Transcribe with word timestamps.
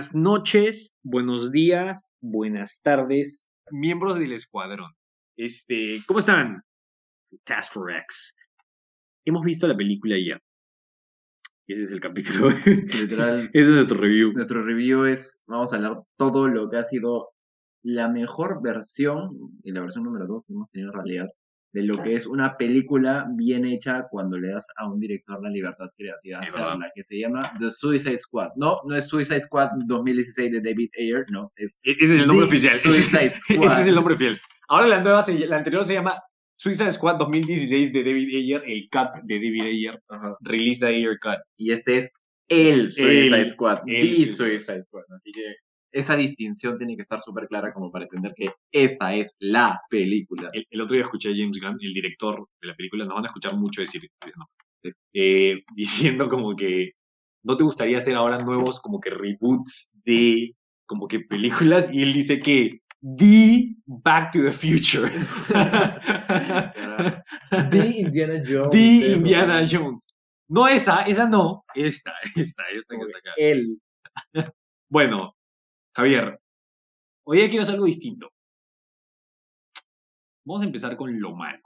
Buenas 0.00 0.14
noches, 0.14 0.94
buenos 1.02 1.52
días, 1.52 2.02
buenas 2.22 2.80
tardes, 2.80 3.38
miembros 3.70 4.18
del 4.18 4.32
escuadrón. 4.32 4.90
Este, 5.36 6.00
¿cómo 6.06 6.20
están? 6.20 6.62
Task 7.44 7.74
for 7.74 7.92
X. 7.92 8.34
Hemos 9.26 9.44
visto 9.44 9.68
la 9.68 9.76
película 9.76 10.16
ya. 10.16 10.38
Ese 11.66 11.82
es 11.82 11.92
el 11.92 12.00
capítulo. 12.00 12.48
Literal, 12.64 13.50
Ese 13.52 13.68
es 13.68 13.68
nuestro 13.68 13.98
review. 13.98 14.32
nuestro 14.32 14.62
review 14.62 15.04
es, 15.04 15.42
vamos 15.46 15.70
a 15.74 15.76
hablar 15.76 16.00
todo 16.16 16.48
lo 16.48 16.70
que 16.70 16.78
ha 16.78 16.84
sido 16.84 17.28
la 17.82 18.08
mejor 18.08 18.62
versión, 18.62 19.28
y 19.62 19.70
la 19.72 19.82
versión 19.82 20.04
número 20.04 20.26
dos 20.26 20.46
que 20.46 20.54
hemos 20.54 20.70
tenido 20.70 20.92
en 20.92 20.96
realidad, 20.96 21.28
de 21.72 21.82
lo 21.84 22.02
que 22.02 22.16
es 22.16 22.26
una 22.26 22.56
película 22.56 23.26
bien 23.36 23.64
hecha 23.64 24.06
cuando 24.10 24.36
le 24.38 24.48
das 24.48 24.66
a 24.76 24.88
un 24.90 24.98
director 24.98 25.40
la 25.42 25.50
libertad 25.50 25.86
creativa 25.96 26.40
hacerla, 26.40 26.90
que 26.94 27.04
se 27.04 27.18
llama 27.18 27.52
The 27.60 27.70
Suicide 27.70 28.18
Squad. 28.18 28.50
No, 28.56 28.78
no 28.86 28.96
es 28.96 29.06
Suicide 29.06 29.42
Squad 29.42 29.70
2016 29.86 30.50
de 30.52 30.60
David 30.60 30.90
Ayer, 30.98 31.26
no, 31.30 31.52
es 31.56 31.78
E- 31.84 31.92
Ese 32.00 32.14
es 32.16 32.20
el 32.22 32.26
nombre 32.26 32.46
The 32.46 32.52
oficial. 32.54 32.78
Suicide 32.80 33.34
Squad. 33.34 33.64
Ese 33.72 33.80
es 33.82 33.86
el 33.88 33.94
nombre 33.94 34.16
fiel. 34.16 34.40
Ahora 34.68 34.88
la 34.88 35.00
nueva, 35.00 35.22
se- 35.22 35.34
la 35.46 35.58
anterior 35.58 35.84
se 35.84 35.94
llama 35.94 36.20
Suicide 36.56 36.90
Squad 36.90 37.16
2016 37.18 37.92
de 37.92 38.04
David 38.04 38.28
Ayer, 38.36 38.62
el 38.66 38.88
cut 38.90 39.22
de 39.22 39.34
David 39.36 39.62
Ayer, 39.62 40.02
release 40.40 40.84
de 40.84 40.94
Ayer 40.96 41.18
cut. 41.22 41.38
y 41.56 41.72
este 41.72 41.96
es 41.98 42.12
el 42.48 42.90
Suicide 42.90 43.42
El- 43.42 43.50
Squad, 43.50 43.78
el 43.86 44.00
The 44.16 44.26
Suicide 44.26 44.82
Squad. 44.84 45.04
Así 45.14 45.30
que 45.30 45.54
esa 45.92 46.16
distinción 46.16 46.78
tiene 46.78 46.96
que 46.96 47.02
estar 47.02 47.20
súper 47.20 47.46
clara 47.48 47.72
como 47.72 47.90
para 47.90 48.04
entender 48.04 48.32
que 48.36 48.52
esta 48.72 49.14
es 49.14 49.34
la 49.38 49.80
película. 49.88 50.50
El, 50.52 50.66
el 50.70 50.80
otro 50.80 50.94
día 50.94 51.04
escuché 51.04 51.30
a 51.30 51.36
James 51.36 51.60
Gunn, 51.60 51.78
el 51.80 51.94
director 51.94 52.46
de 52.60 52.68
la 52.68 52.74
película, 52.74 53.04
nos 53.04 53.14
van 53.14 53.24
a 53.24 53.28
escuchar 53.28 53.56
mucho 53.56 53.80
decir, 53.80 54.02
no, 54.36 54.46
eh, 55.14 55.62
diciendo 55.74 56.28
como 56.28 56.54
que 56.54 56.92
no 57.42 57.56
te 57.56 57.64
gustaría 57.64 57.98
hacer 57.98 58.14
ahora 58.14 58.42
nuevos 58.42 58.80
como 58.80 59.00
que 59.00 59.10
reboots 59.10 59.90
de 60.04 60.54
como 60.86 61.08
que 61.08 61.20
películas 61.20 61.90
y 61.92 62.02
él 62.02 62.12
dice 62.12 62.40
que 62.40 62.80
The 63.00 63.74
Back 63.86 64.32
to 64.32 64.42
the 64.42 64.52
Future. 64.52 65.10
The 67.70 67.86
Indiana 67.96 68.42
Jones. 68.46 68.70
The 68.70 69.12
Indiana 69.12 69.66
Jones. 69.66 70.04
No 70.48 70.68
esa, 70.68 71.02
esa 71.02 71.28
no, 71.28 71.64
esta, 71.74 72.12
esta, 72.34 72.64
esta 72.74 72.96
que 72.96 73.02
está 73.02 73.18
acá. 73.18 73.30
Él. 73.36 73.78
Bueno, 74.90 75.34
Javier, 75.94 76.38
hoy 77.24 77.38
día 77.38 77.48
quiero 77.48 77.62
hacer 77.62 77.74
algo 77.74 77.86
distinto. 77.86 78.28
Vamos 80.44 80.62
a 80.62 80.66
empezar 80.66 80.96
con 80.96 81.20
lo 81.20 81.34
malo. 81.34 81.58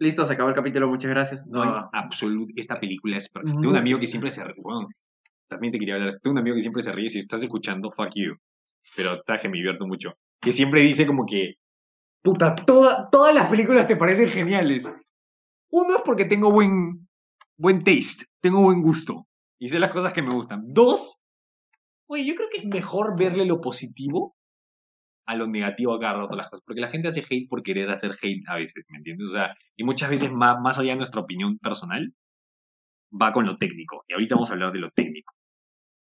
Listo, 0.00 0.26
se 0.26 0.32
acabó 0.34 0.48
el 0.50 0.54
capítulo, 0.54 0.88
muchas 0.88 1.10
gracias. 1.10 1.46
No 1.48 1.62
hay 1.62 1.68
No, 1.70 1.90
absoluto. 1.92 2.52
Esta 2.56 2.78
película 2.78 3.16
es 3.16 3.28
perfecta. 3.28 3.60
Tengo 3.60 3.70
un 3.72 3.76
amigo 3.76 3.98
que 3.98 4.06
siempre 4.06 4.30
se 4.30 4.44
ríe. 4.44 4.54
Bueno, 4.62 4.88
también 5.48 5.72
te 5.72 5.78
quería 5.78 5.94
hablar. 5.96 6.18
Tengo 6.22 6.32
un 6.34 6.38
amigo 6.38 6.54
que 6.56 6.62
siempre 6.62 6.82
se 6.82 6.92
ríe. 6.92 7.08
Si 7.10 7.18
estás 7.18 7.42
escuchando, 7.42 7.90
fuck 7.90 8.10
you. 8.14 8.36
Pero 8.96 9.20
que 9.24 9.48
me 9.48 9.56
divierto 9.56 9.86
mucho. 9.86 10.14
Que 10.40 10.52
siempre 10.52 10.82
dice 10.82 11.06
como 11.06 11.26
que. 11.26 11.54
Puta, 12.22 12.54
toda- 12.54 13.08
todas 13.10 13.34
las 13.34 13.48
películas 13.50 13.86
te 13.86 13.96
parecen 13.96 14.28
geniales. 14.28 14.90
Uno 15.70 15.96
es 15.96 16.02
porque 16.04 16.24
tengo 16.24 16.50
buen, 16.52 17.08
buen 17.56 17.78
taste. 17.82 18.24
Tengo 18.40 18.62
buen 18.62 18.82
gusto. 18.82 19.26
Y 19.58 19.68
sé 19.68 19.78
las 19.80 19.90
cosas 19.90 20.12
que 20.12 20.22
me 20.22 20.30
gustan. 20.32 20.62
Dos, 20.72 21.17
oye, 22.08 22.26
yo 22.26 22.34
creo 22.34 22.48
que 22.52 22.60
es 22.60 22.66
mejor 22.66 23.16
verle 23.18 23.46
lo 23.46 23.60
positivo 23.60 24.34
a 25.26 25.36
lo 25.36 25.46
negativo 25.46 25.94
a 25.94 26.00
cada 26.00 26.22
rato 26.22 26.36
las 26.36 26.48
cosas. 26.48 26.64
Porque 26.66 26.80
la 26.80 26.88
gente 26.88 27.08
hace 27.08 27.20
hate 27.20 27.48
por 27.48 27.62
querer 27.62 27.90
hacer 27.90 28.12
hate 28.20 28.48
a 28.48 28.56
veces, 28.56 28.84
¿me 28.88 28.98
entiendes? 28.98 29.28
O 29.28 29.30
sea, 29.30 29.54
y 29.76 29.84
muchas 29.84 30.08
veces 30.08 30.32
más, 30.32 30.58
más 30.60 30.78
allá 30.78 30.92
de 30.92 30.96
nuestra 30.96 31.20
opinión 31.20 31.58
personal, 31.58 32.14
va 33.10 33.32
con 33.32 33.46
lo 33.46 33.58
técnico. 33.58 34.04
Y 34.08 34.14
ahorita 34.14 34.34
vamos 34.34 34.50
a 34.50 34.54
hablar 34.54 34.72
de 34.72 34.80
lo 34.80 34.90
técnico. 34.90 35.34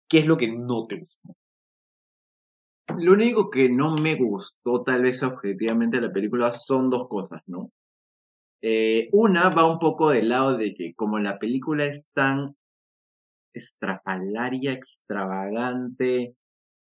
¿Qué 0.10 0.20
es 0.20 0.26
lo 0.26 0.38
que 0.38 0.48
no 0.48 0.88
te 0.88 0.98
gustó? 0.98 1.36
Lo 2.98 3.14
único 3.14 3.50
que 3.50 3.70
no 3.70 3.96
me 3.96 4.16
gustó, 4.16 4.84
tal 4.84 5.04
vez 5.04 5.24
objetivamente, 5.24 5.98
de 6.00 6.08
la 6.08 6.14
película 6.14 6.52
son 6.52 6.90
dos 6.90 7.08
cosas, 7.08 7.42
¿no? 7.46 7.72
Eh, 8.64 9.10
una 9.12 9.50
va 9.50 9.72
un 9.72 9.80
poco 9.80 10.10
del 10.10 10.30
lado 10.30 10.58
de 10.58 10.74
que, 10.74 10.94
como 10.96 11.20
la 11.20 11.40
película 11.40 11.86
es 11.86 12.08
tan 12.14 12.56
estrafalaria, 13.54 14.74
extravagante, 14.74 16.36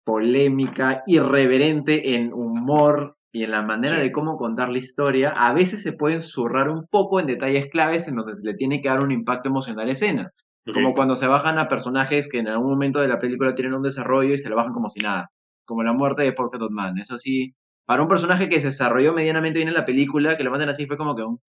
polémica, 0.06 1.04
irreverente 1.08 2.16
en 2.16 2.34
humor 2.34 3.16
y 3.34 3.44
en 3.44 3.52
la 3.52 3.62
manera 3.62 3.98
Sí. 3.98 4.04
de 4.04 4.12
cómo 4.12 4.38
contar 4.38 4.70
la 4.70 4.78
historia, 4.78 5.32
a 5.32 5.54
veces 5.54 5.84
se 5.84 5.94
pueden 5.94 6.22
zurrar 6.22 6.70
un 6.70 6.88
poco 6.88 7.20
en 7.20 7.28
detalles 7.28 7.68
claves 7.70 8.08
en 8.08 8.16
donde 8.16 8.36
se 8.36 8.44
le 8.44 8.54
tiene 8.56 8.82
que 8.82 8.90
dar 8.90 9.02
un 9.02 9.12
impacto 9.12 9.50
emocional 9.50 9.84
a 9.84 9.86
la 9.88 9.92
escena. 9.92 10.32
Como 10.74 10.94
cuando 10.94 11.16
se 11.16 11.28
bajan 11.28 11.58
a 11.60 11.70
personajes 11.70 12.28
que 12.28 12.40
en 12.40 12.48
algún 12.50 12.70
momento 12.72 13.00
de 13.00 13.08
la 13.08 13.20
película 13.20 13.56
tienen 13.56 13.74
un 13.74 13.84
desarrollo 13.84 14.34
y 14.34 14.38
se 14.38 14.50
lo 14.50 14.56
bajan 14.58 14.74
como 14.74 14.90
si 14.90 15.00
nada. 15.00 15.30
Como 15.66 15.82
la 15.84 15.94
muerte 15.94 16.24
de 16.24 16.34
Polka 16.34 16.58
Dot 16.58 16.72
Man. 16.72 16.98
Eso 16.98 17.18
sí, 17.18 17.54
para 17.86 18.02
un 18.02 18.10
personaje 18.10 18.50
que 18.50 18.60
se 18.60 18.68
desarrolló 18.68 19.14
medianamente 19.14 19.60
bien 19.60 19.70
en 19.70 19.76
la 19.76 19.86
película, 19.86 20.36
que 20.38 20.44
lo 20.44 20.52
manden 20.52 20.70
así 20.70 20.86
fue 20.86 20.98
como 20.98 21.16
que 21.16 21.24
un... 21.24 21.40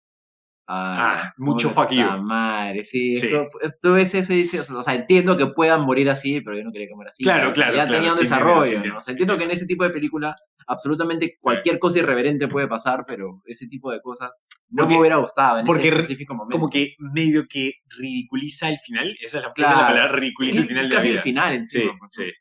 Ah, 0.71 1.33
mucho 1.39 1.71
fuck 1.71 1.91
you. 1.93 2.05
madre, 2.23 2.84
sí. 2.84 3.17
Sí. 3.17 3.27
Esto, 3.29 3.49
esto 3.62 3.93
ves 3.95 4.15
eso 4.15 4.33
y 4.34 4.43
dices, 4.43 4.71
o 4.71 4.83
sea, 4.83 4.95
entiendo 4.95 5.34
que 5.37 5.47
puedan 5.47 5.81
morir 5.81 6.11
así, 6.11 6.43
pero 6.43 6.59
yo 6.59 6.62
no 6.65 6.71
quería 6.73 6.89
que 6.89 6.95
muera 6.95 7.09
así. 7.09 7.25
Claro, 7.25 7.53
claro, 7.53 7.73
Ya 7.75 7.84
claro, 7.87 7.93
tenía 7.99 8.12
un 8.12 8.19
desarrollo. 8.19 8.84
¿no? 8.84 8.99
O 8.99 9.01
sea, 9.01 9.12
entiendo 9.12 9.39
que 9.39 9.45
en 9.45 9.51
ese 9.51 9.65
tipo 9.65 9.84
de 9.84 9.91
película 9.91 10.37
absolutamente 10.67 11.39
cualquier 11.41 11.79
cosa 11.79 12.01
irreverente 12.01 12.49
puede 12.49 12.69
pasar, 12.69 13.05
pero 13.06 13.41
ese 13.47 13.67
tipo 13.67 13.91
de 13.91 14.03
cosas 14.03 14.31
no 14.69 14.83
Porque- 14.83 14.95
me 14.95 15.01
hubiera 15.01 15.17
gustado 15.17 15.59
en 15.59 15.65
porque 15.67 15.89
ese 15.89 15.97
específico 16.01 16.34
momento. 16.34 16.59
Como 16.59 16.69
que 16.69 16.95
medio 16.99 17.47
que 17.49 17.73
ridiculiza 17.99 18.69
el 18.69 18.79
final. 18.81 19.17
Esa 19.23 19.39
es 19.39 19.45
la, 19.45 19.49
es 19.49 19.49
la 19.49 19.53
Claro. 19.55 19.79
palabra, 19.79 20.09
ridiculiza 20.12 20.61
el 20.61 20.67
final 20.67 20.85
de 20.85 20.89
la 20.91 20.95
casi 20.97 21.09
vida. 21.09 21.17
el 21.19 21.23
final 21.23 21.50
Sí, 21.65 21.79
encima. 21.79 21.93
pues. 21.99 22.33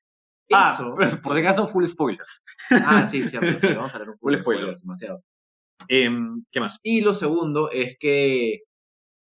Ah, 0.54 0.74
Eso. 0.78 0.96
por 1.24 1.34
si 1.34 1.40
acaso, 1.40 1.68
full 1.68 1.86
spoilers. 1.86 2.44
Ah, 2.72 3.06
sí, 3.06 3.28
cierto, 3.30 3.58
sí, 3.60 3.68
vamos 3.74 3.94
a 3.94 3.96
hablar 3.98 4.10
un 4.10 4.18
Full 4.20 4.34
spoilers. 4.34 4.42
spoilers, 4.42 4.82
demasiado. 4.82 5.24
Em, 5.90 6.44
¿Qué 6.52 6.60
más? 6.60 6.80
Y 6.84 7.02
lo 7.02 7.14
segundo 7.14 7.72
es 7.72 7.98
que 8.00 8.62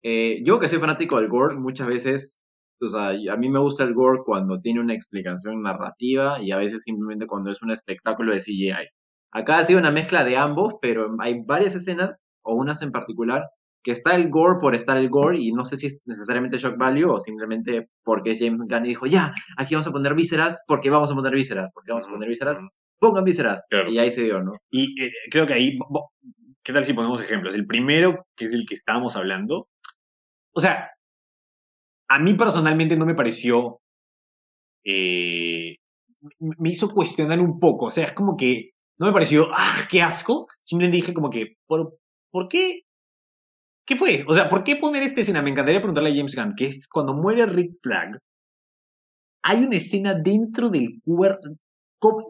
eh, 0.02 0.42
yo 0.44 0.58
que 0.58 0.68
soy 0.68 0.78
fanático 0.78 1.18
del 1.18 1.28
gore, 1.28 1.56
muchas 1.56 1.86
veces, 1.86 2.36
o 2.80 2.88
sea, 2.88 3.10
a 3.10 3.36
mí 3.36 3.48
me 3.48 3.60
gusta 3.60 3.84
el 3.84 3.94
gore 3.94 4.22
cuando 4.24 4.60
tiene 4.60 4.80
una 4.80 4.94
explicación 4.94 5.62
narrativa 5.62 6.42
y 6.42 6.52
a 6.52 6.56
veces 6.58 6.82
simplemente 6.82 7.26
cuando 7.26 7.50
es 7.50 7.62
un 7.62 7.70
espectáculo 7.70 8.32
de 8.32 8.40
CGI. 8.40 8.88
Acá 9.32 9.58
ha 9.58 9.64
sido 9.64 9.78
una 9.80 9.90
mezcla 9.90 10.24
de 10.24 10.36
ambos, 10.36 10.74
pero 10.82 11.14
hay 11.20 11.42
varias 11.44 11.74
escenas, 11.74 12.10
o 12.42 12.54
unas 12.54 12.82
en 12.82 12.92
particular, 12.92 13.44
que 13.82 13.92
está 13.92 14.14
el 14.14 14.30
gore 14.30 14.60
por 14.60 14.74
estar 14.74 14.96
el 14.96 15.08
gore 15.10 15.38
y 15.40 15.52
no 15.52 15.64
sé 15.64 15.78
si 15.78 15.86
es 15.86 16.02
necesariamente 16.06 16.58
shock 16.58 16.76
value 16.76 17.10
o 17.10 17.18
simplemente 17.20 17.88
porque 18.04 18.32
es 18.32 18.38
James 18.38 18.60
Gunn 18.60 18.82
dijo, 18.84 19.06
ya, 19.06 19.32
aquí 19.56 19.74
vamos 19.74 19.86
a 19.88 19.92
poner 19.92 20.14
vísceras 20.14 20.62
porque 20.66 20.90
vamos 20.90 21.10
a 21.10 21.14
poner 21.14 21.34
vísceras, 21.34 21.70
porque 21.74 21.90
vamos 21.90 22.06
a 22.06 22.10
poner 22.10 22.28
vísceras, 22.28 22.60
pongan 22.98 23.24
vísceras. 23.24 23.64
Claro. 23.68 23.90
Y 23.90 23.98
ahí 23.98 24.10
se 24.10 24.22
dio, 24.22 24.42
¿no? 24.42 24.52
Y 24.70 25.02
eh, 25.02 25.10
creo 25.30 25.46
que 25.46 25.54
ahí, 25.54 25.78
¿qué 26.64 26.72
tal 26.72 26.84
si 26.84 26.94
ponemos 26.94 27.20
ejemplos? 27.20 27.54
El 27.54 27.66
primero, 27.66 28.26
que 28.36 28.46
es 28.46 28.52
el 28.52 28.66
que 28.66 28.74
estábamos 28.74 29.16
hablando, 29.16 29.68
o 30.54 30.60
sea, 30.60 30.90
a 32.08 32.18
mí 32.18 32.34
personalmente 32.34 32.96
no 32.96 33.06
me 33.06 33.14
pareció, 33.14 33.80
eh, 34.84 35.76
me 36.38 36.70
hizo 36.70 36.90
cuestionar 36.90 37.40
un 37.40 37.58
poco, 37.58 37.86
o 37.86 37.90
sea, 37.90 38.04
es 38.04 38.12
como 38.12 38.36
que 38.36 38.70
no 38.98 39.06
me 39.06 39.12
pareció, 39.12 39.48
ah, 39.52 39.76
qué 39.90 40.02
asco, 40.02 40.46
simplemente 40.62 40.96
dije 40.96 41.14
como 41.14 41.30
que, 41.30 41.56
¿por, 41.66 41.98
¿por 42.30 42.48
qué? 42.48 42.82
¿Qué 43.84 43.96
fue? 43.96 44.24
O 44.28 44.32
sea, 44.32 44.48
¿por 44.48 44.62
qué 44.62 44.76
poner 44.76 45.02
esta 45.02 45.22
escena? 45.22 45.42
Me 45.42 45.50
encantaría 45.50 45.80
preguntarle 45.80 46.10
a 46.10 46.14
James 46.14 46.36
Gunn, 46.36 46.54
que 46.56 46.66
es 46.66 46.86
cuando 46.88 47.14
muere 47.14 47.46
Rick 47.46 47.78
Flag, 47.82 48.18
hay 49.42 49.64
una 49.64 49.76
escena 49.76 50.14
dentro 50.14 50.68
del 50.68 51.00
cuerpo, 51.04 51.56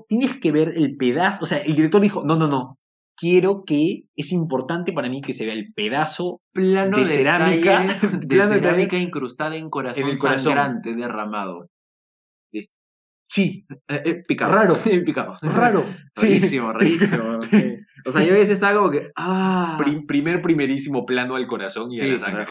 tienes 0.08 0.38
que 0.40 0.52
ver 0.52 0.68
el 0.76 0.96
pedazo, 0.96 1.42
o 1.42 1.46
sea, 1.46 1.58
el 1.58 1.74
director 1.74 2.00
dijo, 2.00 2.24
no, 2.24 2.36
no, 2.36 2.46
no, 2.46 2.78
quiero 3.16 3.64
que, 3.64 4.02
es 4.16 4.32
importante 4.32 4.92
para 4.92 5.08
mí 5.08 5.20
que 5.20 5.32
se 5.32 5.44
vea 5.44 5.54
el 5.54 5.72
pedazo 5.74 6.40
Plano 6.52 6.98
De 6.98 7.06
cerámica, 7.06 7.80
detalle 7.82 8.16
de 8.18 8.26
plano 8.26 8.50
de 8.54 8.60
cerámica 8.60 8.98
incrustada 8.98 9.56
en 9.56 9.70
corazón, 9.70 10.02
En 10.04 10.08
el 10.10 10.18
corazón. 10.18 10.44
sangrante 10.54 10.94
derramado. 10.94 11.68
Sí, 13.28 13.64
Eh, 13.88 14.02
eh, 14.04 14.22
picado. 14.28 14.52
Raro. 14.52 14.76
picado. 15.06 15.38
raro. 15.42 15.86
Sí. 16.16 16.26
Rarísimo, 16.28 16.70
rarísimo. 16.72 17.38
O 18.04 18.12
sea, 18.12 18.22
yo 18.22 18.32
a 18.32 18.36
veces 18.36 18.50
estaba 18.50 18.76
como 18.78 18.90
que. 18.90 19.10
Ah. 19.16 19.76
Prim- 19.82 20.04
primer, 20.06 20.42
primerísimo 20.42 21.06
plano 21.06 21.36
al 21.36 21.46
corazón 21.46 21.90
y 21.90 22.00
a 22.00 22.04
la 22.04 22.18
sangre. 22.18 22.46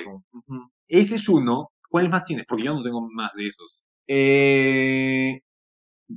Ese 0.88 1.16
es 1.16 1.30
uno. 1.30 1.70
¿Cuáles 1.88 2.10
más 2.10 2.26
tienes? 2.26 2.46
Porque 2.48 2.64
yo 2.64 2.74
no 2.74 2.82
tengo 2.82 3.08
más 3.12 3.32
de 3.36 3.48
esos. 3.48 3.80
Eh, 4.08 5.42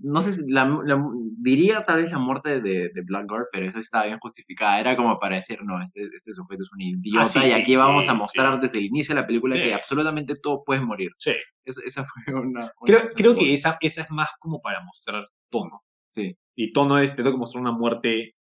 no 0.02 0.22
sé 0.22 0.32
si 0.32 0.42
la, 0.50 0.64
la- 0.84 1.02
diría 1.38 1.84
tal 1.84 2.02
vez 2.02 2.10
la 2.10 2.18
muerte 2.18 2.60
de, 2.60 2.90
de 2.94 3.02
Blackguard, 3.04 3.46
pero 3.52 3.66
eso 3.66 3.78
estaba 3.78 4.06
bien 4.06 4.18
justificada. 4.18 4.80
Era 4.80 4.96
como 4.96 5.18
para 5.18 5.36
decir, 5.36 5.58
no, 5.62 5.80
este, 5.82 6.08
este 6.14 6.32
sujeto 6.32 6.62
es 6.62 6.72
un 6.72 6.80
idiota 6.80 7.20
Ah, 7.22 7.24
sí, 7.26 7.38
y 7.40 7.46
sí, 7.46 7.52
aquí 7.52 7.76
vamos 7.76 8.04
sí, 8.04 8.10
a 8.10 8.14
mostrar 8.14 8.60
desde 8.60 8.78
el 8.78 8.86
inicio 8.86 9.14
de 9.14 9.20
la 9.20 9.26
película 9.26 9.54
que 9.56 9.74
absolutamente 9.74 10.34
todo 10.42 10.62
puede 10.64 10.80
morir. 10.80 11.10
Sí. 11.18 11.32
Esa 11.64 12.04
fue 12.06 12.34
una. 12.34 12.40
una 12.62 12.72
Creo, 12.84 13.02
creo 13.14 13.34
que 13.34 13.52
esa, 13.52 13.76
esa 13.80 14.02
es 14.02 14.10
más 14.10 14.30
como 14.38 14.60
para 14.60 14.82
mostrar 14.82 15.26
tono. 15.50 15.82
Sí. 16.12 16.36
Y 16.56 16.72
tono 16.72 16.98
es, 16.98 17.10
te 17.10 17.16
tengo 17.22 17.32
que 17.32 17.38
mostrar 17.38 17.60
una 17.62 17.72
muerte 17.72 18.34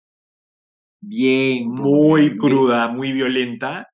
Bien. 1.00 1.68
muy 1.68 2.26
bien, 2.26 2.38
cruda, 2.38 2.88
muy 2.88 3.12
violenta. 3.12 3.88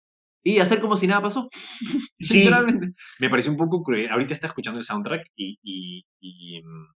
Y 0.44 0.58
hacer 0.60 0.80
como 0.80 0.96
si 0.96 1.06
nada 1.06 1.22
pasó. 1.22 1.48
Sí. 2.20 2.38
Literalmente. 2.40 2.88
Me 3.20 3.30
pareció 3.30 3.50
un 3.52 3.56
poco 3.58 3.82
cruel. 3.82 4.10
Ahorita 4.10 4.32
está 4.32 4.48
escuchando 4.48 4.78
el 4.78 4.84
soundtrack 4.84 5.28
y, 5.36 5.58
y- 5.62 6.04
y, 6.20 6.62
mm, 6.62 6.86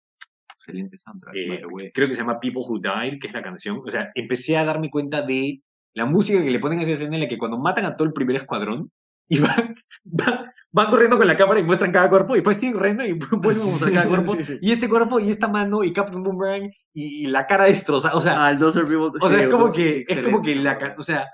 Excelente 0.67 0.99
soundtrack, 0.99 1.35
eh, 1.35 1.63
by 1.71 1.93
creo 1.93 2.09
que 2.09 2.15
se 2.15 2.21
llama 2.21 2.39
People 2.41 2.63
Who 2.63 2.79
Died, 2.81 3.19
que 3.21 3.27
es 3.27 3.33
la 3.33 3.43
canción. 3.43 3.81
O 3.85 3.91
sea, 3.91 4.11
empecé 4.15 4.57
a 4.57 4.65
darme 4.65 4.91
cuenta 4.91 5.23
de 5.23 5.61
la 5.95 6.07
música 6.07 6.43
que 6.43 6.51
le 6.51 6.59
ponen 6.61 6.79
a 6.79 6.83
esa 6.83 6.93
escena 6.93 7.17
en 7.17 7.23
la 7.23 7.29
que 7.29 7.39
cuando 7.39 7.59
matan 7.59 7.85
a 7.85 7.97
todo 7.97 8.07
el 8.07 8.15
primer 8.15 8.37
escuadrón 8.37 8.91
y 9.29 9.39
van, 9.39 9.75
van, 10.05 10.53
van 10.71 10.91
corriendo 10.91 11.19
con 11.19 11.27
la 11.27 11.37
cámara 11.37 11.61
y 11.61 11.65
muestran 11.65 11.93
cada 11.93 12.09
cuerpo 12.09 12.35
y 12.35 12.39
después 12.39 12.59
siguen 12.59 12.75
corriendo 12.75 13.05
y 13.05 13.13
vuelven 13.33 13.63
a 13.63 13.71
mostrar 13.71 13.93
cada 13.93 14.09
cuerpo. 14.09 14.35
Sí, 14.37 14.45
sí. 14.45 14.59
Y 14.61 14.73
este 14.73 14.89
cuerpo 14.89 15.21
y 15.21 15.31
esta 15.31 15.49
mano 15.49 15.85
y 15.85 15.93
Captain 15.93 16.23
Boomerang 16.23 16.71
y, 16.95 17.25
y 17.25 17.27
la 17.27 17.47
cara 17.47 17.65
destrozada. 17.65 18.15
O 18.15 18.21
sea, 18.21 18.47
Ah, 18.47 18.55
Dozer 18.55 18.85
People. 18.85 19.11
o 19.21 19.29
sea 19.29 19.41
es 19.41 19.49
como 19.49 19.73
que, 19.73 20.05
es 20.07 20.21
como 20.21 20.43
que 20.43 20.55
la, 20.55 20.95
o 20.97 21.03
sea, 21.03 21.27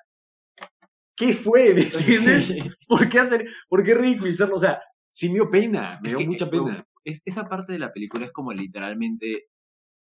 ¿qué 1.16 1.32
fue? 1.32 1.74
¿Me 1.74 1.82
entiendes? 1.82 2.56
¿Por 2.86 3.08
qué 3.08 3.18
hacer, 3.18 3.46
por 3.68 3.82
qué 3.82 3.94
ridiculizarlo? 3.94 4.54
O 4.56 4.58
sea, 4.58 4.80
sí 5.12 5.28
me 5.28 5.34
dio 5.34 5.50
pena, 5.50 5.98
me 6.00 6.10
Es 6.10 6.16
dio 6.16 6.18
que, 6.18 6.26
mucha 6.26 6.44
eh, 6.44 6.48
pena. 6.48 6.86
Es- 7.10 7.22
esa 7.24 7.48
parte 7.48 7.72
de 7.72 7.78
la 7.78 7.92
película 7.92 8.26
es 8.26 8.32
como 8.32 8.52
literalmente 8.52 9.46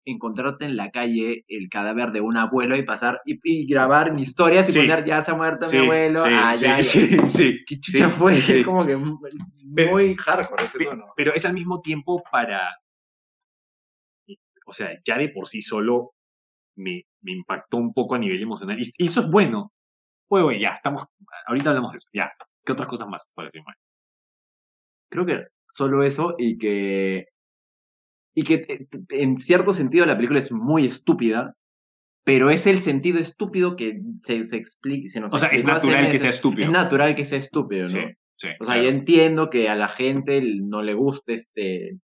encontrarte 0.06 0.64
en 0.66 0.78
la 0.78 0.90
calle 0.90 1.44
el 1.50 1.68
cadáver 1.70 2.12
de 2.14 2.22
un 2.22 2.38
abuelo 2.38 2.78
y 2.78 2.84
pasar 2.84 3.20
y, 3.26 3.40
y 3.44 3.68
grabar 3.68 4.14
mis 4.14 4.30
historias 4.30 4.70
y 4.70 4.72
Sí. 4.72 4.80
poner 4.80 5.04
ya 5.04 5.22
se 5.22 5.32
ha 5.32 5.36
muerto 5.36 5.68
Sí, 5.68 5.78
mi 5.78 5.84
abuelo. 5.84 6.24
sí, 6.24 6.30
ah, 6.34 6.54
sí, 6.54 6.64
ya, 6.66 6.78
ya. 6.78 6.84
sí, 6.84 7.18
sí. 7.30 7.60
¿Qué 7.68 7.80
chucha 7.80 8.10
fue? 8.10 8.38
Es 8.38 8.66
como 8.66 8.86
que 8.86 8.96
muy 8.96 9.18
Pero- 9.76 10.16
hardcore 10.24 10.64
ese 10.64 10.78
Pe- 10.78 10.86
tono. 10.86 11.06
Pero 11.16 11.34
es 11.34 11.44
al 11.46 11.54
mismo 11.54 11.82
tiempo 11.82 12.24
para. 12.32 12.62
O 14.66 14.74
sea, 14.74 14.90
ya 15.06 15.18
de 15.18 15.30
por 15.30 15.48
sí 15.48 15.62
solo 15.62 16.14
me, 16.78 17.04
me 17.22 17.32
impactó 17.34 17.78
un 17.78 17.94
poco 17.94 18.16
a 18.16 18.20
nivel 18.20 18.42
emocional. 18.42 18.80
Y, 18.80 18.90
y 18.98 19.06
eso 19.06 19.22
es 19.22 19.30
bueno. 19.30 19.72
Pues, 20.28 20.44
güey, 20.44 20.60
ya, 20.62 20.70
estamos. 20.72 21.06
Ahorita 21.48 21.70
hablamos 21.70 21.92
de 21.94 21.98
eso. 21.98 22.10
Ya. 22.14 22.32
¿Qué 22.66 22.72
otras 22.74 22.88
cosas 22.90 23.08
más 23.08 23.26
para 23.34 23.50
firmar? 23.50 23.76
Creo 25.10 25.26
que 25.26 25.46
solo 25.78 26.04
eso 26.04 26.36
y 26.38 26.58
que. 26.58 27.28
Y 28.36 28.44
que 28.44 28.88
en 29.10 29.38
cierto 29.38 29.74
sentido 29.74 30.06
la 30.06 30.16
película 30.16 30.40
es 30.40 30.52
muy 30.52 30.86
estúpida, 30.86 31.56
pero 32.24 32.50
es 32.52 32.68
el 32.68 32.80
sentido 32.80 33.20
estúpido 33.20 33.76
que 33.76 34.00
se, 34.22 34.44
se 34.44 34.58
explica. 34.58 35.10
se 35.10 35.20
nos 35.20 35.34
O 35.34 35.40
sea, 35.40 35.50
es 35.50 35.64
natural 35.64 36.10
que 36.12 36.18
sea 36.20 36.30
estúpido. 36.30 36.66
Es 36.66 36.72
natural 36.72 37.16
que 37.16 37.26
sea 37.26 37.40
estúpido, 37.40 37.84
¿no? 37.84 37.90
Sí, 37.90 38.00
sí. 38.36 38.48
O 38.60 38.66
sea, 38.66 38.76
claro. 38.76 38.84
yo 38.84 38.90
entiendo 38.90 39.50
que 39.50 39.70
a 39.70 39.76
la 39.76 39.88
gente 39.88 40.42
no 40.62 40.84
le 40.84 40.94
guste 40.94 41.34
este, 41.34 41.98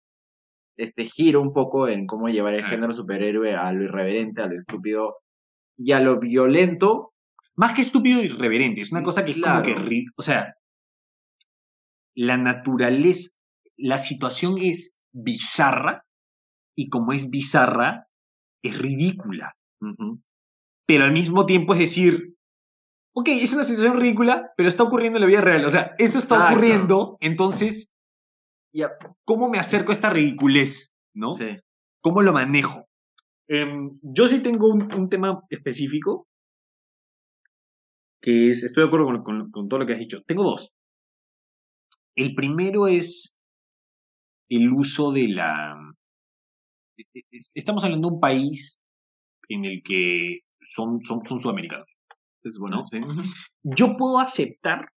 este 0.76 1.06
giro 1.06 1.42
un 1.42 1.54
poco 1.54 1.88
en 1.88 2.08
cómo 2.08 2.30
llevar 2.30 2.56
el 2.56 2.62
Claro. 2.62 2.76
género 2.76 2.94
superhéroe 2.94 3.56
a 3.56 3.72
lo 3.72 3.84
irreverente, 3.84 4.42
a 4.42 4.48
lo 4.48 4.58
estúpido 4.58 5.18
y 5.78 5.92
a 5.92 6.00
lo 6.00 6.20
violento. 6.20 7.14
Más 7.56 7.76
que 7.76 7.82
estúpido 7.82 8.24
irreverente. 8.24 8.82
Es 8.82 8.92
una 8.92 9.04
cosa 9.04 9.24
que 9.24 9.34
es 9.34 9.38
como 9.42 9.62
que. 9.62 9.76
Claro. 9.76 9.90
O 10.16 10.22
sea. 10.24 10.56
La 12.16 12.38
naturaleza. 12.38 13.30
La 13.78 13.98
situación 13.98 14.56
es 14.60 14.96
bizarra. 15.14 16.06
Y 16.76 16.90
como 16.90 17.14
es 17.14 17.30
bizarra, 17.30 18.08
es 18.64 18.78
ridícula. 18.78 19.54
pero 20.88 21.04
al 21.06 21.12
mismo 21.12 21.46
tiempo 21.46 21.74
es 21.74 21.80
decir, 21.80 22.36
ok, 23.16 23.28
es 23.30 23.54
una 23.54 23.64
situación 23.64 23.98
ridícula, 24.00 24.52
pero 24.58 24.70
está 24.70 24.84
ocurriendo 24.84 25.18
en 25.18 25.22
la 25.22 25.28
vida 25.28 25.42
real. 25.42 25.66
O 25.66 25.70
sea, 25.70 25.94
eso 25.98 26.18
está 26.18 26.36
ocurriendo, 26.52 27.18
entonces, 27.22 27.90
¿cómo 29.26 29.50
me 29.50 29.60
acerco 29.60 29.92
a 29.92 29.94
esta 29.94 30.10
ridiculez? 30.10 30.92
¿No? 31.16 31.36
sí. 31.36 31.58
¿Cómo 32.02 32.22
lo 32.22 32.34
manejo? 32.34 32.86
Em, 33.48 34.00
yo 34.02 34.28
sí 34.28 34.42
tengo 34.42 34.68
un, 34.68 34.92
un 34.94 35.08
tema 35.10 35.42
específico, 35.50 36.28
que 38.22 38.50
es, 38.52 38.64
estoy 38.64 38.84
de 38.84 38.88
acuerdo 38.88 39.06
con, 39.06 39.24
con- 39.24 39.52
con 39.52 39.70
todo 39.70 39.80
lo 39.80 39.86
que 39.86 39.94
has 39.94 40.00
dicho. 40.00 40.22
Tengo 40.26 40.44
dos. 40.44 40.72
El 42.16 42.36
primero 42.36 42.88
es 42.88 43.33
el 44.56 44.72
uso 44.72 45.12
de 45.12 45.28
la... 45.30 45.76
e- 46.98 47.04
e- 47.14 47.26
es- 47.32 47.52
Estamos 47.56 47.84
hablando 47.84 48.10
de 48.10 48.14
un 48.16 48.20
país 48.20 48.80
en 49.50 49.66
el 49.66 49.82
que 49.84 50.40
son, 50.62 51.02
son, 51.04 51.24
son 51.26 51.40
sudamericanos. 51.40 51.90
Es 52.44 52.58
bueno, 52.60 52.78
¿no? 52.78 52.88
sí. 52.88 53.32
Yo 53.64 53.96
puedo 53.98 54.20
aceptar 54.20 54.90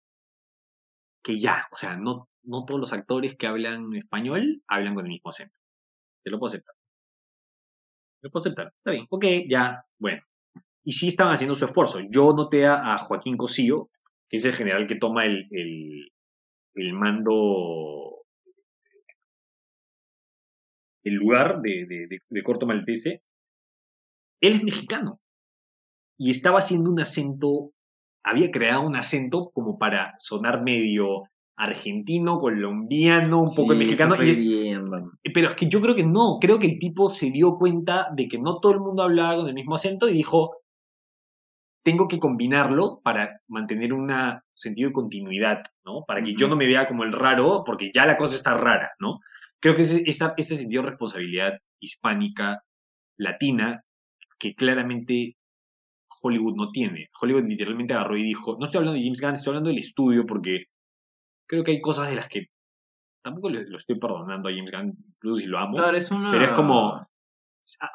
que 1.23 1.39
ya, 1.39 1.67
o 1.71 1.75
sea, 1.75 1.95
no, 1.95 2.27
no 2.43 2.65
todos 2.65 2.79
los 2.79 2.93
actores 2.93 3.35
que 3.35 3.47
hablan 3.47 3.93
español 3.95 4.61
hablan 4.67 4.95
con 4.95 5.05
el 5.05 5.11
mismo 5.11 5.29
acento. 5.29 5.55
Te 6.23 6.31
lo 6.31 6.39
puedo 6.39 6.49
aceptar. 6.49 6.75
Te 8.21 8.27
lo 8.27 8.31
puedo 8.31 8.41
aceptar. 8.41 8.67
Está 8.77 8.91
bien. 8.91 9.05
Ok, 9.09 9.25
ya, 9.49 9.83
bueno. 9.99 10.21
Y 10.83 10.93
sí 10.93 11.07
estaban 11.07 11.33
haciendo 11.33 11.55
su 11.55 11.65
esfuerzo. 11.65 11.99
Yo 12.11 12.33
noté 12.33 12.65
a, 12.67 12.93
a 12.93 12.97
Joaquín 12.99 13.37
Cosío, 13.37 13.89
que 14.29 14.37
es 14.37 14.45
el 14.45 14.53
general 14.53 14.87
que 14.87 14.95
toma 14.95 15.25
el, 15.25 15.47
el, 15.51 16.11
el 16.75 16.93
mando, 16.93 18.24
el 21.05 21.13
lugar 21.15 21.61
de, 21.61 21.85
de, 21.87 22.07
de- 22.07 22.19
de 22.29 22.43
Corto 22.43 22.65
Maltese. 22.65 23.21
Él 24.41 24.53
es 24.55 24.63
mexicano. 24.63 25.19
Y 26.17 26.29
estaba 26.31 26.59
haciendo 26.59 26.89
un 26.89 26.99
acento, 26.99 27.71
había 28.23 28.51
creado 28.51 28.81
un 28.85 28.95
acento 28.95 29.51
como 29.53 29.77
para 29.77 30.13
sonar 30.19 30.61
medio 30.63 31.23
argentino, 31.57 32.39
colombiano, 32.39 33.39
un 33.43 33.55
poco 33.55 33.73
Sí, 33.73 33.79
mexicano. 33.79 34.21
y 34.21 34.29
es- 34.29 34.39
bien, 34.39 34.85
pero 35.33 35.49
es 35.49 35.55
que 35.55 35.69
yo 35.69 35.79
creo 35.81 35.95
que 35.95 36.05
no, 36.05 36.37
creo 36.41 36.59
que 36.59 36.67
el 36.67 36.79
tipo 36.79 37.09
se 37.09 37.31
dio 37.31 37.57
cuenta 37.57 38.07
de 38.13 38.27
que 38.27 38.37
no 38.37 38.59
todo 38.59 38.73
el 38.73 38.79
mundo 38.81 39.03
hablaba 39.03 39.37
con 39.37 39.47
el 39.47 39.53
mismo 39.53 39.75
acento 39.75 40.07
y 40.09 40.13
dijo, 40.13 40.57
tengo 41.83 42.07
que 42.07 42.19
combinarlo 42.19 42.99
para 43.03 43.41
mantener 43.47 43.93
un 43.93 44.09
sentido 44.53 44.89
de 44.89 44.93
continuidad, 44.93 45.61
¿no? 45.85 46.03
Para 46.07 46.23
que 46.23 46.33
yo 46.35 46.47
no 46.47 46.55
me 46.55 46.65
vea 46.65 46.87
como 46.87 47.03
el 47.03 47.13
raro, 47.13 47.63
porque 47.65 47.91
ya 47.93 48.05
la 48.05 48.17
cosa 48.17 48.35
está 48.35 48.55
rara, 48.55 48.91
¿no? 48.99 49.19
Creo 49.65 49.73
que 49.75 49.81
ese, 49.81 50.03
esa, 50.05 50.35
ese 50.37 50.57
sentido 50.57 50.83
de 50.83 50.89
responsabilidad 50.91 51.57
hispánica, 51.81 52.61
latina, 53.17 53.81
que 54.37 54.53
claramente 54.53 55.37
Hollywood 56.21 56.55
no 56.55 56.69
tiene. 56.69 57.07
Hollywood 57.19 57.45
literalmente 57.47 57.95
agarró 57.95 58.15
y 58.15 58.21
dijo, 58.25 58.57
no 58.59 58.65
estoy 58.65 58.77
hablando 58.77 58.99
de 58.99 59.03
James 59.03 59.19
Gunn, 59.19 59.33
estoy 59.33 59.49
hablando 59.49 59.69
del 59.71 59.79
estudio, 59.79 60.23
porque 60.27 60.65
creo 61.49 61.63
que 61.63 61.71
hay 61.71 61.81
cosas 61.81 62.09
de 62.09 62.15
las 62.15 62.27
que 62.27 62.45
tampoco 63.23 63.49
le- 63.49 63.65
lo 63.67 63.79
estoy 63.79 63.97
perdonando 63.97 64.49
a 64.49 64.51
James 64.51 64.71
Gunn, 64.71 64.93
incluso 65.15 65.39
si 65.41 65.47
lo 65.47 65.57
amo. 65.57 65.77
Claro, 65.77 65.97
es 65.97 66.11
una... 66.11 66.29
Pero 66.29 66.45
es 66.45 66.51
como, 66.51 67.07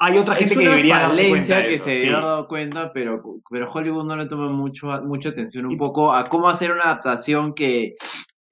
hay 0.00 0.18
otra 0.18 0.34
gente 0.34 0.54
es 0.54 0.58
que 0.58 0.68
debería 0.68 0.98
darse 0.98 1.28
cuenta 1.28 1.56
de 1.58 1.68
que 1.68 1.74
eso, 1.74 1.84
se 1.84 1.94
sí. 1.94 2.08
haber 2.08 2.22
dado 2.22 2.48
cuenta, 2.48 2.92
pero, 2.92 3.22
pero 3.48 3.70
Hollywood 3.70 4.06
no 4.06 4.16
le 4.16 4.26
toma 4.26 4.48
mucho, 4.50 4.88
mucha 5.04 5.28
atención 5.28 5.66
un 5.66 5.78
poco 5.78 6.12
a 6.12 6.28
cómo 6.28 6.48
hacer 6.48 6.72
una 6.72 6.82
adaptación 6.82 7.54
que 7.54 7.94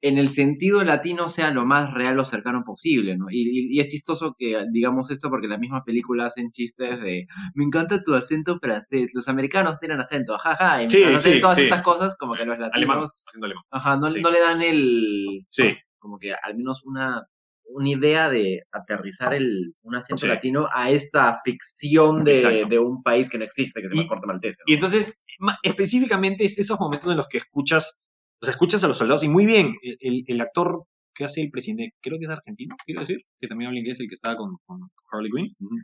en 0.00 0.16
el 0.18 0.28
sentido 0.28 0.84
latino 0.84 1.28
sea 1.28 1.50
lo 1.50 1.64
más 1.66 1.92
real 1.92 2.18
o 2.20 2.24
cercano 2.24 2.62
posible, 2.64 3.16
¿no? 3.16 3.26
Y, 3.30 3.74
y- 3.76 3.80
es 3.80 3.88
chistoso 3.88 4.34
que 4.38 4.64
digamos 4.72 5.10
esto 5.10 5.28
porque 5.28 5.48
las 5.48 5.58
mismas 5.58 5.82
películas 5.84 6.32
hacen 6.32 6.50
chistes 6.52 7.00
de 7.00 7.26
me 7.54 7.64
encanta 7.64 8.02
tu 8.04 8.14
acento 8.14 8.58
francés, 8.60 9.10
los 9.12 9.28
americanos 9.28 9.80
tienen 9.80 9.98
acento, 10.00 10.38
jaja, 10.38 10.84
y 10.84 10.90
Sí, 10.90 11.02
sí, 11.18 11.40
todas 11.40 11.56
sí. 11.56 11.64
estas 11.64 11.82
cosas 11.82 12.16
como 12.16 12.34
que 12.34 12.44
los 12.44 12.58
latinos, 12.58 12.74
Alemán, 12.76 13.04
alemán. 13.42 13.62
ajá, 13.70 13.96
no, 13.96 14.08
no 14.08 14.30
le 14.30 14.40
dan 14.40 14.62
el, 14.62 15.44
Sí. 15.48 15.74
como 15.98 16.18
que 16.18 16.32
al 16.32 16.56
menos 16.56 16.82
una, 16.84 17.26
una 17.70 17.88
idea 17.90 18.30
de 18.30 18.62
aterrizar 18.72 19.34
el, 19.34 19.74
un 19.82 19.96
acento 19.96 20.26
latino 20.28 20.68
a 20.72 20.90
esta 20.90 21.40
ficción 21.44 22.22
de, 22.24 22.64
de 22.70 22.78
un 22.78 23.02
país 23.02 23.28
que 23.28 23.36
no 23.38 23.44
existe, 23.44 23.82
que 23.82 23.88
se 23.88 23.94
llama 23.96 24.08
Corte 24.08 24.26
Maltese. 24.28 24.58
¿no? 24.66 24.72
Y 24.72 24.74
entonces, 24.74 25.18
específicamente 25.62 26.44
es 26.44 26.58
esos 26.58 26.78
momentos 26.78 27.10
en 27.10 27.16
los 27.16 27.28
que 27.28 27.38
escuchas, 27.38 27.94
o 28.40 28.44
sea, 28.44 28.52
escuchas 28.52 28.82
a 28.84 28.88
los 28.88 28.98
soldados 28.98 29.22
y 29.24 29.28
muy 29.28 29.46
bien, 29.46 29.74
el, 29.82 30.24
el- 30.26 30.40
actor 30.40 30.84
que 31.14 31.24
hace 31.24 31.42
el 31.42 31.50
presidente, 31.50 31.94
creo 32.00 32.18
que 32.18 32.24
es 32.26 32.30
argentino, 32.30 32.76
quiero 32.86 33.00
decir, 33.00 33.18
que 33.40 33.48
también 33.48 33.68
habla 33.68 33.80
inglés, 33.80 33.98
el 34.00 34.08
que 34.08 34.14
estaba 34.14 34.36
con, 34.36 34.56
con 34.66 34.80
Harley 35.10 35.30
Quinn. 35.30 35.54
Ujú. 35.60 35.76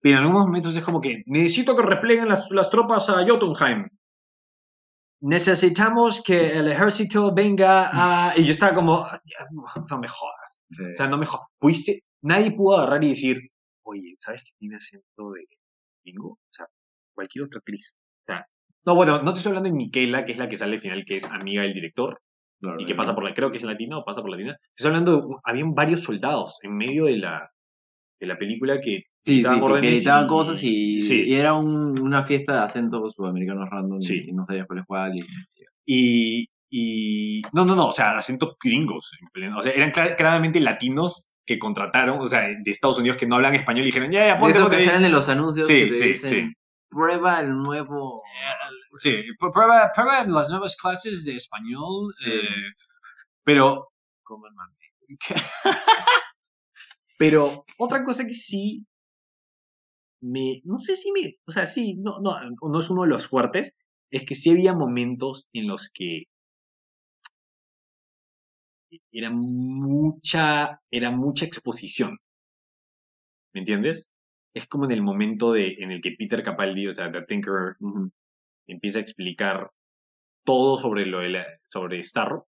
Pero 0.00 0.16
en 0.18 0.22
algunos 0.24 0.46
momentos 0.46 0.76
es 0.76 0.84
como 0.84 1.00
que 1.00 1.22
necesito 1.26 1.74
que 1.74 1.82
repleguen 1.82 2.28
las, 2.28 2.46
las 2.50 2.70
tropas 2.70 3.08
a 3.10 3.26
Jotunheim. 3.26 3.88
Necesitamos 5.20 6.22
que 6.22 6.58
el 6.58 6.68
ejército 6.68 7.34
venga 7.34 7.90
a... 8.28 8.38
Y 8.38 8.44
yo 8.44 8.52
estaba 8.52 8.72
como, 8.72 9.04
"Ah, 9.04 9.20
no 9.90 9.98
me 9.98 10.06
jodas. 10.06 10.60
Sí. 10.70 10.82
O 10.84 10.94
sea, 10.94 11.08
no 11.08 11.18
me 11.18 11.26
jodas. 11.26 11.48
Pudiste- 11.58 12.04
nadie 12.22 12.52
pudo 12.52 12.76
agarrar 12.76 13.02
y 13.02 13.08
decir, 13.10 13.36
oye, 13.82 14.14
¿sabes 14.18 14.42
que 14.44 14.50
tiene 14.58 14.76
acento 14.76 15.32
de 15.32 15.44
gringo? 16.04 16.32
O 16.34 16.38
sea, 16.50 16.66
cualquier 17.14 17.46
otra 17.46 17.58
actriz. 17.58 17.90
O 18.22 18.24
sea, 18.26 18.46
no, 18.86 18.94
bueno, 18.94 19.22
no 19.22 19.32
te 19.32 19.38
estoy 19.38 19.50
hablando 19.50 19.68
de 19.70 19.76
Miquela, 19.76 20.24
que 20.24 20.32
es 20.32 20.38
la 20.38 20.48
que 20.48 20.56
sale 20.56 20.76
al 20.76 20.80
final, 20.80 21.04
que 21.04 21.16
es 21.16 21.24
amiga 21.26 21.62
del 21.62 21.74
director, 21.74 22.20
y 22.78 22.86
que 22.86 22.94
pasa 22.94 23.14
por 23.14 23.22
la, 23.24 23.32
creo 23.34 23.50
que 23.50 23.58
es 23.58 23.62
latina 23.64 23.98
o 23.98 24.04
pasa 24.04 24.20
por 24.20 24.30
latina. 24.30 24.56
Estoy 24.76 24.88
hablando 24.88 25.16
de, 25.16 25.36
habían 25.44 25.74
varios 25.74 26.00
soldados 26.02 26.58
en 26.62 26.76
medio 26.76 27.04
de 27.04 27.18
la, 27.18 27.50
de 28.20 28.26
la 28.26 28.36
película 28.38 28.80
que 28.80 29.04
Sí, 29.24 29.32
sí, 29.32 29.34
gritaban 29.36 29.58
que 29.60 29.64
órdenes 29.66 29.90
gritaban 29.90 30.24
y- 30.24 30.28
cosas 30.28 30.62
y, 30.64 31.02
sí. 31.02 31.24
y 31.26 31.34
era 31.34 31.52
un- 31.54 31.98
una 32.00 32.24
fiesta 32.24 32.54
de 32.54 32.60
acentos 32.60 33.12
sudamericanos 33.14 33.68
random 33.70 34.00
Sí. 34.00 34.24
y 34.26 34.32
no 34.32 34.44
sabías 34.46 34.66
cuál 34.66 34.78
es 34.80 34.84
cuál. 34.86 35.12
Y, 35.86 36.48
Y, 36.70 37.40
no, 37.54 37.64
no, 37.64 37.74
no, 37.74 37.86
o 37.88 37.92
sea, 37.92 38.18
acentos 38.18 38.56
gringos. 38.62 39.10
en 39.22 39.28
pleno- 39.28 39.58
o 39.58 39.62
sea, 39.62 39.72
eran 39.72 39.90
cla- 39.90 40.14
claramente 40.16 40.60
latinos 40.60 41.30
que 41.46 41.58
contrataron, 41.58 42.20
o 42.20 42.26
sea, 42.26 42.42
de 42.42 42.70
Estados 42.70 42.98
Unidos 42.98 43.16
que 43.16 43.26
no 43.26 43.36
hablan 43.36 43.54
español 43.54 43.84
y 43.84 43.86
dijeron, 43.86 44.10
ya, 44.12 44.18
ya, 44.18 44.34
de 44.34 44.40
ponte, 44.40 44.58
eso 44.58 44.68
que 44.68 44.76
ahí". 44.76 44.84
salen 44.84 45.06
en 45.06 45.12
los 45.12 45.26
anuncios 45.30 45.66
Sí, 45.66 45.72
que 45.74 45.86
te 45.86 45.92
sí, 45.92 46.04
dicen, 46.08 46.30
sí. 46.30 46.54
Prueba 46.88 47.40
el 47.40 47.50
nuevo 47.56 48.22
Sí, 48.94 49.10
pr- 49.40 49.52
prueba, 49.52 49.90
prueba 49.94 50.24
las 50.24 50.48
nuevas 50.48 50.76
clases 50.76 51.24
de 51.24 51.36
español. 51.36 52.12
Sí. 52.16 52.30
eh, 52.30 52.72
pero. 53.44 53.88
coman 54.22 54.52
pero 57.18 57.64
otra 57.78 58.04
cosa 58.04 58.26
que 58.26 58.34
sí. 58.34 58.86
Me. 60.20 60.60
No 60.64 60.78
sé 60.78 60.96
si 60.96 61.12
me. 61.12 61.36
O 61.46 61.50
sea, 61.52 61.66
sí, 61.66 61.94
no, 61.96 62.18
no, 62.20 62.36
no 62.62 62.78
es 62.78 62.90
uno 62.90 63.02
de 63.02 63.08
los 63.08 63.26
fuertes. 63.28 63.72
Es 64.10 64.24
que 64.26 64.34
sí 64.34 64.50
había 64.50 64.72
momentos 64.74 65.46
en 65.52 65.68
los 65.68 65.90
que. 65.92 66.24
Era 69.12 69.30
mucha. 69.30 70.80
Era 70.90 71.10
mucha 71.10 71.44
exposición. 71.44 72.18
¿Me 73.52 73.60
entiendes? 73.60 74.06
Es 74.58 74.66
como 74.66 74.86
en 74.86 74.90
el 74.92 75.02
momento 75.02 75.52
de, 75.52 75.74
en 75.78 75.92
el 75.92 76.00
que 76.02 76.16
Peter 76.18 76.42
Capaldi, 76.42 76.88
o 76.88 76.92
sea, 76.92 77.12
The 77.12 77.22
Thinker, 77.22 77.76
Ujú. 77.80 78.10
empieza 78.66 78.98
a 78.98 79.02
explicar 79.02 79.70
todo 80.44 80.80
sobre 80.80 81.06
lo 81.06 81.20
de 81.20 81.28
la- 81.28 81.46
sobre 81.68 82.02
Starro. 82.02 82.46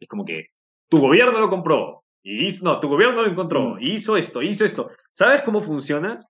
Es 0.00 0.08
como 0.08 0.24
que 0.24 0.46
tu 0.88 0.98
gobierno 0.98 1.38
lo 1.38 1.50
compró. 1.50 2.04
Y 2.22 2.46
hizo, 2.46 2.64
no, 2.64 2.80
tu 2.80 2.88
gobierno 2.88 3.22
lo 3.22 3.28
encontró. 3.30 3.78
Hizo 3.78 4.16
esto, 4.16 4.40
hizo 4.42 4.64
esto. 4.64 4.90
¿Sabes 5.14 5.42
cómo 5.42 5.60
funciona? 5.60 6.26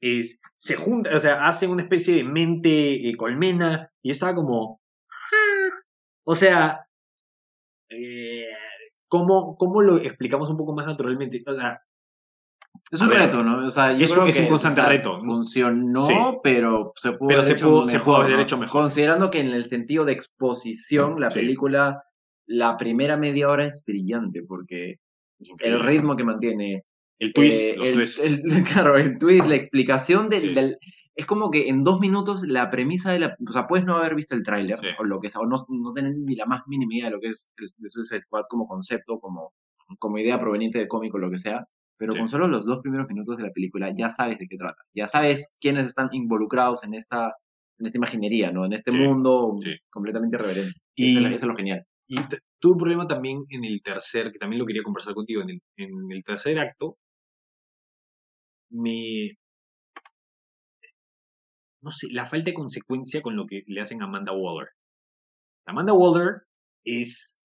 Es, 0.00 0.38
se 0.58 0.76
junta, 0.76 1.14
o 1.14 1.18
sea, 1.18 1.46
hace 1.46 1.66
una 1.66 1.82
especie 1.82 2.14
de 2.14 2.24
mente 2.24 3.08
eh, 3.08 3.16
colmena. 3.16 3.90
Y 4.02 4.10
estaba 4.12 4.34
como. 4.34 4.80
"Ah". 5.10 5.80
O 6.24 6.34
sea. 6.34 6.86
eh, 7.90 8.46
¿cómo, 9.08 9.56
¿Cómo 9.56 9.82
lo 9.82 9.98
explicamos 9.98 10.48
un 10.50 10.56
poco 10.56 10.72
más 10.74 10.86
naturalmente? 10.86 11.42
O 11.46 11.54
sea, 11.54 11.82
Es 12.90 13.00
un 13.00 13.08
ver, 13.08 13.18
reto, 13.18 13.42
¿no? 13.42 13.66
O 13.66 13.70
sea, 13.70 13.92
yo 13.92 14.04
es 14.04 14.10
un- 14.10 14.16
creo 14.16 14.28
es 14.28 14.36
un 14.36 14.42
que, 14.42 14.48
constante 14.48 14.80
o 14.80 14.84
sea, 14.84 14.92
reto. 14.92 15.20
Funcionó, 15.22 16.06
Sí. 16.06 16.14
pero 16.42 16.92
se 16.96 17.12
pudo 17.12 17.28
Pero 17.28 17.40
haber 17.40 17.44
se 17.44 17.52
hecho 17.58 17.66
pudo- 17.66 17.86
se 17.86 18.00
pudo 18.00 18.12
mejor, 18.12 18.24
haber 18.24 18.36
¿no? 18.36 18.42
hecho 18.42 18.58
mejor. 18.58 18.80
Considerando 18.82 19.30
que 19.30 19.40
en 19.40 19.48
el 19.48 19.66
sentido 19.66 20.04
de 20.04 20.12
exposición, 20.12 21.18
la 21.20 21.30
Sí. 21.30 21.38
película, 21.40 22.02
la 22.46 22.76
primera 22.76 23.16
media 23.16 23.48
hora 23.48 23.64
es 23.64 23.82
brillante, 23.86 24.42
porque 24.42 24.98
es 25.38 25.50
el 25.60 25.80
ritmo 25.80 26.16
que 26.16 26.24
mantiene, 26.24 26.84
El 27.18 27.32
twist, 27.32 27.60
eh, 27.62 27.74
los 27.76 27.88
el, 27.88 27.94
twists. 27.94 28.24
el- 28.24 28.42
claro, 28.86 28.96
el 28.98 29.18
twist, 29.18 29.46
la 29.46 29.54
explicación 29.56 30.28
del, 30.28 30.40
Sí. 30.48 30.54
del- 30.54 30.78
Es 31.14 31.26
como 31.26 31.50
que 31.50 31.68
en 31.68 31.84
dos 31.84 32.00
minutos 32.00 32.42
la 32.42 32.70
premisa 32.70 33.12
de 33.12 33.18
la... 33.18 33.36
O 33.46 33.52
sea, 33.52 33.66
puedes 33.66 33.84
no 33.84 33.98
haber 33.98 34.14
visto 34.14 34.34
el 34.34 34.42
tráiler 34.42 34.78
Sí. 34.80 34.86
o 34.98 35.04
lo 35.04 35.20
que 35.20 35.28
sea, 35.28 35.42
o 35.42 35.46
no, 35.46 35.56
no 35.68 35.92
tener 35.92 36.14
ni 36.16 36.34
la 36.36 36.46
más 36.46 36.62
mínima 36.66 36.94
idea 36.94 37.04
de 37.04 37.10
lo 37.10 37.20
que 37.20 37.28
es 37.28 37.50
el 37.58 37.68
de 37.76 37.90
Suicide 37.90 38.22
Squad 38.22 38.44
como 38.48 38.66
concepto, 38.66 39.20
como, 39.20 39.52
como 39.98 40.16
idea 40.16 40.40
proveniente 40.40 40.78
de 40.78 40.88
cómico, 40.88 41.18
lo 41.18 41.30
que 41.30 41.36
sea. 41.36 41.66
Pero 42.02 42.14
Sí. 42.14 42.18
con 42.18 42.28
solo 42.28 42.48
los 42.48 42.66
dos 42.66 42.80
primeros 42.80 43.06
minutos 43.06 43.36
de 43.36 43.44
la 43.44 43.52
película 43.52 43.94
ya 43.96 44.10
sabes 44.10 44.36
de 44.36 44.48
qué 44.48 44.56
trata. 44.56 44.82
Ya 44.92 45.06
sabes 45.06 45.48
quiénes 45.60 45.86
están 45.86 46.08
involucrados 46.10 46.82
en 46.82 46.94
esta, 46.94 47.32
en 47.78 47.86
esta 47.86 47.96
imaginería, 47.96 48.50
¿no? 48.50 48.64
En 48.64 48.72
este 48.72 48.90
Sí, 48.90 48.96
mundo 48.98 49.56
completamente 49.88 50.34
irreverente. 50.36 50.80
Y- 50.96 51.10
eso, 51.12 51.18
es, 51.20 51.22
lo- 51.22 51.28
eso 51.36 51.44
es 51.46 51.48
lo 51.48 51.54
genial. 51.56 51.86
Y 52.08 52.16
tuve 52.58 52.72
un 52.72 52.78
problema 52.78 53.06
también 53.06 53.44
en 53.50 53.62
el 53.64 53.80
tercer, 53.84 54.32
que 54.32 54.40
también 54.40 54.58
lo 54.58 54.66
quería 54.66 54.82
conversar 54.82 55.14
contigo, 55.14 55.42
en 55.42 55.50
el, 55.50 55.62
en 55.76 56.10
el 56.10 56.24
tercer 56.24 56.58
acto, 56.58 56.96
me... 58.70 59.36
No 61.82 61.92
sé, 61.92 62.08
la 62.10 62.28
falta 62.28 62.46
de 62.50 62.54
consecuencia 62.54 63.22
con 63.22 63.36
lo 63.36 63.46
que 63.46 63.62
le 63.68 63.80
hacen 63.80 64.02
a 64.02 64.06
Amanda 64.06 64.32
Waller. 64.32 64.70
Amanda 65.66 65.92
Waller 65.92 66.42
es... 66.84 67.38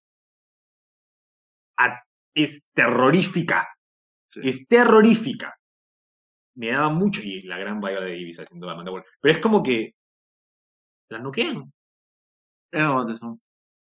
a- 1.78 2.02
es 2.36 2.66
terrorífica. 2.74 3.68
Sí. 4.41 4.48
Es 4.50 4.67
terrorífica. 4.67 5.56
Me 6.56 6.72
daba 6.72 6.89
mucho, 6.89 7.22
y 7.24 7.44
la 7.44 7.58
gran 7.58 7.79
Viola 7.79 8.01
Davis 8.01 8.39
haciendo 8.39 8.70
a 8.70 8.74
Amanda 8.74 8.91
Waller. 8.91 9.08
Pero 9.22 9.34
es 9.34 9.39
como 9.39 9.62
que 9.62 9.94
la 11.10 11.20
noquean. 11.20 11.65
Eso. 12.72 13.39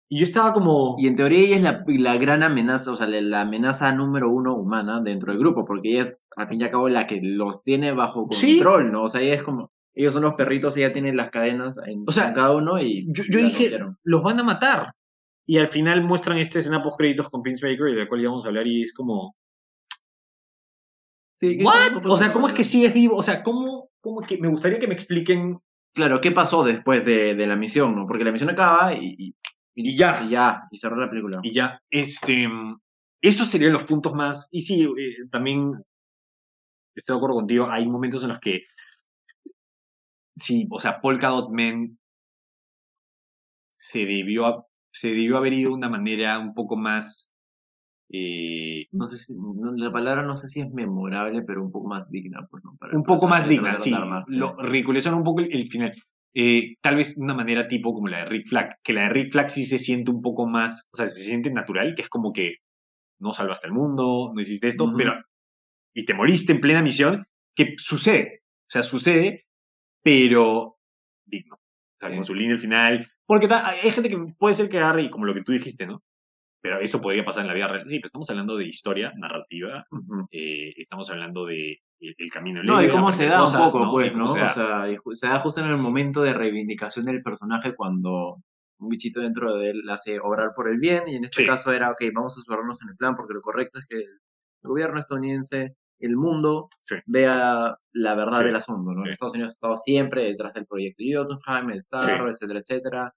Y 0.08 0.18
yo 0.18 0.24
estaba 0.24 0.52
como... 0.52 0.96
Y 0.98 1.06
en 1.06 1.16
teoría 1.16 1.38
ella 1.38 1.56
es 1.56 1.62
la, 1.62 1.84
la 1.86 2.16
gran 2.18 2.42
amenaza, 2.42 2.92
o 2.92 2.96
sea, 2.96 3.06
la, 3.06 3.40
amenaza 3.40 3.92
número 3.92 4.30
uno 4.30 4.54
humana 4.54 5.00
dentro 5.00 5.32
del 5.32 5.40
grupo, 5.40 5.64
porque 5.64 5.92
ella 5.92 6.02
es, 6.02 6.18
al 6.36 6.48
fin 6.48 6.60
y 6.60 6.64
al 6.64 6.70
cabo, 6.70 6.88
la 6.88 7.06
que 7.06 7.20
los 7.22 7.62
tiene 7.62 7.92
bajo 7.92 8.28
Sí. 8.30 8.58
control, 8.58 8.92
¿no? 8.92 9.04
O 9.04 9.08
sea, 9.08 9.20
ella 9.22 9.34
es 9.34 9.42
como, 9.42 9.70
ellos 9.94 10.12
son 10.12 10.24
los 10.24 10.34
perritos, 10.34 10.76
ella 10.76 10.92
tiene 10.92 11.14
las 11.14 11.30
cadenas 11.30 11.78
en, 11.86 12.04
O 12.06 12.12
sea, 12.12 12.28
en 12.28 12.34
cada 12.34 12.54
uno 12.54 12.80
y 12.80 13.06
yo, 13.12 13.24
yo 13.30 13.38
dije, 13.38 13.78
los 14.02 14.22
van 14.22 14.40
a 14.40 14.42
matar. 14.44 14.92
Y 15.46 15.58
al 15.58 15.68
final 15.68 16.02
muestran 16.02 16.38
esta 16.38 16.58
escena 16.58 16.82
post 16.82 16.98
créditos 16.98 17.28
con 17.30 17.42
Prince 17.42 17.66
Baker, 17.66 17.86
de 17.86 18.02
la 18.02 18.08
cual 18.08 18.22
ya 18.22 18.28
vamos 18.28 18.44
a 18.44 18.48
hablar, 18.48 18.66
y 18.66 18.82
es 18.82 18.92
como, 18.92 19.36
Sí, 21.36 21.58
¿qué- 21.58 21.64
¿what? 21.64 21.94
cómo- 21.94 22.14
O 22.14 22.16
sea, 22.16 22.32
¿cómo 22.32 22.46
es 22.48 22.52
que 22.54 22.64
sigues 22.64 22.92
vivo? 22.94 23.16
O 23.16 23.22
sea, 23.22 23.42
¿cómo, 23.42 23.90
cómo 24.00 24.20
que 24.22 24.38
me 24.38 24.48
gustaría 24.48 24.78
que 24.78 24.86
me 24.88 24.94
expliquen? 24.94 25.58
Claro, 25.94 26.20
¿qué 26.20 26.30
pasó 26.32 26.64
después 26.64 27.04
de, 27.04 27.34
de 27.34 27.46
la 27.46 27.56
misión, 27.56 27.94
no? 27.94 28.06
Porque 28.06 28.24
la 28.24 28.32
misión 28.32 28.50
acaba 28.50 28.92
y, 28.94 29.14
y, 29.18 29.34
Y 29.76 29.96
ya. 29.96 30.22
y 30.24 30.30
ya, 30.30 30.62
y 30.70 30.78
cerró 30.78 30.96
la 30.96 31.08
película. 31.10 31.40
Y 31.42 31.52
ya, 31.52 31.80
este, 31.90 32.48
esos 33.22 33.48
serían 33.48 33.72
los 33.72 33.84
puntos 33.84 34.12
más, 34.14 34.48
y 34.52 34.60
sí, 34.60 34.82
eh, 34.82 35.26
también 35.30 35.72
estoy 36.96 37.14
de 37.14 37.16
acuerdo 37.18 37.36
contigo, 37.36 37.68
hay 37.70 37.86
momentos 37.86 38.22
en 38.22 38.28
los 38.30 38.38
que, 38.40 38.64
sí, 40.36 40.66
o 40.70 40.78
sea, 40.80 41.00
Polka 41.00 41.28
Dot 41.28 41.50
Man 41.50 41.98
se 43.72 44.00
debió, 44.00 44.46
a- 44.46 44.66
se 44.92 45.08
debió 45.08 45.36
haber 45.36 45.52
ido 45.52 45.70
de 45.70 45.76
una 45.76 45.88
manera 45.88 46.38
un 46.38 46.54
poco 46.54 46.76
más... 46.76 47.30
eh, 48.16 48.86
No 48.92 49.06
sé 49.08 49.18
si, 49.18 49.34
no- 49.34 49.72
la 49.76 49.90
palabra 49.90 50.22
no 50.22 50.36
sé 50.36 50.46
si 50.48 50.60
es 50.60 50.70
memorable, 50.72 51.42
pero 51.42 51.62
un 51.64 51.72
poco 51.72 51.88
más 51.88 52.08
digna, 52.10 52.46
pues, 52.50 52.62
¿no? 52.64 52.76
Para- 52.78 52.96
un 52.96 53.02
para 53.02 53.14
poco 53.16 53.26
más 53.28 53.48
digna, 53.48 53.76
sí. 53.78 53.90
de 53.90 53.96
armarse. 53.96 54.36
Lo 54.38 54.56
ridiculizaron 54.56 55.18
un 55.18 55.24
poco 55.24 55.40
el, 55.40 55.52
el 55.52 55.66
final. 55.68 55.92
Eh, 56.36 56.74
tal 56.80 56.96
vez 56.96 57.14
una 57.16 57.34
manera 57.34 57.66
tipo 57.68 57.92
como 57.94 58.08
la 58.08 58.18
de 58.18 58.24
Rick 58.26 58.48
Flag, 58.48 58.76
que 58.84 58.92
la 58.92 59.02
de 59.04 59.08
Rick 59.10 59.32
Flag 59.32 59.50
sí 59.50 59.66
se 59.66 59.78
siente 59.78 60.10
un 60.10 60.20
poco 60.22 60.46
más, 60.46 60.82
o 60.92 60.96
sea, 60.96 61.06
se 61.06 61.22
siente 61.22 61.50
natural, 61.50 61.94
que 61.96 62.02
es 62.02 62.08
como 62.08 62.32
que 62.32 62.56
no 63.20 63.32
salvaste 63.32 63.66
al 63.68 63.72
mundo, 63.72 64.32
no 64.34 64.40
hiciste 64.40 64.68
esto, 64.68 64.84
Ujú. 64.84 64.96
pero 64.96 65.14
y 65.94 66.04
te 66.04 66.14
moriste 66.14 66.52
en 66.52 66.60
plena 66.60 66.82
misión, 66.82 67.24
que 67.56 67.74
sucede, 67.78 68.40
o 68.42 68.70
sea, 68.70 68.82
sucede, 68.82 69.44
pero 70.02 70.76
digno. 71.26 71.54
O 71.56 71.98
sea, 72.00 72.10
Sí. 72.10 72.16
con 72.16 72.24
su 72.24 72.34
línea 72.34 72.54
al 72.54 72.60
final, 72.60 73.08
porque 73.26 73.46
ta- 73.48 73.66
hay 73.68 73.90
gente 73.92 74.08
que 74.08 74.18
puede 74.38 74.54
ser 74.54 74.68
que 74.68 74.78
agarre, 74.78 75.02
y 75.04 75.10
como 75.10 75.26
lo 75.26 75.34
que 75.34 75.42
tú 75.42 75.52
dijiste, 75.52 75.86
¿no? 75.86 76.02
Pero 76.64 76.80
eso 76.80 76.98
podría 76.98 77.22
pasar 77.26 77.42
en 77.42 77.48
la 77.48 77.52
vida 77.54 77.68
real. 77.68 77.84
Sí, 77.86 77.98
pero 77.98 78.06
estamos 78.06 78.30
hablando 78.30 78.56
de 78.56 78.64
historia, 78.66 79.12
narrativa, 79.16 79.84
Ujú. 79.90 80.26
eh, 80.30 80.72
estamos 80.78 81.10
hablando 81.10 81.44
de 81.44 81.72
el, 82.00 82.14
el 82.16 82.30
camino 82.30 82.62
No, 82.62 82.82
y 82.82 82.88
cómo 82.88 83.12
se 83.12 83.26
da 83.26 83.44
un 83.44 83.52
poco, 83.52 83.90
pues, 83.92 84.14
¿no? 84.16 84.28
se 84.30 84.38
da. 84.38 84.46
O 84.50 84.54
sea, 84.54 84.88
se 85.14 85.26
da 85.28 85.40
justo 85.40 85.60
en 85.60 85.66
el 85.66 85.76
momento 85.76 86.22
de 86.22 86.32
reivindicación 86.32 87.04
del 87.04 87.22
personaje 87.22 87.74
cuando 87.74 88.38
un 88.78 88.88
bichito 88.88 89.20
dentro 89.20 89.54
de 89.56 89.70
él 89.70 89.90
hace 89.90 90.18
obrar 90.18 90.52
por 90.56 90.68
el 90.70 90.78
bien, 90.78 91.02
y 91.06 91.16
en 91.16 91.24
este 91.24 91.42
Sí. 91.42 91.46
caso 91.46 91.70
era, 91.70 91.90
ok, 91.90 92.02
vamos 92.14 92.38
a 92.38 92.40
subarnos 92.40 92.80
en 92.80 92.88
el 92.88 92.96
plan, 92.96 93.14
porque 93.14 93.34
lo 93.34 93.42
correcto 93.42 93.78
es 93.78 93.84
que 93.86 93.98
el 93.98 94.18
gobierno 94.62 94.98
estadounidense, 94.98 95.76
el 95.98 96.16
mundo, 96.16 96.70
Sí. 96.88 96.94
vea 97.04 97.76
la 97.92 98.14
verdad 98.14 98.38
Sí. 98.38 98.44
del 98.46 98.56
asunto, 98.56 98.90
¿no? 98.92 99.04
Estados 99.04 99.34
Unidos 99.34 99.52
ha 99.52 99.56
estado 99.56 99.76
siempre 99.76 100.22
detrás 100.24 100.54
del 100.54 100.64
proyecto 100.66 101.04
Jotunheim, 101.06 101.70
el 101.72 101.82
Starro, 101.82 102.30
etcétera, 102.30 102.60
etcétera. 102.60 103.14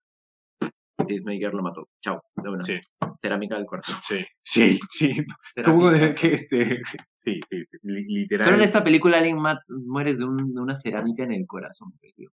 Peacemaker 1.07 1.53
lo 1.53 1.63
mató. 1.63 1.89
Chao, 2.01 2.21
de 2.35 2.49
una. 2.49 2.63
Sí. 2.63 2.79
Cerámica 3.21 3.55
del 3.55 3.65
corazón. 3.65 3.97
Sí, 4.07 4.19
sí, 4.43 4.79
sí. 4.89 5.13
¿Cómo 5.65 5.89
de 5.91 6.13
que 6.13 6.33
este, 6.33 6.81
sí, 7.17 7.39
sí, 7.49 7.63
sí, 7.63 7.77
li- 7.83 8.05
literal. 8.07 8.45
Solo 8.45 8.57
en 8.57 8.63
esta 8.63 8.83
película 8.83 9.17
alguien 9.17 9.37
muere 9.85 10.13
de, 10.13 10.23
un- 10.23 10.53
de 10.53 10.61
una 10.61 10.75
cerámica 10.75 11.23
en 11.23 11.33
el 11.33 11.45
corazón. 11.47 11.91
pues, 11.99 12.13
tío. 12.13 12.29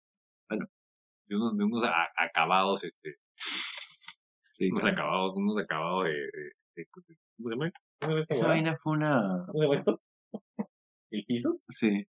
de 0.49 1.35
unos, 1.37 1.57
de 1.57 1.63
unos 1.63 1.83
a- 1.85 2.09
acabados, 2.17 2.83
este, 2.83 3.15
Sí, 4.51 4.69
unos 4.69 4.81
claro. 4.81 4.97
acabados, 4.97 5.33
unos 5.35 5.57
acabados 5.57 6.03
de, 6.05 6.11
de- 6.11 6.51
de- 6.75 6.87
¿cómo 6.91 7.05
se 7.07 7.13
llama? 7.55 7.71
¿Cómo 8.01 8.11
se 8.11 8.13
llama 8.13 8.21
esta 8.21 8.33
Esa 8.35 8.47
vaina 8.47 8.77
fue 8.83 8.93
una... 8.93 9.45
¿Cómo 9.47 9.59
se 9.59 9.63
llama 9.65 9.75
esto? 9.75 10.01
¿El 11.11 11.25
piso? 11.25 11.59
Sí, 11.69 12.05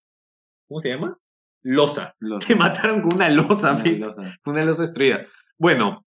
¿Cómo 0.68 0.80
se 0.80 0.88
llama? 0.90 1.16
Losa. 1.62 2.14
lo, 2.18 2.38
Te 2.40 2.54
mataron 2.54 3.00
con 3.02 3.14
una 3.14 3.30
losa, 3.30 3.72
una 3.72 3.82
¿ves? 3.82 4.00
losa. 4.00 4.36
Una 4.44 4.64
losa 4.64 4.82
destruida. 4.82 5.26
Bueno, 5.58 6.03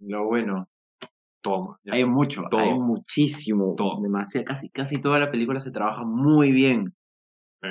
Lo 0.00 0.24
bueno, 0.26 0.68
hay 1.90 2.04
mucho, 2.04 2.42
Todo. 2.50 2.60
hay 2.60 2.74
muchísimo, 2.78 3.74
Todo. 3.76 4.02
demasiado, 4.02 4.44
casi, 4.44 4.68
casi 4.70 4.98
toda 5.00 5.18
la 5.20 5.30
película 5.30 5.60
se 5.60 5.70
trabaja 5.70 6.02
muy 6.04 6.50
bien. 6.50 6.94
Sí. 7.62 7.68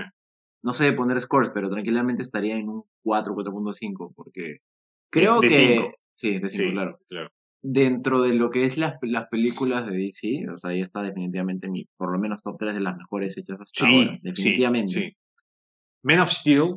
No 0.63 0.73
sé 0.73 0.93
poner 0.93 1.19
scores, 1.21 1.51
pero 1.53 1.69
tranquilamente 1.69 2.23
estaría 2.23 2.55
en 2.55 2.69
un 2.69 2.83
4, 3.03 3.35
4.5, 3.35 4.13
porque 4.15 4.59
creo 5.11 5.39
de 5.41 5.47
que... 5.47 5.53
cinco. 5.75 5.91
Sí, 6.17 6.39
de 6.39 6.49
5, 6.49 6.63
Sí, 6.63 6.71
claro. 6.71 6.99
claro. 7.09 7.29
Dentro 7.61 8.21
de 8.21 8.33
lo 8.33 8.49
que 8.49 8.65
es 8.65 8.77
las, 8.77 8.95
las 9.01 9.27
películas 9.27 9.85
de 9.85 9.97
DC, 9.97 10.45
o 10.49 10.57
sea, 10.57 10.69
ahí 10.69 10.81
está 10.81 11.01
definitivamente 11.01 11.67
mi, 11.69 11.85
por 11.97 12.11
lo 12.13 12.17
menos 12.19 12.41
top 12.41 12.57
3 12.59 12.73
de 12.75 12.79
las 12.79 12.95
mejores 12.95 13.35
hechas 13.37 13.59
hasta 13.59 13.85
Sí, 13.85 13.93
ahora, 13.97 14.13
sí, 14.13 14.19
definitivamente. 14.23 14.93
sí. 14.93 15.17
Man 16.03 16.19
of 16.21 16.29
Steel, 16.31 16.75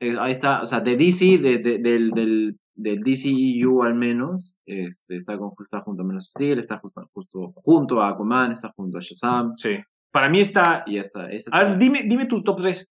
Eh, 0.00 0.16
ahí 0.18 0.32
está, 0.32 0.62
o 0.62 0.66
sea, 0.66 0.80
de 0.80 0.96
DC, 0.96 1.38
de, 1.38 1.58
de- 1.58 1.78
del, 1.78 2.10
del, 2.10 2.58
del 2.74 3.02
DCEU 3.02 3.82
al 3.82 3.94
menos, 3.94 4.56
este, 4.66 5.16
está, 5.16 5.36
con, 5.38 5.52
está 5.62 5.80
junto 5.80 6.02
a 6.02 6.06
Man 6.06 6.16
of 6.16 6.22
Steel, 6.22 6.58
está 6.58 6.78
justo, 6.78 7.08
justo 7.12 7.52
junto 7.56 8.00
a 8.02 8.08
Aquaman, 8.08 8.52
está 8.52 8.72
junto 8.74 8.98
a 8.98 9.00
Shazam, 9.00 9.56
sí. 9.56 9.76
Para 10.10 10.28
mí 10.28 10.40
está... 10.40 10.82
y 10.86 10.98
esta, 10.98 11.30
esta 11.30 11.56
A 11.56 11.60
ver, 11.60 11.72
está- 11.72 11.78
dime, 11.78 12.02
dime 12.02 12.26
tu 12.26 12.42
top 12.42 12.60
3. 12.60 12.88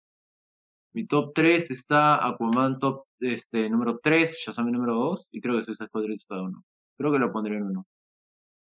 Mi 0.95 1.07
top 1.07 1.33
3 1.35 1.71
está 1.71 2.27
Aquaman 2.27 2.79
top 2.79 3.05
este, 3.21 3.69
número 3.69 3.99
3, 4.03 4.37
Shazam 4.47 4.71
número 4.71 4.95
2 4.95 5.29
y 5.33 5.41
creo 5.41 5.57
que 5.59 5.65
Suicide 5.65 5.89
Squad 5.89 6.11
está 6.11 6.41
1. 6.41 6.65
Creo 6.97 7.13
que 7.13 7.19
lo 7.19 7.33
pondré 7.33 7.57
en 7.57 7.65
1. 7.65 7.87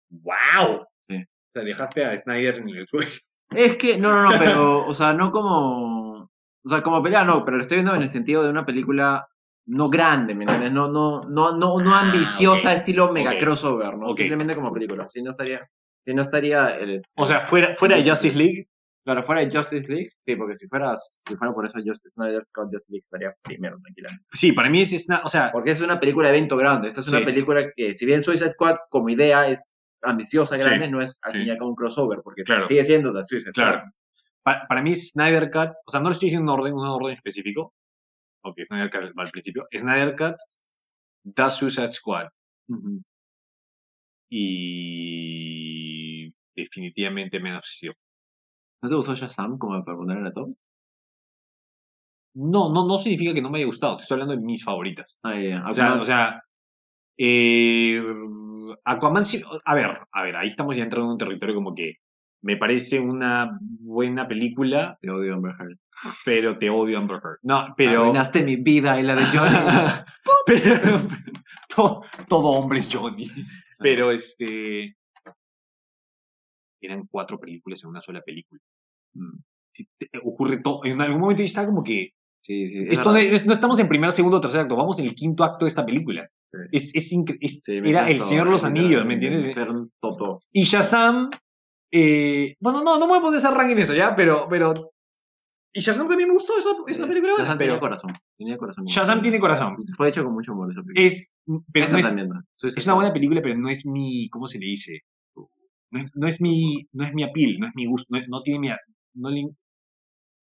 ¡Wow! 0.09 0.85
Sí. 1.07 1.15
O 1.15 1.51
sea, 1.53 1.63
dejaste 1.63 2.05
a 2.05 2.17
Snyder 2.17 2.57
en 2.57 2.69
el 2.69 2.87
suelo. 2.87 3.09
Es 3.49 3.77
que, 3.77 3.97
no, 3.97 4.11
no, 4.11 4.31
no, 4.31 4.39
pero, 4.39 4.85
o 4.87 4.93
sea, 4.93 5.13
no 5.13 5.31
como. 5.31 6.29
O 6.65 6.69
sea, 6.69 6.81
como 6.81 7.03
pelea, 7.03 7.25
no, 7.25 7.43
pero 7.43 7.57
lo 7.57 7.63
estoy 7.63 7.77
viendo 7.77 7.93
en 7.93 8.03
el 8.03 8.09
sentido 8.09 8.43
de 8.43 8.49
una 8.49 8.65
película 8.65 9.27
no 9.65 9.89
grande, 9.89 10.35
¿me 10.35 10.43
entiendes? 10.43 10.71
No, 10.71 10.87
no, 10.89 11.23
no, 11.23 11.57
no, 11.57 11.77
no 11.79 11.95
Ah, 11.95 12.01
ambiciosa, 12.01 12.73
estilo 12.73 13.11
mega 13.11 13.37
crossover, 13.37 13.97
¿no? 13.97 14.09
Simplemente 14.13 14.55
como 14.55 14.71
película. 14.73 15.07
Si 15.07 15.21
no 15.21 15.29
estaría. 15.31 15.67
Si 16.05 16.13
no 16.13 16.21
estaría 16.21 16.75
el. 16.77 16.99
O 17.15 17.25
sea, 17.25 17.41
fuera, 17.47 17.73
fuera 17.75 17.95
de 17.95 18.07
Justice 18.09 18.35
League, 18.37 18.67
Claro, 19.05 19.21
fuera 19.23 19.41
de 19.41 19.51
Justice 19.51 19.85
League, 19.91 20.11
sí, 20.25 20.35
porque 20.37 20.55
si 20.55 20.65
fuera, 20.69 20.95
si 20.95 21.35
fuera 21.35 21.53
por 21.53 21.65
eso 21.65 21.77
Justice 21.85 22.11
Snyder 22.11 22.41
Scott 22.45 22.69
Justice 22.71 22.89
League 22.89 23.03
estaría 23.03 23.33
primero, 23.41 23.77
tranquilamente. 23.81 24.23
sí, 24.31 24.53
para 24.53 24.69
mí 24.69 24.79
es, 24.79 24.93
Sna- 24.93 25.19
o 25.25 25.27
sea, 25.27 25.51
Porque 25.51 25.71
es 25.71 25.81
una 25.81 25.99
película 25.99 26.29
de 26.31 26.37
evento 26.37 26.55
grande. 26.55 26.87
Esta 26.87 27.01
es 27.01 27.07
Sí. 27.07 27.13
una 27.15 27.25
película 27.25 27.69
que, 27.75 27.93
si 27.93 28.05
bien 28.05 28.21
Suicide 28.21 28.51
Squad 28.51 28.77
como 28.89 29.09
idea 29.09 29.45
es 29.49 29.65
ambiciosa, 30.03 30.55
Sí, 30.57 30.63
grande, 30.63 30.87
no 30.89 31.01
es 31.01 31.17
al 31.21 31.33
sí. 31.33 31.39
fin 31.39 31.47
y 31.47 31.51
un 31.61 31.75
crossover, 31.75 32.19
porque 32.23 32.43
Claro. 32.43 32.65
sigue 32.65 32.81
siendo 32.85 33.11
la 33.11 33.23
Suicide 33.23 33.51
Claro. 33.51 33.83
Para 34.43 34.81
mí 34.81 34.95
Snyder 34.95 35.51
Cut, 35.51 35.71
o 35.85 35.91
sea, 35.91 35.99
no 35.99 36.07
lo 36.07 36.13
estoy 36.13 36.27
diciendo 36.27 36.53
en 36.53 36.59
orden, 36.59 36.73
un 36.73 36.85
orden 36.87 37.11
específico, 37.13 37.73
ok, 38.43 38.59
Snyder 38.63 38.89
Cut 38.91 39.17
va 39.17 39.23
al 39.23 39.31
principio, 39.31 39.67
Snyder 39.71 40.15
Cut, 40.15 40.35
The 41.35 41.49
Suicide 41.49 41.91
Squad, 41.91 42.27
y 44.29 46.33
definitivamente 46.55 47.39
Man 47.39 47.57
of 47.57 47.65
Steel. 47.65 47.93
¿No 48.81 48.89
te 48.89 48.95
gustó 48.95 49.15
Shazam 49.15 49.57
como 49.57 49.83
para 49.83 49.97
poner 49.97 50.17
en 50.17 50.23
la 50.25 50.33
top? 50.33 50.55
No, 52.35 52.71
no, 52.73 52.87
no 52.87 52.97
significa 52.97 53.33
que 53.33 53.41
no 53.41 53.49
me 53.49 53.59
haya 53.59 53.67
gustado, 53.67 53.97
te 53.97 54.03
estoy 54.03 54.15
hablando 54.15 54.35
de 54.35 54.41
mis 54.41 54.63
favoritas. 54.63 55.19
Ah, 55.23 55.39
ya. 55.39 55.63
O 55.69 55.73
sea, 55.73 55.93
o 56.01 56.05
sea 56.05 56.41
eh, 57.17 58.01
Aquaman, 58.85 59.23
sí- 59.23 59.43
a 59.65 59.75
ver, 59.75 59.99
a 60.11 60.23
ver, 60.23 60.35
ahí 60.35 60.47
estamos 60.47 60.75
ya 60.75 60.83
entrando 60.83 61.05
en 61.07 61.11
un 61.13 61.17
territorio 61.17 61.55
como 61.55 61.75
que 61.75 61.97
me 62.43 62.57
parece 62.57 62.99
una 62.99 63.57
buena 63.61 64.27
película, 64.27 64.97
Te 65.01 65.09
odio, 65.09 65.35
Amber 65.35 65.55
Heard. 65.59 65.77
pero 66.25 66.57
te 66.57 66.69
odio 66.69 66.97
Amber 66.97 67.17
Heard. 67.23 67.39
No, 67.41 67.73
pero... 67.75 68.01
Arruinaste 68.01 68.43
mi 68.43 68.57
vida 68.57 68.99
y 68.99 69.03
la 69.03 69.15
de 69.15 69.25
Johnny. 69.25 69.55
pero 70.45 71.01
todo, 71.75 72.03
todo 72.27 72.47
hombre 72.49 72.79
es 72.79 72.93
Johnny. 72.93 73.31
Pero 73.79 74.11
este. 74.11 74.95
Eran 76.81 77.07
cuatro 77.09 77.39
películas 77.39 77.81
en 77.83 77.89
una 77.89 78.01
sola 78.01 78.21
película. 78.21 78.61
Mm, 79.15 79.39
Sí, 79.75 79.87
ocurre 80.23 80.57
todo. 80.61 80.85
En 80.85 81.01
algún 81.01 81.19
momento 81.19 81.41
yo 81.41 81.45
estaba 81.45 81.65
como 81.67 81.83
que. 81.83 82.11
Sí, 82.41 82.67
sí. 82.67 82.77
es 82.83 82.99
Esto 82.99 83.15
es- 83.15 83.45
no 83.45 83.53
estamos 83.53 83.79
en 83.79 83.87
primer, 83.87 84.11
segundo, 84.11 84.39
tercer 84.39 84.61
acto. 84.61 84.75
Vamos 84.75 84.99
en 84.99 85.05
el 85.05 85.15
quinto 85.15 85.43
acto 85.43 85.65
de 85.65 85.69
esta 85.69 85.83
película. 85.85 86.29
Es, 86.71 86.93
es 86.93 87.11
era 87.67 88.07
El 88.07 88.17
cansó, 88.17 88.29
Señor 88.29 88.45
de 88.45 88.51
los 88.51 88.63
Anillos, 88.63 89.05
¿me 89.05 89.15
entiendes? 89.15 89.55
Toto. 89.99 90.43
Y 90.51 90.63
Shazam. 90.63 91.29
Eh, 91.95 92.55
bueno, 92.59 92.83
no, 92.83 92.97
no 92.99 93.07
ese 93.37 93.49
ranking 93.51 93.75
en 93.75 93.81
eso 93.83 93.93
ya, 93.93 94.15
pero. 94.15 94.47
pero 94.49 94.91
y 95.75 95.79
Shazam 95.79 96.07
también 96.07 96.27
me 96.29 96.35
gustó, 96.35 96.57
esa, 96.57 96.69
esa 96.87 97.07
película. 97.07 97.31
buena, 97.33 97.45
Shazam 97.45 97.57
pero 97.57 97.73
tenía 97.73 97.79
corazón. 97.79 98.11
Corazón. 98.59 98.85
Shazam 98.85 99.21
tiene 99.21 99.39
corazón. 99.39 99.75
Fue 99.97 100.09
hecho 100.09 100.23
con 100.23 100.33
mucho 100.33 100.51
amor 100.51 100.71
esa 100.71 100.81
película. 100.83 101.05
Es, 101.05 101.31
pero 101.71 101.85
Esa 101.85 101.93
no 101.93 101.99
es, 101.99 102.05
es 102.77 102.85
una 102.85 102.95
buena 102.95 103.13
película, 103.13 103.41
pero 103.41 103.57
no 103.57 103.69
es 103.69 103.85
mi, 103.85 104.29
¿cómo 104.29 104.47
se 104.47 104.59
le 104.59 104.65
dice? 104.67 105.01
No 105.91 105.99
es, 105.99 106.11
no 106.15 106.27
es 106.27 106.41
mi, 106.41 106.87
no 106.91 107.05
es 107.05 107.13
mi 107.13 107.23
appeal, 107.23 107.59
no 107.59 107.67
es 107.67 107.73
mi 107.75 107.85
gusto, 107.85 108.07
no, 108.09 108.17
es- 108.19 108.27
no 108.27 108.41
tiene 108.43 108.59
mi, 108.59 108.69
a- 108.69 108.79
no 109.15 109.29
le- 109.29 109.49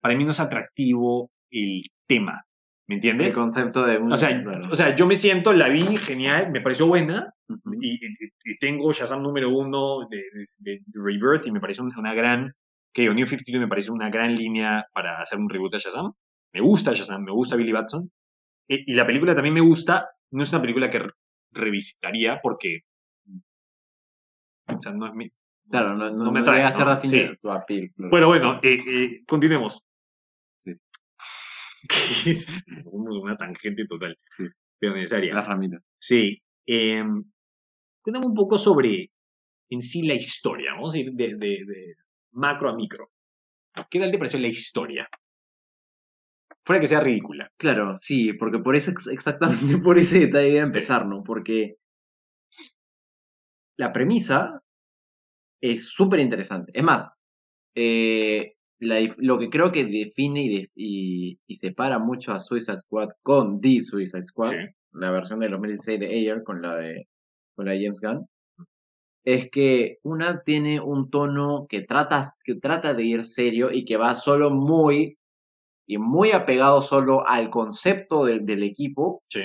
para 0.01 0.17
mí 0.17 0.25
no 0.25 0.31
es 0.33 0.41
atractivo 0.41 1.31
el 1.51 1.83
tema, 2.09 2.43
¿me 2.91 2.95
El 2.97 2.99
entiendes? 2.99 3.35
concepto 3.35 3.85
de 3.85 3.99
un. 3.99 4.13
O 4.13 4.17
sea, 4.17 4.29
claro. 4.43 4.69
o 4.71 4.75
sea, 4.75 4.97
yo 4.97 5.07
me 5.07 5.15
siento, 5.15 5.53
la 5.53 5.69
vi 5.69 5.97
genial, 5.97 6.51
me 6.51 6.61
pareció 6.61 6.87
buena, 6.87 7.33
Ujú. 7.49 7.75
y, 7.81 7.95
y- 7.95 8.33
y 8.45 8.59
tengo 8.59 8.91
Shazam 8.93 9.23
número 9.23 9.49
uno 9.51 10.09
de, 10.11 10.19
de- 10.59 10.81
de 10.85 11.01
Rebirth 11.01 11.47
y 11.47 11.53
me 11.53 11.61
parece 11.61 11.83
una, 11.83 12.13
gran, 12.15 12.53
que 12.93 13.09
New 13.09 13.27
52 13.27 13.61
me 13.61 13.69
parece 13.69 13.93
una 13.93 14.11
gran 14.11 14.35
línea 14.35 14.85
para 14.93 15.21
hacer 15.21 15.39
un 15.39 15.49
reboot 15.49 15.75
a 15.75 15.79
Shazam. 15.79 16.13
Me 16.53 16.61
gusta 16.61 16.93
Shazam, 16.93 17.23
me 17.23 17.31
gusta 17.31 17.55
Billy 17.55 17.71
Batson. 17.73 18.11
Y, 18.69 18.91
y 18.91 18.95
la 18.95 19.07
película 19.07 19.35
también 19.35 19.55
me 19.55 19.61
gusta, 19.61 20.09
no 20.33 20.43
es 20.43 20.53
una 20.53 20.61
película 20.61 20.91
que 20.91 20.99
re- 20.99 21.13
revisitaría 21.53 22.41
porque... 22.43 22.81
O 24.67 24.81
sea, 24.81 24.93
no 24.93 25.07
es 25.07 25.15
mi... 25.15 25.31
Claro, 25.71 25.95
no, 25.95 26.11
no, 26.11 26.25
no 26.25 26.33
me 26.33 26.41
atrae, 26.41 26.65
¿no? 26.69 26.85
la 26.85 26.97
fin 26.97 27.11
Sí. 27.11 27.23
tu 27.41 27.51
appeal. 27.51 27.91
claro. 27.95 28.11
Bueno, 28.11 28.27
bueno, 28.27 28.61
eh, 28.63 28.79
eh, 28.87 29.23
continuemos. 29.27 29.83
Sí. 31.91 32.39
una 32.85 33.37
tangente 33.37 33.87
total. 33.87 34.19
Sí. 34.37 34.45
Pero 34.79 34.95
necesaria. 34.95 35.35
Las 35.35 35.47
ramitas. 35.47 35.83
Sí. 35.99 36.41
Eh, 36.67 37.03
cuéntame 38.03 38.27
un 38.27 38.35
poco 38.35 38.59
sobre 38.59 39.11
en 39.71 39.81
sí 39.81 40.03
la 40.03 40.15
historia. 40.15 40.73
Vamos 40.75 40.95
a 40.95 40.99
ir 40.99 41.13
de, 41.13 41.29
de- 41.37 41.65
de 41.67 41.95
macro 42.33 42.71
a 42.71 42.75
micro. 42.77 43.11
¿Qué 43.91 44.01
tal 44.01 44.11
te 44.11 44.19
pareció 44.19 44.39
la 44.41 44.49
historia? 44.49 45.09
Fuera 46.65 46.81
que 46.81 46.87
sea 46.89 47.01
ridícula. 47.01 47.51
Claro, 47.57 47.99
sí, 48.01 48.33
porque 48.35 48.59
por 48.59 48.77
eso, 48.77 48.91
ex- 48.91 49.07
exactamente 49.09 49.79
por 49.79 49.99
ese 49.99 50.21
detalle 50.21 50.61
a 50.61 50.65
empezar, 50.65 51.07
¿no? 51.07 51.23
Porque 51.23 51.77
la 53.79 53.93
premisa 53.93 54.61
es 55.63 55.89
súper 55.89 56.21
interesante. 56.21 56.73
Es 56.75 56.83
más, 56.83 57.11
eh, 57.75 58.55
la 58.81 58.97
lo 59.19 59.39
que 59.39 59.51
creo 59.51 59.71
que 59.73 59.85
define 59.85 60.43
y, 60.43 60.49
de- 60.57 60.71
y, 60.75 61.39
y 61.47 61.55
separa 61.57 61.99
mucho 61.99 62.33
a 62.33 62.41
Suicide 62.41 62.79
Squad 62.79 63.11
con 63.23 63.61
The 63.61 63.81
Suicide 63.83 64.23
Squad, 64.25 64.51
Sí. 64.51 64.57
la 64.93 65.11
versión 65.11 65.41
de 65.41 65.49
2016 65.49 66.01
de 66.01 66.07
Ayer 66.07 66.43
con 66.43 66.63
la 66.63 66.75
de, 66.77 67.07
con 67.55 67.67
la 67.67 67.73
de 67.73 67.85
James 67.85 68.01
Gunn, 68.01 68.27
es 69.25 69.51
que 69.51 69.99
una 70.03 70.41
tiene 70.43 70.81
un 70.81 71.11
tono 71.11 71.67
que 71.69 71.83
trata, 71.83 72.23
que 72.43 72.55
trata 72.55 72.95
de 72.95 73.05
ir 73.05 73.25
serio 73.27 73.71
y 73.71 73.85
que 73.85 73.97
va 73.99 74.15
solo 74.15 74.51
muy 74.51 75.19
y 75.87 75.99
muy 75.99 76.31
apegado 76.31 76.81
solo 76.83 77.27
al 77.29 77.51
concepto 77.51 78.25
del- 78.25 78.47
del 78.47 78.63
equipo 78.63 79.23
Sí. 79.29 79.43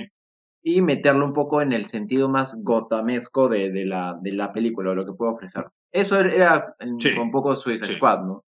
y 0.64 0.82
meterlo 0.82 1.26
un 1.26 1.34
poco 1.34 1.62
en 1.62 1.74
el 1.74 1.88
sentido 1.88 2.30
más 2.30 2.58
gotamesco 2.64 3.50
de, 3.50 3.70
de 3.72 3.84
la, 3.86 4.18
de 4.22 4.32
la 4.32 4.54
película, 4.54 4.92
o 4.92 4.96
lo 4.96 5.06
que 5.06 5.12
puede 5.14 5.34
ofrecer. 5.34 5.66
Eso 5.92 6.20
era- 6.22 6.74
Sí. 7.00 7.10
un 7.20 7.32
poco 7.32 7.54
Suicide 7.56 7.88
Sí. 7.90 7.94
Squad, 7.96 8.22
¿no? 8.24 8.45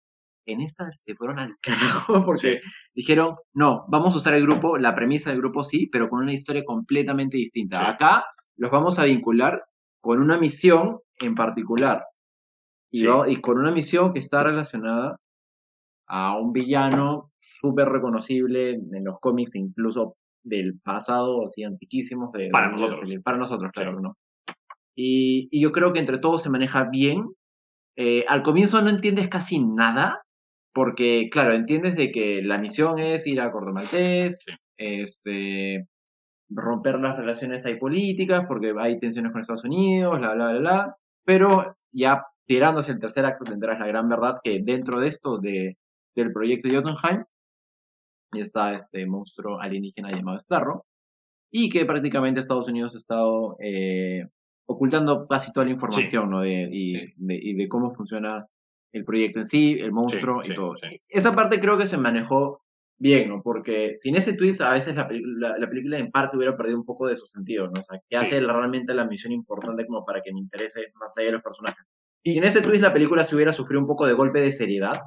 En 0.46 0.62
esta 0.62 0.90
se 1.06 1.16
fueron 1.16 1.40
al 1.40 1.56
carajo 1.62 2.14
porque 2.26 2.60
Sí. 2.62 2.70
dijeron, 2.94 3.36
no, 3.54 3.86
vamos 3.88 4.14
a 4.14 4.18
usar 4.18 4.34
el 4.36 4.44
grupo, 4.44 4.78
la 4.78 4.94
premisa 4.96 5.30
del 5.30 5.40
grupo 5.40 5.64
sí, 5.64 5.88
pero 5.88 6.10
con 6.10 6.22
una 6.22 6.34
historia 6.34 6.64
completamente 6.66 7.38
distinta. 7.38 7.80
Sí. 7.80 7.86
Acá 7.88 8.26
los 8.58 8.70
vamos 8.72 9.00
a 9.00 9.06
vincular 9.06 9.64
con 10.02 10.20
una 10.22 10.38
misión 10.38 11.00
en 11.22 11.36
particular. 11.36 12.04
Y, 12.92 13.00
Sí. 13.00 13.06
va- 13.06 13.30
y 13.30 13.38
con 13.38 13.58
una 13.58 13.72
misión 13.72 14.12
que 14.14 14.20
está 14.20 14.44
relacionada 14.44 15.16
a 16.08 16.38
un 16.38 16.52
villano 16.52 17.32
súper 17.40 17.88
reconocible 17.90 18.72
en 18.74 19.04
los 19.06 19.20
cómics, 19.20 19.56
incluso 19.56 20.16
del 20.44 20.78
pasado, 20.84 21.46
así 21.46 21.64
antiquísimos. 21.64 22.32
De, 22.34 22.50
Para 22.50 22.68
de- 22.70 22.74
nosotros. 22.76 23.10
Para 23.24 23.38
nosotros, 23.38 23.72
claro, 23.72 24.00
¿no? 24.02 24.18
Y, 24.96 25.48
y 25.52 25.62
yo 25.62 25.72
creo 25.72 25.94
que 25.94 26.00
entre 26.00 26.18
todos 26.20 26.44
se 26.44 26.50
maneja 26.50 26.84
bien. 26.92 27.30
Eh, 27.96 28.26
al 28.28 28.42
comienzo 28.44 28.82
no 28.82 28.90
entiendes 28.90 29.28
casi 29.30 29.60
nada, 29.60 30.22
porque, 30.74 31.30
claro, 31.32 31.54
entiendes 31.54 31.96
de 31.96 32.12
que 32.12 32.42
la 32.42 32.58
misión 32.58 33.00
es 33.00 33.28
ir 33.28 33.40
a 33.42 33.52
Maltés, 33.52 34.38
Sí. 34.46 34.52
este, 34.78 35.88
romper 36.50 37.00
las 37.00 37.18
relaciones 37.18 37.66
ahí 37.66 37.76
políticas, 37.78 38.46
porque 38.48 38.74
hay 38.80 39.00
tensiones 39.00 39.32
con 39.32 39.42
Estados 39.42 39.64
Unidos, 39.64 40.18
bla, 40.20 40.34
bla, 40.34 40.50
bla, 40.52 40.60
bla. 40.60 40.96
Pero 41.26 41.76
ya 41.92 42.26
tirándose 42.46 42.92
el 42.92 43.00
tercer 43.00 43.26
acto 43.26 43.46
tendrás 43.46 43.80
la 43.80 43.88
gran 43.88 44.10
verdad 44.10 44.40
que 44.44 44.62
dentro 44.62 45.00
de 45.00 45.08
esto, 45.08 45.38
de, 45.38 45.78
del 46.16 46.34
proyecto 46.34 46.70
Jotunheim, 46.74 47.24
está 48.34 48.74
este 48.74 49.06
monstruo 49.06 49.60
alienígena 49.62 50.12
llamado 50.12 50.40
Starro, 50.40 50.86
y 51.52 51.70
que 51.70 51.86
prácticamente 51.86 52.40
Estados 52.40 52.68
Unidos 52.68 52.96
ha 52.96 52.98
estado 52.98 53.58
eh, 53.60 54.28
ocultando 54.68 55.28
casi 55.28 55.52
toda 55.54 55.68
la 55.68 55.74
información, 55.74 56.32
¿no? 56.32 56.42
De, 56.42 56.68
y, 56.72 56.90
Sí. 56.90 57.14
de, 57.18 57.36
y 57.36 57.54
de 57.54 57.68
cómo 57.70 57.94
funciona 57.94 58.48
el 58.94 59.04
proyecto 59.06 59.40
en 59.40 59.46
sí, 59.46 59.78
el 59.80 59.92
monstruo 59.92 60.42
sí, 60.44 60.52
y 60.52 60.56
todo. 60.56 60.76
sí. 60.78 61.02
Esa 61.10 61.36
parte 61.36 61.60
creo 61.60 61.78
que 61.78 61.86
se 61.86 61.98
manejó 61.98 62.62
bien, 62.98 63.28
¿no? 63.30 63.42
Porque 63.44 63.96
sin 63.96 64.16
ese 64.16 64.38
twist 64.38 64.62
a 64.62 64.72
veces 64.72 64.96
la, 64.96 65.08
la, 65.12 65.58
la 65.58 65.68
película 65.70 65.98
en 65.98 66.10
parte 66.12 66.38
hubiera 66.38 66.56
perdido 66.56 66.78
un 66.78 66.86
poco 66.86 67.08
de 67.08 67.16
su 67.16 67.26
sentido, 67.28 67.66
¿no? 67.66 67.82
O 67.82 67.84
sea, 67.84 68.00
que 68.08 68.16
Sí. 68.18 68.24
hace 68.24 68.40
realmente 68.40 68.94
la 68.94 69.04
misión 69.06 69.34
importante 69.34 69.86
como 69.86 70.06
para 70.06 70.22
que 70.22 70.32
me 70.32 70.40
interese 70.40 70.82
más 70.96 71.18
allá 71.18 71.26
de 71.28 71.34
los 71.34 71.42
personajes. 71.44 71.84
Y- 72.24 72.32
Sin 72.32 72.44
ese 72.46 72.62
twist 72.62 72.82
la 72.82 72.94
película 72.94 73.24
se 73.24 73.36
hubiera 73.36 73.52
sufrido 73.52 73.82
un 73.82 73.88
poco 73.88 74.06
de 74.06 74.14
golpe 74.14 74.40
de 74.40 74.52
seriedad, 74.54 75.02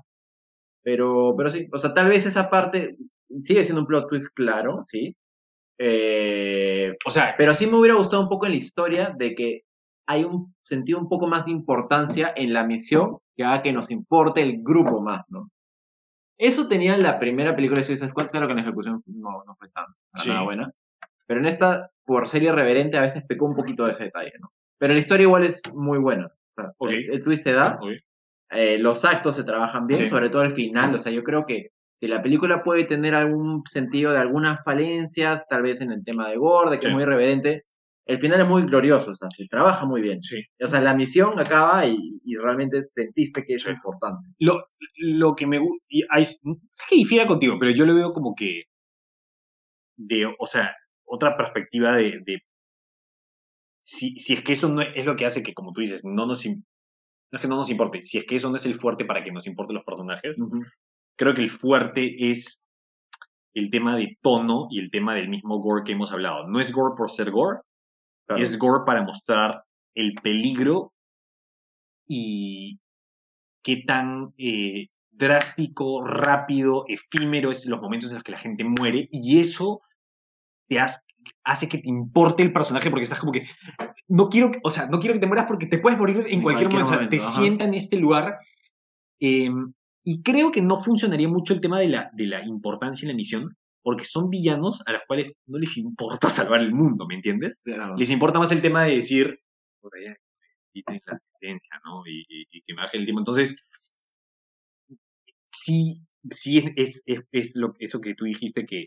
pero, 0.83 1.35
pero 1.37 1.51
sí, 1.51 1.67
o 1.73 1.79
sea, 1.79 1.95
tal 1.95 2.09
vez 2.09 2.27
esa 2.27 2.51
parte 2.51 2.97
sigue 3.41 3.65
siendo 3.65 3.81
un 3.83 3.87
plot 3.87 4.09
twist 4.09 4.29
claro, 4.35 4.83
sí. 4.87 5.17
Eh, 5.79 6.97
O 7.07 7.11
sea, 7.11 7.35
pero 7.37 7.55
sí 7.55 7.67
me 7.67 7.77
hubiera 7.77 7.97
gustado 7.97 8.23
un 8.23 8.29
poco 8.29 8.47
en 8.47 8.53
la 8.53 8.59
historia 8.59 9.15
de 9.17 9.35
que 9.35 9.63
hay 10.07 10.25
un 10.25 10.55
sentido 10.63 10.99
un 10.99 11.09
poco 11.09 11.27
más 11.27 11.47
de 11.47 11.53
importancia 11.53 12.33
en 12.37 12.53
la 12.53 12.65
misión 12.65 13.19
que 13.37 13.45
haga 13.45 13.63
que 13.63 13.73
nos 13.73 13.91
importe 13.91 14.41
el 14.43 14.63
grupo 14.63 15.01
más, 15.01 15.25
¿no? 15.29 15.51
Eso 16.39 16.69
tenía 16.69 16.95
en 16.95 17.03
la 17.03 17.19
primera 17.19 17.55
película 17.57 17.81
de 17.81 17.87
Suicide 17.87 18.11
Squad, 18.11 18.29
claro 18.31 18.47
que 18.47 18.55
la 18.55 18.61
ejecución 18.61 19.03
no, 19.07 19.43
no 19.47 19.57
fue 19.57 19.69
tan 19.71 19.87
Sí. 20.17 20.29
nada 20.29 20.43
buena. 20.43 20.71
Pero 21.27 21.41
en 21.41 21.47
esta, 21.47 21.91
por 22.05 22.29
ser 22.29 22.43
irreverente, 22.43 22.97
a 22.99 23.03
veces 23.03 23.25
pecó 23.27 23.47
un 23.47 23.57
poquito 23.57 23.85
de 23.87 23.93
ese 23.93 24.05
detalle, 24.05 24.33
¿no? 24.41 24.51
Pero 24.79 24.93
la 24.93 24.99
historia 25.01 25.25
igual 25.25 25.45
es 25.45 25.61
muy 25.75 25.99
buena. 25.99 26.27
O 26.27 26.63
sea, 26.63 26.73
Ok. 26.79 26.91
el, 26.91 27.11
el 27.15 27.25
twist 27.25 27.43
se 27.43 27.53
da, 27.53 27.79
eh, 28.51 28.79
los 28.79 29.05
actos 29.05 29.35
se 29.37 29.45
trabajan 29.45 29.87
bien, 29.87 30.01
Sí. 30.01 30.07
sobre 30.07 30.29
todo 30.31 30.43
el 30.43 30.53
final. 30.53 30.95
O 30.95 30.99
sea, 30.99 31.11
yo 31.11 31.23
creo 31.25 31.47
que 31.47 31.71
si 31.99 32.07
la 32.07 32.23
película 32.23 32.63
puede 32.63 32.85
tener 32.85 33.15
algún 33.15 33.63
sentido 33.67 34.13
de 34.13 34.19
algunas 34.19 34.63
falencias, 34.63 35.47
tal 35.49 35.63
vez 35.63 35.81
en 35.81 35.91
el 35.93 36.05
tema 36.05 36.29
de 36.29 36.37
Gore, 36.37 36.71
de 36.71 36.77
que 36.77 36.83
Sí. 36.83 36.89
es 36.89 36.95
muy 36.95 37.03
irreverente, 37.03 37.65
el 38.07 38.21
final 38.21 38.41
es 38.41 38.49
muy 38.49 38.63
glorioso, 38.63 39.11
o 39.11 39.17
sea, 39.17 39.29
se 39.37 39.47
trabaja 39.49 39.85
muy 39.85 40.01
bien. 40.01 40.23
Sí. 40.23 40.41
O 40.63 40.69
sea, 40.69 40.81
la 40.81 40.95
misión 40.95 41.39
acaba 41.41 41.85
y, 41.87 41.97
y 42.25 42.37
realmente 42.37 42.81
sentiste 42.83 43.45
que 43.45 43.55
es 43.55 43.63
Sí. 43.63 43.71
importante. 43.71 44.29
Lo, 44.39 44.69
lo 44.99 45.35
que 45.35 45.47
me 45.47 45.59
gusta. 45.59 45.85
Es 46.19 46.41
que 46.89 46.97
difiera 46.97 47.27
contigo, 47.27 47.57
pero 47.59 47.73
yo 47.73 47.85
lo 47.85 47.95
veo 47.95 48.13
como 48.13 48.35
que. 48.35 48.63
De, 49.99 50.27
o 50.39 50.47
sea, 50.47 50.75
otra 51.05 51.37
perspectiva 51.37 51.97
de. 51.97 52.21
de 52.25 52.43
si, 53.85 54.19
si 54.19 54.35
es 54.35 54.43
que 54.43 54.53
eso 54.53 54.69
no 54.69 54.83
es 54.83 55.05
lo 55.05 55.17
que 55.17 55.27
hace 55.27 55.43
que, 55.43 55.55
como 55.55 55.73
tú 55.73 55.81
dices, 55.81 56.03
no 56.05 56.27
nos. 56.27 56.45
No 56.47 57.37
es 57.39 57.41
que 57.43 57.49
no 57.49 57.57
nos 57.57 57.71
importe. 57.71 58.03
Si 58.03 58.19
es 58.19 58.25
que 58.25 58.37
eso 58.37 58.51
no 58.51 58.57
es 58.57 58.67
el 58.67 58.79
fuerte 58.79 59.05
para 59.05 59.25
que 59.25 59.33
nos 59.33 59.47
importen 59.49 59.75
los 59.75 59.85
personajes, 59.85 60.41
Ujú. 60.41 60.63
creo 61.19 61.35
que 61.35 61.43
el 61.43 61.51
fuerte 61.51 62.31
es 62.31 62.61
el 63.55 63.71
tema 63.71 63.97
de 63.97 64.17
tono 64.23 64.69
y 64.71 64.79
el 64.81 64.91
tema 64.91 65.15
del 65.15 65.29
mismo 65.29 65.59
gore 65.59 65.83
que 65.85 65.93
hemos 65.93 66.13
hablado. 66.13 66.47
No 66.47 66.61
es 66.61 66.73
gore 66.73 66.95
por 66.97 67.11
ser 67.11 67.31
gore, 67.31 67.61
Claro. 68.27 68.43
es 68.43 68.59
gore 68.59 68.85
para 68.85 69.03
mostrar 69.03 69.63
el 69.95 70.15
peligro 70.15 70.93
y 72.07 72.79
qué 73.63 73.83
tan 73.87 74.33
eh, 74.39 74.89
drástico, 75.11 76.05
rápido, 76.05 76.85
efímero 76.89 77.51
es 77.51 77.67
los 77.67 77.81
momentos 77.81 78.11
en 78.11 78.17
los 78.17 78.25
que 78.25 78.33
la 78.33 78.39
gente 78.39 78.65
muere 78.65 79.09
y 79.11 79.39
eso 79.41 79.81
te 80.69 80.79
hace, 80.79 81.01
hace 81.45 81.69
que 81.69 81.79
te 81.79 81.89
importe 81.89 82.43
el 82.43 82.53
personaje 82.53 82.91
porque 82.91 83.05
estás 83.05 83.19
como 83.21 83.33
que 83.33 83.45
no 84.09 84.29
quiero, 84.29 84.51
que- 84.51 84.61
o 84.63 84.71
sea, 84.71 84.87
no 84.87 84.99
quiero 85.01 85.15
que 85.15 85.21
te 85.21 85.27
mueras 85.27 85.47
porque 85.47 85.67
te 85.67 85.79
puedes 85.79 85.99
morir 85.99 86.19
en, 86.19 86.27
En 86.35 86.43
cualquier, 86.43 86.69
cualquier 86.71 86.85
momento, 86.85 86.85
o 86.85 86.99
sea, 86.99 87.09
te 87.09 87.17
momento, 87.17 87.27
ajá. 87.29 87.41
sienta 87.41 87.65
en 87.65 87.75
este 87.75 87.97
lugar 87.97 88.37
eh, 89.21 89.51
y 90.05 90.23
creo 90.23 90.53
que 90.53 90.63
no 90.63 90.79
funcionaría 90.79 91.29
mucho 91.29 91.55
el 91.55 91.61
tema 91.61 91.81
de 91.81 91.89
la, 91.89 92.11
de 92.13 92.27
la 92.27 92.45
importancia 92.45 93.07
en 93.07 93.13
la 93.13 93.17
misión 93.17 93.57
porque 93.87 94.03
son 94.05 94.29
villanos 94.31 94.83
a 94.85 94.91
los 94.91 95.03
cuales 95.07 95.33
no 95.47 95.59
les 95.59 95.77
importa 95.77 96.29
salvar 96.51 96.61
el 96.61 96.75
mundo, 96.75 97.07
¿me 97.07 97.15
entiendes? 97.15 97.61
Claro. 97.63 97.95
les 97.97 98.11
importa 98.11 98.41
más 98.41 98.51
el 98.51 98.61
tema 98.61 98.83
de 98.83 98.97
decir, 98.97 99.39
por 99.81 99.93
allá, 99.97 100.17
quiten 100.73 101.01
la 101.07 101.17
sentencia, 101.17 101.81
¿no? 101.85 102.03
Y, 102.05 102.25
y- 102.29 102.47
y 102.51 102.63
que 102.63 102.75
me 102.75 102.83
baje 102.83 102.97
el 102.99 103.05
tiempo. 103.05 103.21
Entonces, 103.21 103.55
sí, 105.51 106.01
sí 106.31 106.59
es, 106.77 107.05
es, 107.07 107.25
es- 107.33 107.53
lo, 107.55 107.75
eso 107.79 108.01
que 108.01 108.15
tú 108.17 108.25
dijiste 108.25 108.67
que 108.67 108.87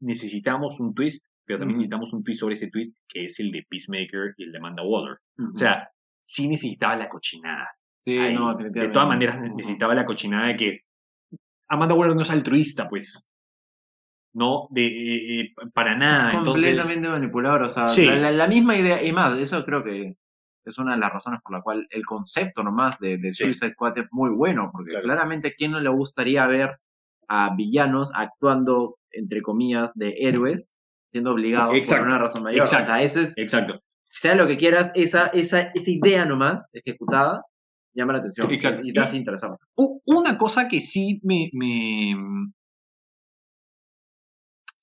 necesitamos 0.00 0.80
un 0.80 0.94
twist, 0.94 1.24
pero 1.44 1.60
también 1.60 1.76
Ujú. 1.76 1.82
necesitamos 1.82 2.12
un 2.12 2.24
twist 2.24 2.40
sobre 2.40 2.54
ese 2.54 2.70
twist 2.70 2.96
que 3.08 3.24
es 3.26 3.38
el 3.40 3.50
de 3.52 3.64
Peacemaker 3.68 4.34
y 4.36 4.44
el 4.44 4.52
de 4.52 4.58
Amanda 4.58 4.82
Waller. 4.82 5.18
Ujú. 5.38 5.52
O 5.54 5.56
sea, 5.56 5.88
sí 6.24 6.48
necesitaba 6.48 6.96
la 6.96 7.08
cochinada. 7.08 7.68
Sí, 8.04 8.18
ahí. 8.18 8.34
no, 8.34 8.54
de 8.56 8.88
todas 8.88 9.06
maneras 9.08 9.40
necesitaba 9.54 9.94
la 9.94 10.04
cochinada 10.04 10.48
de 10.48 10.56
que 10.56 10.80
Amanda 11.68 11.94
Waller 11.94 12.16
no 12.16 12.22
es 12.22 12.30
altruista, 12.30 12.88
pues. 12.88 13.24
No, 14.34 14.68
de, 14.70 15.40
eh, 15.40 15.54
para 15.74 15.96
nada. 15.96 16.32
Entonces, 16.32 16.70
completamente 16.74 17.08
manipulador. 17.08 17.62
O 17.62 17.68
sea, 17.68 17.88
Sí. 17.88 18.06
la, 18.06 18.46
misma 18.46 18.76
idea, 18.76 19.02
y 19.02 19.10
más, 19.12 19.38
eso 19.38 19.64
creo 19.64 19.82
que 19.82 20.14
es 20.64 20.78
una 20.78 20.94
de 20.94 21.00
las 21.00 21.12
razones 21.12 21.40
por 21.42 21.52
la 21.52 21.62
cual 21.62 21.86
el 21.90 22.04
concepto 22.04 22.62
nomás 22.62 22.98
de, 22.98 23.16
de 23.16 23.32
Sí. 23.32 23.44
Suicide 23.44 23.72
Squad 23.72 23.98
es 23.98 24.06
muy 24.10 24.30
bueno, 24.30 24.68
porque 24.72 24.90
Claro. 24.90 25.04
claramente, 25.04 25.54
¿quién 25.56 25.72
no 25.72 25.80
le 25.80 25.88
gustaría 25.88 26.46
ver 26.46 26.76
a 27.26 27.54
villanos 27.56 28.10
actuando, 28.14 28.96
entre 29.10 29.40
comillas, 29.42 29.94
de 29.94 30.14
héroes, 30.20 30.74
siendo 31.10 31.32
obligados 31.32 31.74
Exacto. 31.74 32.02
por 32.04 32.08
una 32.12 32.18
razón 32.18 32.42
mayor? 32.42 32.60
Exacto. 32.60 32.84
O 32.92 32.94
sea, 32.94 33.02
eso 33.02 33.20
es, 33.20 33.36
exacto. 33.38 33.80
sea 34.10 34.34
lo 34.34 34.46
que 34.46 34.58
quieras, 34.58 34.92
esa, 34.94 35.28
esa, 35.28 35.70
esa 35.74 35.90
idea 35.90 36.24
nomás, 36.26 36.68
ejecutada, 36.74 37.42
llama 37.94 38.12
la 38.12 38.18
atención. 38.20 38.50
Exacto. 38.50 38.82
Y 38.84 38.92
te 38.92 39.00
hace 39.00 39.16
interesante. 39.16 39.64
Una 40.04 40.36
cosa 40.38 40.68
que 40.68 40.80
sí 40.82 41.18
me, 41.24 41.48
me. 41.54 42.14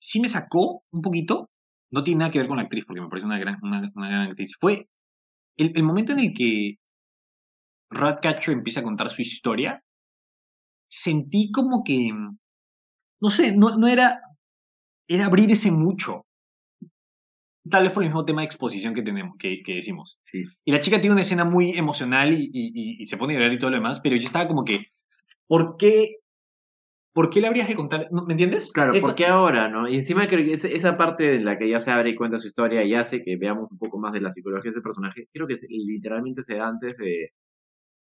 Sí 0.08 0.20
me 0.20 0.28
sacó 0.28 0.84
un 0.92 1.02
poquito. 1.02 1.50
No 1.90 2.04
tiene 2.04 2.20
nada 2.20 2.30
que 2.30 2.38
ver 2.38 2.46
con 2.46 2.58
la 2.58 2.62
actriz, 2.62 2.84
porque 2.86 3.00
me 3.00 3.08
parece 3.08 3.26
una 3.26 3.40
gran, 3.40 3.56
una, 3.60 3.90
una 3.92 4.08
gran 4.08 4.28
actriz. 4.28 4.52
Fue 4.60 4.86
el, 5.56 5.72
el 5.74 5.82
momento 5.82 6.12
en 6.12 6.20
el 6.20 6.32
que 6.32 6.76
Ratcatcher 7.90 8.54
empieza 8.54 8.80
a 8.80 8.84
contar 8.84 9.10
su 9.10 9.22
historia. 9.22 9.82
Sentí 10.88 11.50
como 11.50 11.82
que. 11.84 12.10
No 13.20 13.30
sé, 13.30 13.56
no, 13.56 13.76
no 13.76 13.88
era. 13.88 14.20
Era 15.08 15.26
abrirse 15.26 15.72
mucho. 15.72 16.22
Tal 17.68 17.82
vez 17.82 17.92
por 17.92 18.04
el 18.04 18.10
mismo 18.10 18.24
tema 18.24 18.42
de 18.42 18.46
exposición 18.46 18.94
que 18.94 19.02
tenemos, 19.02 19.36
que, 19.40 19.60
que 19.64 19.74
decimos. 19.74 20.20
Sí. 20.26 20.44
Y 20.64 20.70
la 20.70 20.78
chica 20.78 21.00
tiene 21.00 21.14
una 21.14 21.22
escena 21.22 21.44
muy 21.44 21.70
emocional 21.76 22.32
y, 22.32 22.44
y- 22.44 22.70
y- 22.74 22.96
y 23.02 23.04
se 23.06 23.16
pone 23.16 23.34
a 23.34 23.38
llorar 23.38 23.52
y 23.54 23.58
todo 23.58 23.70
lo 23.70 23.76
demás, 23.76 23.98
pero 24.00 24.14
yo 24.14 24.24
estaba 24.26 24.46
como 24.46 24.62
que, 24.62 24.86
¿por 25.48 25.76
qué? 25.76 26.18
¿Por 27.16 27.30
qué 27.30 27.40
le 27.40 27.46
habrías 27.46 27.66
de 27.66 27.74
contar? 27.74 28.08
¿No- 28.12 28.26
¿Me 28.26 28.34
entiendes? 28.34 28.70
Claro, 28.74 28.92
Eso- 28.92 29.06
porque 29.06 29.24
ahora, 29.26 29.68
¿no? 29.70 29.88
Y 29.88 29.94
encima 29.94 30.26
creo 30.26 30.44
que 30.44 30.52
esa 30.52 30.96
parte 30.98 31.36
en 31.36 31.46
la 31.46 31.56
que 31.56 31.66
ya 31.66 31.80
se 31.80 31.90
abre 31.90 32.10
y 32.10 32.14
cuenta 32.14 32.38
su 32.38 32.46
historia 32.46 32.84
y 32.84 32.92
hace 32.94 33.22
que 33.22 33.36
veamos 33.38 33.72
un 33.72 33.78
poco 33.78 33.98
más 33.98 34.12
de 34.12 34.20
la 34.20 34.30
psicología 34.30 34.70
de 34.70 34.76
ese 34.76 34.82
personaje, 34.82 35.26
creo 35.32 35.46
que 35.46 35.56
literalmente 35.68 36.42
se 36.42 36.56
da 36.56 36.68
antes 36.68 36.94
de, 36.98 37.30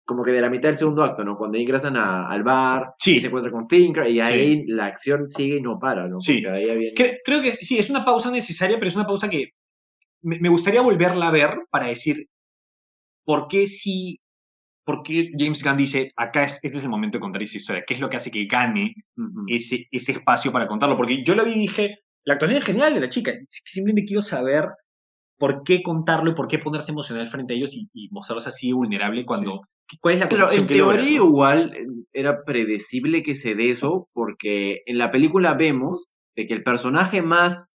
como 0.05 0.23
que 0.23 0.31
de 0.31 0.41
la 0.41 0.49
mitad 0.49 0.69
del 0.69 0.77
segundo 0.77 1.03
acto, 1.03 1.23
¿no? 1.23 1.37
Cuando 1.37 1.57
ingresan 1.59 1.95
a- 1.97 2.27
al 2.27 2.41
bar 2.43 2.93
Sí. 2.97 3.17
y 3.17 3.19
se 3.19 3.27
encuentra 3.27 3.51
con 3.51 3.67
Tinker 3.67 4.07
y 4.07 4.19
ahí 4.19 4.65
la 4.65 4.87
acción 4.87 5.29
sigue 5.29 5.57
y 5.57 5.61
no 5.61 5.77
para, 5.79 6.07
¿no? 6.07 6.19
Sí. 6.19 6.43
Ahí 6.45 6.65
viene... 6.75 6.95
Cre- 6.95 7.19
creo 7.23 7.43
que 7.43 7.53
sí, 7.61 7.77
es 7.77 7.89
una 7.91 8.03
pausa 8.03 8.31
necesaria, 8.31 8.77
pero 8.79 8.89
es 8.89 8.95
una 8.95 9.05
pausa 9.07 9.29
que 9.29 9.51
me, 10.23 10.39
me 10.39 10.49
gustaría 10.49 10.81
volverla 10.81 11.27
a 11.27 11.31
ver 11.31 11.51
para 11.69 11.87
decir 11.87 12.27
por 13.23 13.47
qué 13.47 13.67
sí, 13.67 14.19
por 14.86 15.02
qué 15.04 15.32
James 15.38 15.63
Gunn 15.63 15.78
dice, 15.78 16.12
acá 16.15 16.43
es, 16.43 16.60
este 16.62 16.78
es 16.78 16.84
el 16.84 16.89
momento 16.89 17.17
de 17.17 17.21
contar 17.21 17.41
esa 17.41 17.58
historia, 17.58 17.84
qué 17.86 17.95
es 17.95 18.00
lo 18.00 18.10
que 18.10 18.17
hace 18.17 18.32
que 18.32 18.45
gane 18.45 18.93
ese, 19.48 19.88
ese 19.91 20.12
espacio 20.13 20.52
para 20.52 20.67
contarlo. 20.67 20.95
Porque 20.95 21.24
yo 21.24 21.36
lo 21.36 21.43
vi 21.43 21.54
y 21.54 21.60
dije, 21.60 22.00
la 22.24 22.36
actuación 22.36 22.60
es 22.60 22.65
genial 22.65 22.93
de 22.93 23.02
la 23.02 23.10
chica. 23.10 23.34
Simplemente 23.50 24.06
quiero 24.06 24.21
saber 24.21 24.65
por 25.38 25.63
qué 25.63 25.82
contarlo 25.84 26.32
y 26.32 26.36
por 26.36 26.48
qué 26.48 26.60
ponerse 26.60 26.91
emocional 26.91 27.28
frente 27.28 27.54
a 27.54 27.58
ellos 27.58 27.76
y, 27.76 27.89
y 27.93 28.10
mostrarlos 28.12 28.48
así 28.48 28.71
vulnerable 28.71 29.26
cuando... 29.26 29.62
¿Cuál 30.02 30.15
es 30.15 30.19
la 30.19 30.30
conexión 30.30 30.62
en 30.62 30.67
que 30.67 30.76
logras, 30.76 30.98
teoría 30.98 31.19
no? 31.19 31.26
igual 31.26 31.74
eh, 31.76 31.86
era 32.13 32.43
predecible 32.43 33.21
que 33.21 33.36
se 33.36 33.54
dé 33.54 33.71
eso, 33.71 34.08
porque 34.13 34.82
en 34.86 34.98
la 34.98 35.12
película 35.12 35.54
vemos 35.54 36.10
de 36.36 36.48
que 36.48 36.54
el 36.56 36.63
personaje 36.63 37.21
más 37.21 37.69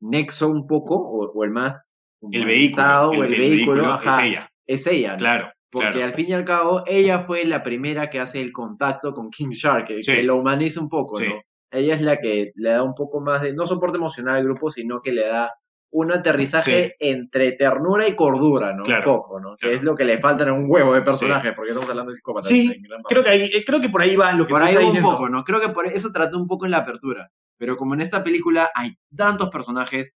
nexo 0.00 0.48
un 0.48 0.66
poco, 0.66 0.96
o, 0.96 1.30
o 1.32 1.44
el 1.44 1.50
más 1.50 1.90
El 2.20 2.44
vehículo, 2.44 2.44
humanizado, 2.44 3.10
o 3.10 3.24
el, 3.24 3.32
el 3.32 3.40
vehículo, 3.40 3.92
ajá, 3.92 4.18
es 4.18 4.24
ella. 4.24 4.50
es 4.66 4.86
ella, 4.86 5.12
¿no? 5.12 5.18
Claro, 5.18 5.52
Porque 5.74 5.90
claro. 5.90 6.06
al 6.06 6.14
fin 6.14 6.26
y 6.28 6.32
al 6.32 6.44
cabo, 6.44 6.82
ella 6.86 7.20
fue 7.20 7.44
la 7.44 7.62
primera 7.62 8.08
que 8.08 8.20
hace 8.20 8.40
el 8.40 8.52
contacto 8.52 9.12
con 9.12 9.30
King 9.30 9.50
Shark, 9.50 9.86
que, 9.88 10.02
Sí. 10.02 10.12
que 10.12 10.22
lo 10.22 10.36
humaniza 10.36 10.80
un 10.80 10.88
poco, 10.88 11.16
Sí. 11.18 11.26
¿no? 11.26 11.34
Ella 11.70 11.94
es 11.94 12.00
la 12.00 12.18
que 12.18 12.52
le 12.54 12.70
da 12.70 12.82
un 12.82 12.94
poco 12.94 13.20
más 13.20 13.42
de, 13.42 13.52
no 13.52 13.66
soporte 13.66 13.96
emocional 13.98 14.36
al 14.36 14.44
grupo, 14.44 14.70
sino 14.70 15.00
que 15.00 15.12
le 15.12 15.26
da 15.26 15.52
un 15.90 16.12
aterrizaje 16.12 16.94
entre 16.98 17.52
ternura 17.52 18.06
y 18.08 18.14
cordura, 18.16 18.72
¿no? 18.74 18.82
Claro, 18.84 19.12
Un 19.12 19.16
poco, 19.18 19.40
¿no? 19.40 19.56
Que 19.56 19.74
es 19.74 19.82
lo 19.82 19.94
que 19.94 20.04
le 20.04 20.18
falta 20.18 20.42
en 20.44 20.50
un 20.52 20.66
huevo 20.68 20.92
de 20.94 21.02
personaje, 21.02 21.52
porque 21.52 21.70
estamos 21.70 21.88
hablando 21.88 22.10
de 22.10 22.16
psicópatas. 22.16 22.48
Sí. 22.48 22.82
Creo 23.08 23.22
que, 23.22 23.30
ahí, 23.30 23.42
eh, 23.52 23.64
creo 23.64 23.80
que 23.80 23.88
por 23.88 24.02
ahí 24.02 24.16
va 24.16 24.32
lo 24.32 24.44
que 24.46 24.52
Por 24.52 24.62
ahí 24.62 24.74
va 24.74 24.88
un 24.88 25.02
poco, 25.02 25.28
¿no? 25.28 25.44
Creo 25.44 25.60
que 25.60 25.68
por 25.68 25.86
eso 25.86 26.10
trató 26.12 26.36
un 26.36 26.46
poco 26.48 26.64
en 26.64 26.72
la 26.72 26.78
apertura. 26.78 27.30
Pero 27.58 27.76
como 27.76 27.94
en 27.94 28.00
esta 28.00 28.24
película 28.24 28.70
hay 28.74 28.96
tantos 29.16 29.50
personajes, 29.50 30.16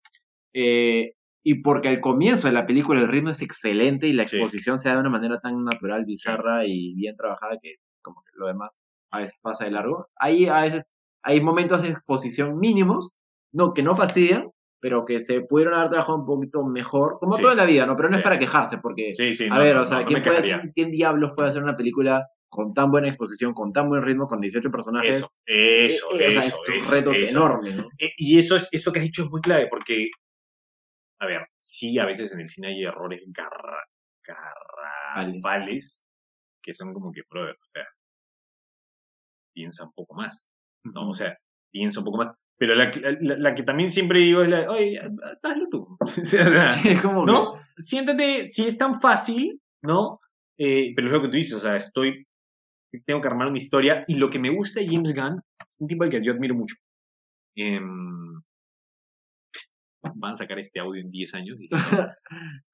eh, 0.53 1.15
y 1.47 1.57
porque 1.63 1.89
al 1.89 2.01
comienzo 2.01 2.49
de 2.49 2.55
la 2.55 2.67
película 2.67 3.01
el 3.01 3.09
ritmo 3.09 3.31
es 3.31 3.43
excelente 3.43 4.09
y 4.09 4.13
la 4.15 4.27
Sí. 4.27 4.37
exposición 4.37 4.81
se 4.81 4.89
da 4.89 4.95
de 4.95 5.01
una 5.03 5.11
manera 5.11 5.39
tan 5.41 5.63
natural, 5.65 6.05
bizarra 6.07 6.67
y 6.67 6.95
bien 6.95 7.17
trabajada 7.17 7.59
que 7.63 7.77
como 8.03 8.23
que 8.25 8.31
lo 8.35 8.47
demás 8.47 8.71
a 9.13 9.19
veces 9.19 9.39
pasa 9.43 9.65
de 9.67 9.71
largo. 9.71 10.09
Hay 10.17 10.47
a 10.47 10.61
veces 10.63 10.85
hay 11.23 11.41
momentos 11.41 11.83
de 11.83 11.91
exposición 11.91 12.59
mínimos, 12.59 13.11
no 13.53 13.73
que 13.75 13.83
no 13.83 13.95
fastidian, 13.95 14.51
pero 14.81 15.05
que 15.07 15.21
se 15.21 15.41
pudieron 15.43 15.75
haber 15.75 15.89
trabajado 15.91 16.19
un 16.19 16.27
poquito 16.27 16.65
mejor, 16.65 17.19
como 17.19 17.35
Sí. 17.35 17.43
todo 17.43 17.53
en 17.53 17.59
la 17.59 17.65
vida, 17.65 17.87
¿no? 17.87 17.97
Pero 17.97 18.09
no 18.11 18.15
Sí. 18.17 18.19
es 18.21 18.25
para 18.25 18.39
quejarse, 18.39 18.79
porque 18.79 19.15
Sí, 19.15 19.33
sí, 19.33 19.45
a 19.45 19.55
no, 19.55 19.61
ver, 19.61 19.77
no, 19.77 19.83
o 19.83 19.87
sea, 19.87 20.01
no, 20.01 20.07
¿quién, 20.07 20.23
puede- 20.23 20.37
quejaría. 20.37 20.61
quién- 20.61 20.73
quién 20.75 20.91
diablos 20.91 21.33
puede 21.35 21.49
hacer 21.49 21.63
una 21.63 21.77
película 21.77 22.27
con 22.51 22.73
tan 22.75 22.91
buena 22.91 23.09
exposición, 23.09 23.53
con 23.55 23.73
tan 23.73 23.89
buen 23.89 24.03
ritmo, 24.03 24.27
con 24.29 24.41
18 24.41 24.71
personajes? 24.71 25.17
Eso, 25.17 25.29
eso, 25.47 26.07
Eh, 26.19 26.29
o 26.29 26.31
sea, 26.33 26.41
eso, 26.43 26.57
es 26.63 26.69
un 26.69 26.75
eso, 26.81 26.91
reto 26.95 27.13
eso. 27.13 27.37
enorme, 27.39 27.75
¿no? 27.75 27.89
Eh, 27.99 28.13
Y 28.19 28.39
eso, 28.39 28.57
es, 28.57 28.69
eso 28.73 28.93
que 28.93 28.99
has 29.01 29.05
dicho 29.07 29.25
es 29.25 29.31
muy 29.31 29.41
clave, 29.41 29.67
porque, 29.71 30.09
a 31.25 31.27
ver, 31.27 31.47
sí, 31.61 31.99
a 31.99 32.05
veces 32.07 32.33
en 32.33 32.41
el 32.41 32.49
cine 32.49 32.69
hay 32.69 32.85
errores 32.85 33.23
garra, 33.27 33.83
garrafales 35.15 36.01
que 36.63 36.73
son 36.75 36.95
como 36.95 37.13
que, 37.13 37.23
brother, 37.29 37.55
o 37.61 37.67
sea, 37.73 37.85
piensa 39.55 39.85
un 39.85 39.93
poco 39.93 40.15
más, 40.15 40.47
¿no? 40.85 41.11
O 41.11 41.15
sea, 41.15 41.37
piensa 41.71 42.01
un 42.01 42.07
poco 42.07 42.19
más. 42.19 42.35
Pero 42.57 42.75
la, 42.75 42.91
que- 42.91 43.01
la, 43.01 43.37
la 43.37 43.55
que 43.55 43.63
también 43.65 43.91
siempre 43.91 44.21
digo 44.21 44.43
es 44.43 44.49
la, 44.49 44.71
oye, 44.71 44.99
hazlo 45.43 45.69
tú. 45.71 45.97
O 46.01 46.07
sea, 46.25 46.69
Sí, 46.71 46.97
como 47.03 47.27
que- 47.27 47.33
¿no? 47.33 47.55
Siéntate, 47.77 48.49
si 48.49 48.65
es 48.67 48.79
tan 48.79 49.01
fácil, 49.01 49.61
¿no? 49.83 50.21
Eh, 50.59 50.93
pero 50.95 51.09
es 51.09 51.13
lo 51.13 51.21
que 51.23 51.29
tú 51.29 51.35
dices, 51.35 51.55
o 51.55 51.61
sea, 51.61 51.77
estoy 51.77 52.27
tengo 53.07 53.21
que 53.21 53.27
armar 53.27 53.49
una 53.49 53.59
historia. 53.59 54.05
Y 54.07 54.15
lo 54.15 54.31
que 54.31 54.39
me 54.39 54.51
gusta 54.55 54.79
de 54.81 54.87
James 54.87 55.13
Gunn, 55.13 55.41
un 55.81 55.89
tipo 55.89 56.05
al 56.05 56.11
que 56.11 56.25
yo 56.25 56.33
admiro 56.33 56.55
mucho. 56.55 56.77
Em, 57.57 58.41
van 60.15 60.33
a 60.33 60.37
sacar 60.37 60.59
este 60.59 60.81
audio 60.81 61.01
en 61.03 61.11
10 61.11 61.35
años. 61.35 61.61
y- 61.63 61.69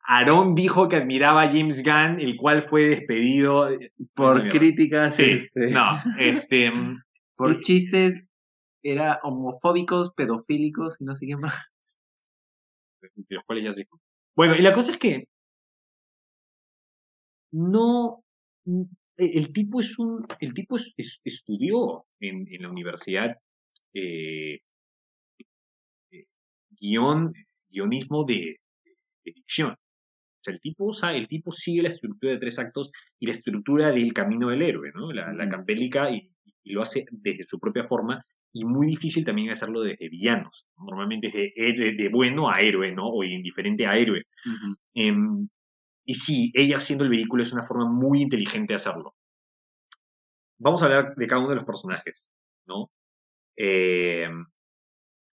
Aaron 0.02 0.54
dijo 0.54 0.88
que 0.88 0.96
admiraba 0.96 1.42
a 1.42 1.48
James 1.50 1.82
Gunn, 1.84 2.20
el 2.20 2.36
cual 2.36 2.62
fue 2.64 2.88
despedido. 2.88 3.68
Por 4.14 4.38
Coño. 4.40 4.50
críticas, 4.50 5.14
Sí, 5.16 5.22
este, 5.24 5.70
no, 5.70 5.82
este. 6.18 6.72
por 7.36 7.60
chistes, 7.60 8.22
era 8.82 9.20
homofóbicos, 9.22 10.12
pedofílicos 10.14 11.00
y 11.00 11.04
no 11.04 11.14
sé 11.14 11.26
qué 11.26 11.36
más. 11.36 11.54
de 13.02 13.34
los 13.36 13.44
cuales 13.44 13.64
ya 13.64 13.72
se 13.72 13.80
dijo. 13.82 13.98
Bueno, 14.36 14.54
y 14.56 14.62
la 14.62 14.72
cosa 14.72 14.92
es 14.92 14.98
que 14.98 15.24
no 17.52 18.22
mm, 18.64 18.82
e- 19.18 19.32
el 19.38 19.52
tipo 19.52 19.80
es 19.80 19.98
un 19.98 20.26
el 20.40 20.54
tipo 20.54 20.76
es- 20.76 20.92
es- 20.96 21.20
estudió 21.24 22.04
en, 22.20 22.46
en 22.52 22.62
la 22.62 22.70
universidad 22.70 23.36
eh, 23.94 24.54
eh, 24.54 24.60
guion 26.80 27.32
guionismo 27.68 28.24
de, 28.24 28.56
de 29.24 29.32
ficción 29.32 29.72
o 29.72 30.42
sea 30.42 30.54
el 30.54 30.60
tipo 30.60 30.84
usa 30.84 31.14
el 31.14 31.28
tipo 31.28 31.52
sigue 31.52 31.82
la 31.82 31.88
estructura 31.88 32.32
de 32.32 32.38
tres 32.38 32.58
actos 32.58 32.90
y 33.18 33.26
la 33.26 33.32
estructura 33.32 33.90
del 33.92 34.12
camino 34.12 34.48
del 34.48 34.62
héroe 34.62 34.90
no 34.94 35.12
la, 35.12 35.32
la 35.32 35.48
campélica 35.48 36.10
y, 36.10 36.30
y 36.64 36.72
lo 36.72 36.82
hace 36.82 37.04
desde 37.10 37.44
su 37.44 37.58
propia 37.60 37.84
forma 37.86 38.24
y 38.52 38.64
muy 38.64 38.88
difícil 38.88 39.24
también 39.24 39.50
hacerlo 39.50 39.80
desde 39.80 40.08
villanos. 40.08 40.66
Normalmente 40.76 41.28
es 41.28 41.32
de, 41.34 41.52
de- 41.54 41.92
de 41.94 42.08
bueno 42.08 42.50
a 42.50 42.60
héroe, 42.60 42.90
¿no? 42.90 43.06
O 43.08 43.22
indiferente 43.22 43.86
a 43.86 43.96
héroe. 43.96 44.24
Em, 44.92 45.48
y 46.04 46.14
sí, 46.16 46.50
ella 46.52 46.80
siendo 46.80 47.04
el 47.04 47.10
vehículo 47.10 47.44
es 47.44 47.52
una 47.52 47.62
forma 47.62 47.88
muy 47.88 48.22
inteligente 48.22 48.72
de 48.72 48.76
hacerlo. 48.76 49.14
Vamos 50.58 50.82
a 50.82 50.86
hablar 50.86 51.14
de 51.14 51.26
cada 51.28 51.40
uno 51.40 51.50
de 51.50 51.56
los 51.56 51.64
personajes, 51.64 52.28
¿no? 52.66 52.90
Em, 53.56 54.44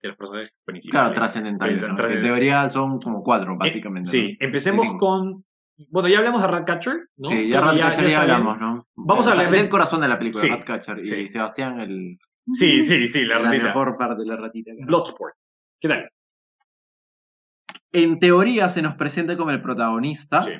de 0.02 0.08
los 0.08 0.16
personajes 0.16 0.52
principales. 0.64 0.90
Claro, 1.02 1.14
trascendentales. 1.14 1.82
En 1.82 2.22
teoría 2.22 2.68
son 2.68 2.98
como 2.98 3.22
cuatro, 3.22 3.54
Eh, 3.54 3.56
básicamente. 3.58 4.08
sí, 4.10 4.36
empecemos 4.40 4.84
con... 4.98 5.44
Bueno, 5.90 6.08
ya 6.08 6.18
hablamos 6.18 6.42
de 6.42 6.48
Ratcatcher, 6.48 6.96
¿no? 7.18 7.28
Sí, 7.28 7.48
ya 7.48 7.60
Ratcatcher 7.60 8.08
ya, 8.08 8.22
hablamos, 8.22 8.58
¿no? 8.58 8.86
Vamos 8.96 9.26
a 9.26 9.30
O 9.30 9.32
sea, 9.32 9.32
hablar 9.34 9.46
es 9.46 9.52
de- 9.52 9.60
el 9.66 9.68
corazón 9.68 10.00
de 10.00 10.08
la 10.08 10.18
película, 10.18 10.42
Sí, 10.42 10.48
Ratcatcher. 10.50 10.98
Y 11.04 11.08
sí. 11.08 11.28
Sebastián, 11.28 11.78
el, 11.80 12.18
Sí, 12.52 12.80
sí, 12.80 13.06
sí, 13.06 13.24
la 13.24 13.38
la 13.38 13.50
ratita. 13.50 13.64
mejor 13.66 13.96
parte 13.96 14.22
de 14.22 14.26
la 14.26 14.36
ratita. 14.36 14.72
claro. 14.72 14.86
Bloodsport. 14.86 15.34
¿Qué 15.80 15.88
tal? 15.88 16.08
En 17.92 18.18
teoría 18.18 18.68
se 18.68 18.82
nos 18.82 18.94
presenta 18.96 19.36
como 19.36 19.50
el 19.50 19.62
protagonista, 19.62 20.42
Sí. 20.42 20.52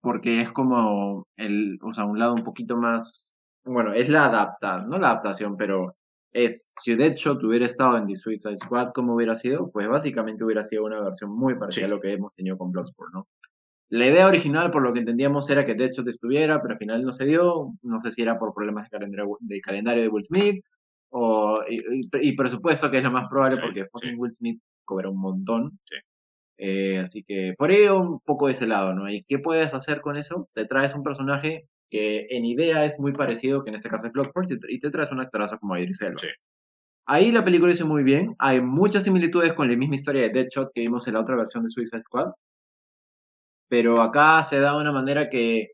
porque 0.00 0.40
es 0.40 0.50
como 0.52 1.26
el, 1.36 1.78
o 1.82 1.92
sea, 1.92 2.04
un 2.04 2.18
lado 2.18 2.34
un 2.34 2.44
poquito 2.44 2.76
más, 2.76 3.26
bueno, 3.64 3.92
es 3.92 4.08
la 4.08 4.26
adapta, 4.26 4.78
no 4.82 4.98
la 4.98 5.10
adaptación, 5.10 5.56
pero 5.56 5.96
es, 6.32 6.68
si 6.80 6.94
Deadshot 6.94 7.42
hubiera 7.44 7.66
estado 7.66 7.96
en 7.98 8.06
The 8.06 8.16
Suicide 8.16 8.58
Squad, 8.58 8.92
¿cómo 8.94 9.14
hubiera 9.14 9.34
sido? 9.34 9.70
Pues 9.70 9.88
básicamente 9.88 10.44
hubiera 10.44 10.62
sido 10.62 10.84
una 10.84 11.00
versión 11.00 11.30
muy 11.36 11.54
parecida 11.56 11.86
Sí. 11.86 11.92
a 11.92 11.94
lo 11.94 12.00
que 12.00 12.12
hemos 12.12 12.34
tenido 12.34 12.56
con 12.58 12.72
Bloodsport, 12.72 13.12
¿no? 13.12 13.26
La 13.90 14.06
idea 14.06 14.26
original, 14.26 14.70
por 14.70 14.82
lo 14.82 14.92
que 14.94 15.00
entendíamos, 15.00 15.50
era 15.50 15.66
que 15.66 15.74
Deadshot 15.74 16.08
estuviera, 16.08 16.62
pero 16.62 16.72
al 16.74 16.78
final 16.78 17.04
no 17.04 17.12
se 17.12 17.24
dio, 17.26 17.72
no 17.82 18.00
sé 18.00 18.10
si 18.12 18.22
era 18.22 18.38
por 18.38 18.54
problemas 18.54 18.84
de 18.88 18.98
calendario, 18.98 19.36
del 19.40 19.60
calendario 19.60 20.02
de 20.02 20.08
Will 20.08 20.24
Smith, 20.24 20.64
o, 21.10 21.60
y, 21.68 21.76
y- 21.76 22.08
y 22.30 22.32
presupuesto, 22.36 22.90
que 22.90 22.98
es 22.98 23.04
lo 23.04 23.10
más 23.10 23.28
probable, 23.28 23.56
Sí, 23.56 23.60
porque 23.62 23.86
sí. 24.00 24.14
Will 24.16 24.32
Smith 24.32 24.60
cobra 24.86 25.10
un 25.10 25.20
montón. 25.20 25.78
Sí. 25.84 25.96
Eh, 26.58 27.00
así 27.00 27.22
que 27.24 27.54
por 27.58 27.70
ello 27.72 27.98
un 28.00 28.20
poco 28.20 28.46
de 28.46 28.52
ese 28.52 28.66
lado, 28.66 28.94
¿no? 28.94 29.10
¿Y 29.10 29.24
qué 29.24 29.38
puedes 29.38 29.74
hacer 29.74 30.00
con 30.00 30.16
eso? 30.16 30.48
Te 30.54 30.64
traes 30.64 30.94
un 30.94 31.02
personaje 31.02 31.66
que 31.92 32.26
en 32.30 32.46
idea 32.46 32.86
es 32.86 32.98
muy 32.98 33.12
parecido, 33.12 33.62
que 33.62 33.68
en 33.68 33.74
este 33.76 33.90
caso 33.90 34.06
es 34.06 34.12
Bloodsport, 34.14 34.50
y 34.70 34.80
te- 34.80 34.90
traes 34.90 35.12
un 35.12 35.20
actorazo 35.20 35.58
como 35.58 35.76
Idris 35.76 36.00
Elba. 36.00 36.18
Sí. 36.18 36.28
Ahí 37.06 37.30
la 37.32 37.44
película 37.44 37.70
hizo 37.72 37.86
muy 37.86 38.02
bien. 38.02 38.34
Hay 38.38 38.62
muchas 38.62 39.04
similitudes 39.04 39.52
con 39.52 39.68
la 39.70 39.76
misma 39.76 39.96
historia 39.96 40.22
de 40.22 40.30
Deadshot 40.30 40.72
que 40.74 40.80
vimos 40.80 41.06
en 41.06 41.14
la 41.14 41.20
otra 41.20 41.36
versión 41.36 41.62
de 41.64 41.68
Suicide 41.68 42.02
Squad. 42.02 42.32
Pero 43.68 44.00
acá 44.02 44.42
se 44.42 44.58
da 44.58 44.72
de 44.72 44.80
una 44.80 44.92
manera 44.92 45.28
que 45.28 45.72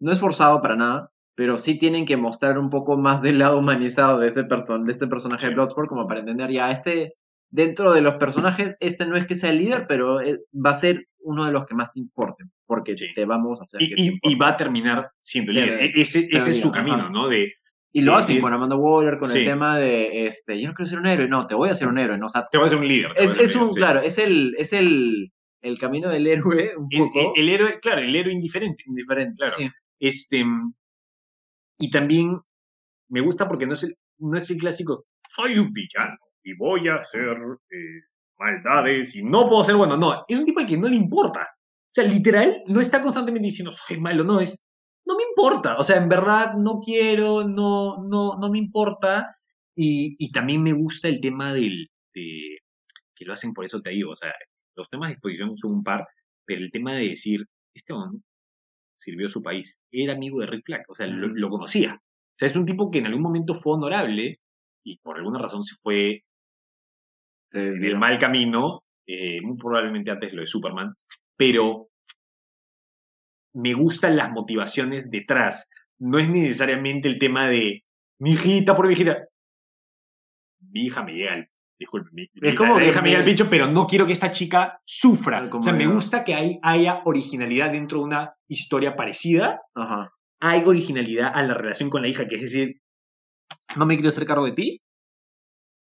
no 0.00 0.10
es 0.12 0.20
forzado 0.20 0.60
para 0.62 0.76
nada, 0.76 1.10
pero 1.36 1.58
sí 1.58 1.78
tienen 1.78 2.06
que 2.06 2.16
mostrar 2.16 2.58
un 2.58 2.70
poco 2.70 2.96
más 2.96 3.22
del 3.22 3.38
lado 3.38 3.58
humanizado 3.58 4.18
de 4.18 4.28
ese 4.28 4.44
person 4.44 4.84
de 4.84 4.92
este 4.92 5.06
personaje 5.06 5.46
de 5.46 5.50
Sí. 5.52 5.54
Bloodsport 5.54 5.88
como 5.88 6.06
para 6.08 6.20
entender 6.20 6.50
ya 6.50 6.70
este 6.72 7.14
dentro 7.50 7.92
de 7.92 8.00
los 8.02 8.14
personajes 8.16 8.76
este 8.80 9.06
no 9.06 9.16
es 9.16 9.26
que 9.26 9.36
sea 9.36 9.50
el 9.50 9.58
líder, 9.58 9.86
pero 9.88 10.20
eh, 10.20 10.40
va 10.54 10.70
a 10.70 10.74
ser 10.74 11.06
uno 11.20 11.46
de 11.46 11.52
los 11.52 11.64
que 11.66 11.74
más 11.74 11.92
te 11.92 12.00
importen, 12.00 12.50
porque 12.68 12.96
Sí. 12.96 13.06
te 13.14 13.24
vamos 13.24 13.60
a 13.60 13.64
hacer 13.64 13.80
que 13.80 13.94
te 13.96 14.00
Y, 14.02 14.08
y- 14.08 14.18
y 14.22 14.34
va 14.36 14.48
a 14.50 14.56
terminar 14.56 15.10
siendo 15.22 15.50
Sí, 15.52 15.58
líder. 15.60 15.78
de- 15.78 15.84
E- 15.86 15.92
ese, 16.02 16.28
ese 16.30 16.50
es 16.50 16.60
su 16.60 16.68
ajá. 16.68 16.76
camino, 16.84 17.08
¿no? 17.10 17.26
De, 17.26 17.52
Y 17.90 18.02
lo 18.02 18.14
hacen 18.14 18.40
con 18.42 18.52
Amanda 18.52 18.76
Waller, 18.76 19.18
con 19.18 19.30
Sí. 19.30 19.38
el 19.38 19.44
tema 19.46 19.78
de, 19.78 20.26
este, 20.26 20.60
yo 20.60 20.68
no 20.68 20.74
quiero 20.74 20.90
ser 20.90 20.98
un 20.98 21.06
héroe, 21.06 21.26
no, 21.26 21.46
te 21.46 21.54
voy 21.54 21.70
a 21.70 21.74
ser 21.74 21.88
un 21.88 21.98
héroe, 21.98 22.18
¿no? 22.18 22.26
O 22.26 22.28
sea, 22.28 22.46
te 22.52 22.58
voy 22.58 22.66
a 22.66 22.68
ser 22.68 22.78
un 22.78 22.86
líder. 22.86 23.12
es, 23.16 23.36
es 23.40 23.56
un, 23.56 23.68
líder, 23.68 23.74
claro, 23.76 24.00
es 24.02 24.18
el, 24.18 24.54
es 24.58 24.74
el, 24.74 25.32
el 25.62 25.78
camino 25.78 26.10
del 26.10 26.26
héroe, 26.26 26.72
un 26.76 26.86
El, 26.90 26.98
poco 26.98 27.32
el- 27.34 27.42
el 27.42 27.48
héroe, 27.48 27.80
claro, 27.80 28.02
el 28.02 28.14
héroe 28.14 28.32
indiferente. 28.32 28.84
diferente. 28.88 29.34
claro. 29.38 29.56
Este, 29.98 30.44
y 31.78 31.90
también 31.90 32.38
me 33.08 33.20
gusta 33.22 33.48
porque 33.48 33.66
no 33.66 33.74
es 33.74 33.82
el, 33.84 33.96
no 34.18 34.36
es 34.36 34.50
el 34.50 34.58
clásico, 34.58 35.06
soy 35.28 35.58
un 35.58 35.72
villano 35.72 36.16
y 36.42 36.54
voy 36.56 36.88
a 36.88 36.96
hacer 36.96 37.36
eh, 37.70 38.00
maldades 38.38 39.14
y 39.16 39.22
no 39.24 39.48
puedo 39.48 39.64
ser 39.64 39.76
bueno. 39.76 39.96
No, 39.96 40.24
es 40.28 40.38
un 40.38 40.44
tipo 40.44 40.60
al 40.60 40.66
que 40.66 40.76
no 40.76 40.88
le 40.88 40.96
importa. 40.96 41.48
Sea, 41.98 42.08
literal, 42.08 42.62
no 42.68 42.80
está 42.80 43.02
constantemente 43.02 43.46
diciendo, 43.46 43.72
soy 43.72 43.98
malo, 43.98 44.22
no, 44.22 44.40
es, 44.40 44.56
no 45.04 45.16
me 45.16 45.24
importa. 45.24 45.78
O 45.78 45.82
sea, 45.82 45.96
en 45.96 46.08
verdad 46.08 46.54
no 46.56 46.78
quiero, 46.78 47.42
no, 47.42 48.04
no, 48.04 48.38
no 48.38 48.50
me 48.50 48.58
importa. 48.58 49.34
Y, 49.74 50.14
y 50.16 50.30
también 50.30 50.62
me 50.62 50.72
gusta 50.72 51.08
el 51.08 51.20
tema 51.20 51.52
del, 51.52 51.88
de, 52.14 52.58
que 53.16 53.24
lo 53.24 53.32
hacen 53.32 53.52
por 53.52 53.64
eso 53.64 53.82
te 53.82 53.90
digo, 53.90 54.12
o 54.12 54.16
sea, 54.16 54.32
los 54.76 54.88
temas 54.88 55.08
de 55.08 55.14
exposición 55.14 55.56
son 55.56 55.72
un 55.72 55.82
par, 55.82 56.06
pero 56.44 56.60
el 56.60 56.70
tema 56.70 56.94
de 56.94 57.08
decir, 57.08 57.40
este 57.74 57.92
hombre 57.92 58.20
sirvió 58.96 59.26
a 59.26 59.30
su 59.30 59.42
país, 59.42 59.76
era 59.90 60.12
amigo 60.12 60.38
de 60.38 60.46
Rick 60.46 60.66
Flag, 60.66 60.84
o 60.88 60.94
sea, 60.94 61.08
lo, 61.08 61.26
lo 61.26 61.50
conocía. 61.50 61.94
O 61.94 62.38
sea, 62.38 62.46
es 62.46 62.54
un 62.54 62.64
tipo 62.64 62.92
que 62.92 62.98
en 62.98 63.06
algún 63.06 63.22
momento 63.22 63.56
fue 63.56 63.74
honorable 63.74 64.38
y 64.84 64.98
por 64.98 65.16
alguna 65.16 65.40
razón 65.40 65.64
se 65.64 65.74
fue 65.82 66.22
Te 67.50 67.66
en 67.66 67.84
el 67.84 67.98
mal 67.98 68.18
camino, 68.18 68.84
eh, 69.04 69.40
muy 69.40 69.56
probablemente 69.56 70.12
antes 70.12 70.32
lo 70.32 70.42
de 70.42 70.46
Superman, 70.46 70.94
pero 71.38 71.88
me 73.54 73.72
gustan 73.74 74.16
las 74.16 74.30
motivaciones 74.30 75.10
detrás. 75.10 75.68
No 75.98 76.18
es 76.18 76.28
necesariamente 76.28 77.08
el 77.08 77.18
tema 77.18 77.48
de 77.48 77.84
mi 78.20 78.32
hijita 78.32 78.76
por 78.76 78.86
mi 78.86 78.92
hijita. 78.92 79.26
Mi 80.70 80.86
hija 80.86 81.02
me 81.02 81.12
llega 81.12 81.32
al. 81.34 81.48
Disculpe, 81.78 82.10
mi, 82.12 82.28
Es 82.34 82.56
como 82.56 82.74
la 82.74 82.80
que 82.80 82.88
hija 82.88 83.00
me 83.00 83.08
llega 83.10 83.20
al 83.20 83.24
pincho, 83.24 83.48
pero 83.48 83.68
no 83.68 83.86
quiero 83.86 84.04
que 84.04 84.12
esta 84.12 84.32
chica 84.32 84.80
sufra. 84.84 85.48
Como 85.48 85.60
o 85.60 85.62
sea, 85.62 85.72
me 85.72 85.86
gusta 85.86 86.24
que 86.24 86.34
hay, 86.34 86.58
haya 86.62 87.02
originalidad 87.04 87.70
dentro 87.70 87.98
de 87.98 88.04
una 88.04 88.34
historia 88.48 88.96
parecida. 88.96 89.62
Ajá. 89.76 90.12
Hay 90.40 90.62
originalidad 90.64 91.30
a 91.32 91.42
la 91.42 91.54
relación 91.54 91.88
con 91.88 92.02
la 92.02 92.08
hija, 92.08 92.26
que 92.26 92.34
es 92.34 92.42
decir, 92.42 92.80
no 93.76 93.86
me 93.86 93.94
quiero 93.94 94.08
hacer 94.08 94.26
cargo 94.26 94.44
de 94.44 94.52
ti, 94.52 94.80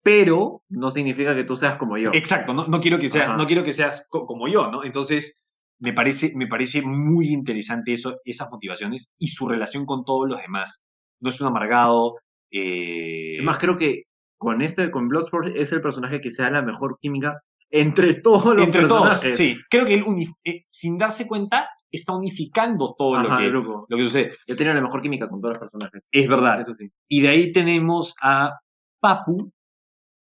pero 0.04 0.62
No 0.70 0.90
significa 0.92 1.36
que 1.36 1.44
tú 1.44 1.58
seas 1.58 1.78
como 1.78 1.98
yo. 1.98 2.12
Exacto, 2.14 2.54
no, 2.54 2.68
no 2.68 2.80
quiero 2.80 2.98
que 3.00 3.08
seas, 3.08 3.28
Ajá. 3.30 3.38
no 3.38 3.46
quiero 3.48 3.64
que 3.64 3.72
seas 3.72 4.08
co- 4.10 4.26
como 4.28 4.48
yo, 4.48 4.70
¿no? 4.72 4.84
Entonces, 4.84 5.36
me 5.80 5.94
parece, 5.94 6.34
me 6.36 6.48
parece 6.48 6.82
muy 6.82 7.28
interesante 7.28 7.94
eso, 7.94 8.18
esas 8.26 8.50
motivaciones 8.50 9.10
y 9.20 9.28
su 9.30 9.48
relación 9.48 9.86
con 9.86 10.04
todos 10.06 10.28
los 10.30 10.40
demás. 10.42 10.80
No 11.22 11.30
es 11.30 11.40
un 11.42 11.48
amargado. 11.48 12.16
eh, 12.52 13.36
Además, 13.38 13.58
creo 13.60 13.78
que 13.78 14.04
con 14.40 14.62
este, 14.62 14.92
con 14.92 15.08
Bloodsport, 15.08 15.56
es 15.56 15.72
el 15.72 15.82
personaje 15.82 16.22
que 16.22 16.30
se 16.32 16.44
da 16.44 16.50
la 16.52 16.62
mejor 16.62 16.98
química 17.02 17.42
entre 17.70 18.14
todos 18.16 18.56
los 18.56 18.64
entre 18.66 18.84
todos, 18.88 19.02
personajes. 19.10 19.36
sí. 19.38 19.56
Creo 19.70 19.86
que 19.86 19.96
él, 19.96 20.04
eh, 20.46 20.64
sin 20.68 20.98
darse 20.98 21.28
cuenta, 21.28 21.68
está 21.92 22.14
unificando 22.16 22.94
todo 22.98 23.22
lo, 23.22 23.28
Ajá, 23.30 23.38
que, 23.40 23.46
el 23.46 23.52
grupo. 23.52 23.86
lo 23.90 23.98
que 23.98 24.04
sucede. 24.04 24.32
Yo 24.48 24.56
tenía 24.56 24.74
la 24.74 24.82
mejor 24.82 25.02
química 25.02 25.28
con 25.28 25.42
todos 25.42 25.54
los 25.56 25.60
personajes. 25.60 26.04
Es 26.12 26.28
verdad. 26.28 26.60
Eso 26.62 26.74
sí. 26.74 26.90
Y 27.10 27.22
de 27.22 27.30
ahí 27.30 27.52
tenemos 27.52 28.14
a 28.22 28.58
Papu, 29.02 29.52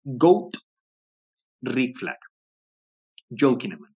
Goat, 0.05 0.55
Rick 1.62 1.99
Flag, 1.99 2.19
Joel 3.38 3.59
Kinnaman. 3.59 3.95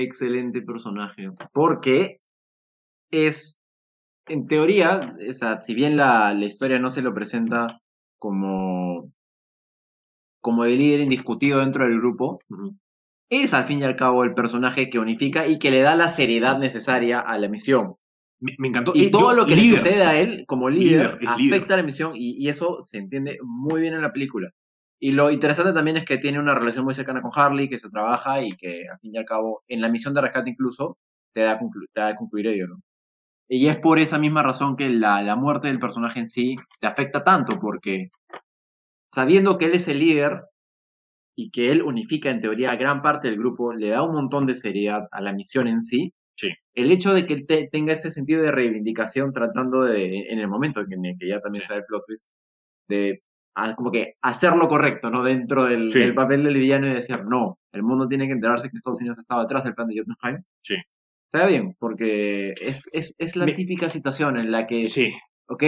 Excelente 0.00 0.62
personaje. 0.62 1.28
Porque 1.52 2.18
es, 3.10 3.56
en 4.26 4.46
teoría, 4.46 5.00
o 5.28 5.32
sea, 5.32 5.60
si 5.60 5.74
bien 5.74 5.96
la, 5.96 6.32
la 6.34 6.44
historia 6.46 6.78
no 6.78 6.90
se 6.90 7.02
lo 7.02 7.12
presenta 7.14 7.80
como, 8.18 9.10
como 10.40 10.64
el 10.64 10.78
líder 10.78 11.00
indiscutido 11.00 11.60
dentro 11.60 11.84
del 11.84 11.98
grupo, 11.98 12.38
es 13.30 13.52
al 13.54 13.64
fin 13.64 13.80
y 13.80 13.84
al 13.84 13.96
cabo 13.96 14.24
el 14.24 14.34
personaje 14.34 14.88
que 14.88 14.98
unifica 14.98 15.46
y 15.48 15.58
que 15.58 15.70
le 15.70 15.80
da 15.80 15.96
la 15.96 16.08
seriedad 16.08 16.58
necesaria 16.58 17.20
a 17.20 17.36
la 17.38 17.48
misión. 17.48 17.94
Me, 18.40 18.54
me 18.58 18.68
encantó. 18.68 18.92
Y 18.94 19.06
Eh, 19.06 19.10
todo 19.10 19.32
yo- 19.32 19.36
lo 19.36 19.46
que 19.46 19.56
líder. 19.56 19.72
le 19.72 19.78
sucede 19.78 20.02
a 20.04 20.18
él 20.20 20.44
como 20.46 20.70
líder, 20.70 21.18
Líder, 21.18 21.18
es 21.32 21.36
líder. 21.38 21.54
afecta 21.56 21.74
a 21.74 21.76
la 21.78 21.82
misión 21.82 22.12
y, 22.14 22.36
y 22.42 22.48
eso 22.48 22.80
se 22.82 22.98
entiende 22.98 23.38
muy 23.42 23.80
bien 23.80 23.94
en 23.94 24.02
la 24.02 24.12
película. 24.12 24.50
Y 25.00 25.12
lo 25.12 25.30
interesante 25.30 25.72
también 25.72 25.96
es 25.96 26.04
que 26.04 26.18
tiene 26.18 26.38
una 26.40 26.54
relación 26.54 26.84
muy 26.84 26.94
cercana 26.94 27.22
con 27.22 27.30
Harley, 27.34 27.68
que 27.68 27.78
se 27.78 27.88
trabaja 27.88 28.42
y 28.42 28.56
que 28.56 28.88
al 28.88 28.98
fin 28.98 29.14
y 29.14 29.18
al 29.18 29.24
cabo 29.24 29.62
en 29.68 29.80
la 29.80 29.88
misión 29.88 30.12
de 30.14 30.20
rescate 30.20 30.50
incluso 30.50 30.98
te 31.32 31.42
da, 31.42 31.58
conclu- 31.60 31.86
te 31.92 32.00
da 32.00 32.16
concluir 32.16 32.48
ello, 32.48 32.66
¿no? 32.68 32.80
Y 33.48 33.68
es 33.68 33.76
por 33.78 33.98
esa 33.98 34.18
misma 34.18 34.42
razón 34.42 34.76
que 34.76 34.88
la, 34.90 35.22
la 35.22 35.36
muerte 35.36 35.68
del 35.68 35.78
personaje 35.78 36.18
en 36.20 36.28
sí 36.28 36.56
te 36.80 36.86
afecta 36.86 37.24
tanto, 37.24 37.58
porque 37.60 38.10
sabiendo 39.12 39.56
que 39.58 39.66
él 39.66 39.74
es 39.74 39.88
el 39.88 40.00
líder 40.00 40.42
y 41.36 41.50
que 41.50 41.70
él 41.70 41.82
unifica 41.82 42.30
en 42.30 42.40
teoría 42.40 42.72
a 42.72 42.76
gran 42.76 43.00
parte 43.00 43.28
del 43.28 43.38
grupo, 43.38 43.72
le 43.72 43.88
da 43.90 44.02
un 44.02 44.14
montón 44.14 44.46
de 44.46 44.54
seriedad 44.54 45.06
a 45.12 45.20
la 45.20 45.32
misión 45.32 45.68
en 45.68 45.80
sí. 45.80 46.12
Sí. 46.36 46.48
El 46.74 46.92
hecho 46.92 47.14
de 47.14 47.26
que 47.26 47.42
te- 47.42 47.68
tenga 47.70 47.92
este 47.92 48.10
sentido 48.10 48.42
de 48.42 48.50
reivindicación 48.52 49.32
tratando 49.32 49.82
de, 49.82 50.20
en 50.28 50.38
el 50.38 50.48
momento 50.48 50.80
en 50.80 51.04
el 51.04 51.16
que 51.18 51.28
ya 51.28 51.40
también 51.40 51.62
Sí. 51.62 51.68
sabe 51.68 51.80
el 51.80 51.86
plot 51.86 52.04
twist, 52.06 52.28
de 52.88 53.22
como 53.76 53.90
que 53.90 54.14
hacer 54.22 54.54
lo 54.56 54.68
correcto, 54.68 55.10
¿no? 55.10 55.22
Dentro 55.22 55.64
del, 55.64 55.92
Sí. 55.92 55.98
del 55.98 56.14
papel 56.14 56.44
del 56.44 56.54
villano 56.54 56.86
y 56.88 56.94
decir, 56.94 57.24
no, 57.24 57.58
el 57.72 57.82
mundo 57.82 58.06
tiene 58.06 58.26
que 58.26 58.32
enterarse 58.32 58.68
que 58.70 58.76
Estados 58.76 59.00
Unidos 59.00 59.18
estaba 59.18 59.42
detrás 59.42 59.64
del 59.64 59.74
plan 59.74 59.88
de 59.88 59.98
Jotunheim. 59.98 60.42
Sí. 60.62 60.74
Está 61.30 61.46
bien, 61.46 61.74
porque 61.78 62.54
es, 62.60 62.88
es, 62.92 63.14
es 63.18 63.36
la 63.36 63.44
Me- 63.46 63.52
típica 63.52 63.88
situación 63.88 64.38
en 64.38 64.50
la 64.50 64.66
que 64.66 64.86
Sí, 64.86 65.12
ok, 65.48 65.62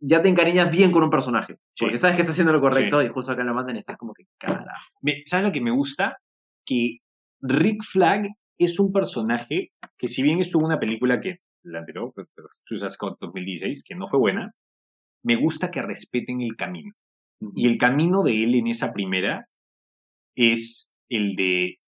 ya 0.00 0.22
te 0.22 0.28
encariñas 0.28 0.70
bien 0.70 0.90
con 0.90 1.02
un 1.04 1.10
personaje, 1.10 1.54
Sí. 1.74 1.84
porque 1.84 1.98
sabes 1.98 2.16
que 2.16 2.22
está 2.22 2.32
haciendo 2.32 2.52
lo 2.52 2.60
correcto 2.60 3.02
y 3.02 3.08
justo 3.08 3.32
acá 3.32 3.42
lo 3.44 3.54
matan 3.54 3.76
y 3.76 3.80
estás 3.80 3.96
como 3.96 4.12
que 4.14 4.24
carajo. 4.38 4.64
Me- 5.02 5.22
¿Sabes 5.26 5.46
lo 5.46 5.52
que 5.52 5.60
me 5.60 5.70
gusta? 5.70 6.16
Que 6.66 6.98
Rick 7.42 7.82
Flag 7.82 8.26
es 8.58 8.78
un 8.78 8.92
personaje 8.92 9.70
que 9.98 10.08
si 10.08 10.22
bien 10.22 10.40
estuvo 10.40 10.62
en 10.62 10.66
una 10.66 10.78
película 10.80 11.20
que, 11.20 11.38
la 11.64 11.80
anterior, 11.80 12.12
pues, 12.14 12.26
pero 12.34 12.48
Suicide 12.64 12.90
Squad 12.90 13.14
2016, 13.20 13.82
que 13.84 13.94
no 13.94 14.06
fue 14.06 14.18
buena, 14.18 14.52
me 15.24 15.36
gusta 15.36 15.70
que 15.70 15.82
respeten 15.82 16.40
el 16.40 16.56
camino. 16.56 16.92
Y 17.54 17.66
el 17.66 17.78
camino 17.78 18.22
de 18.22 18.44
él 18.44 18.54
en 18.54 18.68
esa 18.68 18.92
primera 18.92 19.46
es 20.36 20.88
el 21.10 21.36
de 21.36 21.78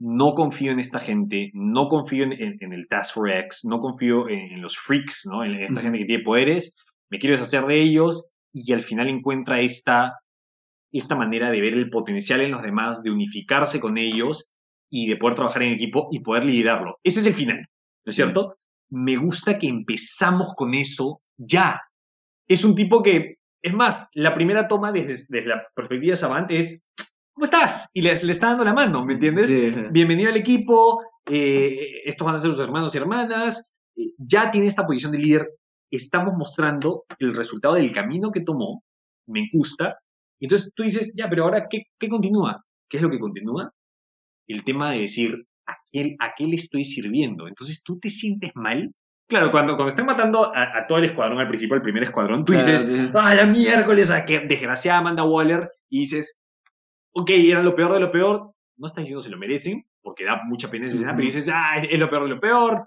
no 0.00 0.34
confío 0.34 0.72
en 0.72 0.80
esta 0.80 0.98
gente, 0.98 1.50
no 1.54 1.88
confío 1.88 2.24
en, 2.24 2.32
en- 2.32 2.56
en 2.60 2.72
el 2.72 2.88
Task 2.88 3.14
Force 3.14 3.38
X, 3.38 3.60
no 3.64 3.78
confío 3.78 4.28
en, 4.28 4.52
en 4.54 4.62
los 4.62 4.76
freaks, 4.76 5.26
¿no? 5.30 5.44
En 5.44 5.54
esta 5.54 5.80
gente 5.80 5.98
que 5.98 6.04
tiene 6.06 6.24
poderes, 6.24 6.74
me 7.10 7.18
quiero 7.18 7.34
deshacer 7.36 7.64
de 7.66 7.80
ellos 7.80 8.26
y 8.52 8.72
al 8.72 8.82
final 8.82 9.08
encuentra 9.08 9.60
esta, 9.60 10.18
esta 10.92 11.14
manera 11.14 11.50
de 11.50 11.60
ver 11.60 11.74
el 11.74 11.88
potencial 11.88 12.40
en 12.40 12.50
los 12.50 12.62
demás, 12.62 13.02
de 13.02 13.10
unificarse 13.10 13.78
con 13.80 13.96
ellos 13.96 14.48
y 14.90 15.06
de 15.06 15.16
poder 15.16 15.36
trabajar 15.36 15.62
en 15.62 15.74
equipo 15.74 16.08
y 16.10 16.20
poder 16.20 16.44
liderarlo. 16.44 16.98
Ese 17.04 17.20
es 17.20 17.26
el 17.26 17.34
final, 17.34 17.58
¿no 18.04 18.10
es 18.10 18.16
cierto? 18.16 18.56
Me 18.90 19.16
gusta 19.16 19.58
que 19.58 19.68
empezamos 19.68 20.52
con 20.56 20.74
eso 20.74 21.22
ya. 21.38 21.80
Es 22.48 22.64
un 22.64 22.74
tipo 22.74 23.02
que, 23.02 23.36
es 23.62 23.72
más, 23.72 24.08
la 24.14 24.34
primera 24.34 24.68
toma 24.68 24.92
desde, 24.92 25.14
desde 25.28 25.46
la 25.46 25.66
perspectiva 25.74 26.12
de 26.12 26.16
Savant 26.16 26.50
es, 26.50 26.82
¿cómo 27.32 27.44
estás? 27.44 27.88
Y 27.92 28.02
le, 28.02 28.14
le 28.14 28.32
está 28.32 28.48
dando 28.48 28.64
la 28.64 28.74
mano, 28.74 29.04
¿me 29.04 29.14
entiendes? 29.14 29.46
Sí. 29.46 29.70
bienvenido 29.90 30.30
al 30.30 30.36
equipo, 30.36 31.02
eh, 31.26 32.02
estos 32.04 32.26
van 32.26 32.36
a 32.36 32.40
ser 32.40 32.50
sus 32.50 32.60
hermanos 32.60 32.94
y 32.94 32.98
hermanas, 32.98 33.64
eh, 33.96 34.12
ya 34.18 34.50
tiene 34.50 34.66
esta 34.66 34.86
posición 34.86 35.12
de 35.12 35.18
líder, 35.18 35.48
estamos 35.90 36.34
mostrando 36.36 37.04
el 37.18 37.34
resultado 37.34 37.74
del 37.74 37.92
camino 37.92 38.30
que 38.32 38.40
tomó, 38.40 38.82
me 39.26 39.48
gusta, 39.52 39.98
y 40.42 40.46
entonces 40.46 40.72
tú 40.74 40.82
dices, 40.82 41.12
ya, 41.16 41.28
pero 41.30 41.44
ahora, 41.44 41.68
¿qué, 41.70 41.84
qué 42.00 42.08
continúa? 42.08 42.64
¿Qué 42.90 42.96
es 42.96 43.02
lo 43.02 43.10
que 43.10 43.20
continúa? 43.20 43.70
El 44.48 44.64
tema 44.64 44.90
de 44.90 45.02
decir, 45.02 45.46
¿a 45.68 45.74
qué, 45.92 46.16
a 46.18 46.32
qué 46.36 46.46
le 46.46 46.56
estoy 46.56 46.82
sirviendo? 46.82 47.46
Entonces 47.46 47.80
tú 47.84 48.00
te 48.00 48.10
sientes 48.10 48.50
mal. 48.56 48.92
Claro, 49.32 49.50
cuando, 49.50 49.76
cuando 49.76 49.88
están 49.88 50.04
matando 50.04 50.54
a, 50.54 50.76
a 50.78 50.86
todo 50.86 50.98
el 50.98 51.04
escuadrón 51.06 51.38
al 51.40 51.48
principio, 51.48 51.74
el 51.74 51.80
primer 51.82 52.02
escuadrón, 52.02 52.44
tú 52.44 52.52
dices, 52.52 52.86
¡ah, 53.14 53.34
la 53.34 53.46
miércoles! 53.46 54.10
¡A 54.10 54.26
qué 54.26 54.40
desgraciada 54.40 54.98
Amanda 54.98 55.24
Waller! 55.24 55.70
Y 55.88 56.00
dices, 56.00 56.36
ok, 57.14 57.30
era 57.30 57.62
lo 57.62 57.74
peor 57.74 57.94
de 57.94 58.00
lo 58.00 58.12
peor, 58.12 58.52
no 58.76 58.86
está 58.86 59.00
diciendo 59.00 59.22
se 59.22 59.30
lo 59.30 59.38
merecen, 59.38 59.84
porque 60.02 60.24
da 60.24 60.42
mucha 60.46 60.70
pena 60.70 60.84
esa 60.84 60.96
escena, 60.96 61.12
pero 61.12 61.24
dices, 61.24 61.48
ah, 61.50 61.78
es 61.78 61.98
lo 61.98 62.10
peor 62.10 62.24
de 62.24 62.28
lo 62.28 62.40
peor, 62.40 62.84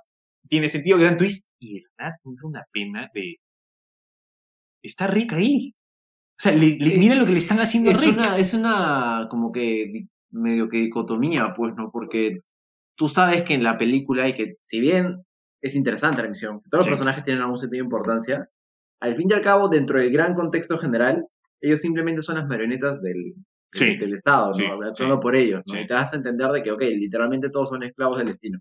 tiene 0.47 0.67
sentido, 0.67 0.99
gran 0.99 1.17
twist, 1.17 1.47
y 1.60 1.79
de 1.79 1.84
verdad 1.97 2.13
entra 2.23 2.47
una 2.47 2.63
pena 2.71 3.10
de. 3.12 3.38
Está 4.84 5.08
Rick 5.08 5.34
ahí. 5.34 5.73
O 6.38 6.41
sea, 6.43 6.51
le, 6.51 6.77
le- 6.77 6.97
mira 6.97 7.15
lo 7.15 7.25
que 7.25 7.31
le 7.31 7.39
están 7.39 7.60
haciendo 7.60 7.89
a 7.89 7.93
Es 7.93 8.01
Rick. 8.01 8.13
una, 8.17 8.38
es 8.38 8.53
una 8.53 9.27
como 9.31 9.51
que 9.51 9.62
di- 9.91 10.08
medio 10.31 10.69
que 10.69 10.77
dicotomía, 10.77 11.53
pues, 11.55 11.73
¿no? 11.75 11.89
Porque 11.91 12.41
tú 12.95 13.10
sabes 13.10 13.43
que 13.43 13.53
en 13.55 13.63
la 13.63 13.77
película 13.77 14.27
y 14.27 14.36
que 14.36 14.55
si 14.65 14.79
bien 14.79 15.23
es 15.61 15.75
interesante 15.75 16.21
la 16.21 16.29
misión, 16.29 16.61
todos 16.69 16.85
los 16.85 16.87
personajes 16.87 17.23
tienen 17.23 17.41
algún 17.41 17.57
sentido 17.57 17.81
de 17.81 17.85
importancia, 17.85 18.49
al 19.01 19.15
fin 19.15 19.27
y 19.29 19.33
al 19.33 19.41
cabo, 19.41 19.67
dentro 19.69 19.99
del 19.99 20.11
gran 20.11 20.33
contexto 20.35 20.77
general, 20.77 21.25
ellos 21.61 21.81
simplemente 21.81 22.21
son 22.21 22.35
las 22.35 22.47
marionetas 22.47 23.01
del, 23.01 23.33
del, 23.33 23.33
Sí. 23.73 23.97
del 23.97 24.13
Estado, 24.13 24.53
¿no? 24.57 24.93
Sí. 24.93 25.03
por 25.21 25.35
ellos, 25.35 25.61
¿no? 25.67 25.79
Y 25.79 25.87
te 25.87 25.93
das 25.93 26.13
a 26.13 26.17
entender 26.17 26.49
de 26.51 26.63
que, 26.63 26.71
ok, 26.71 26.81
literalmente 26.81 27.49
todos 27.49 27.69
son 27.69 27.83
esclavos 27.83 28.17
del 28.17 28.27
destino. 28.27 28.59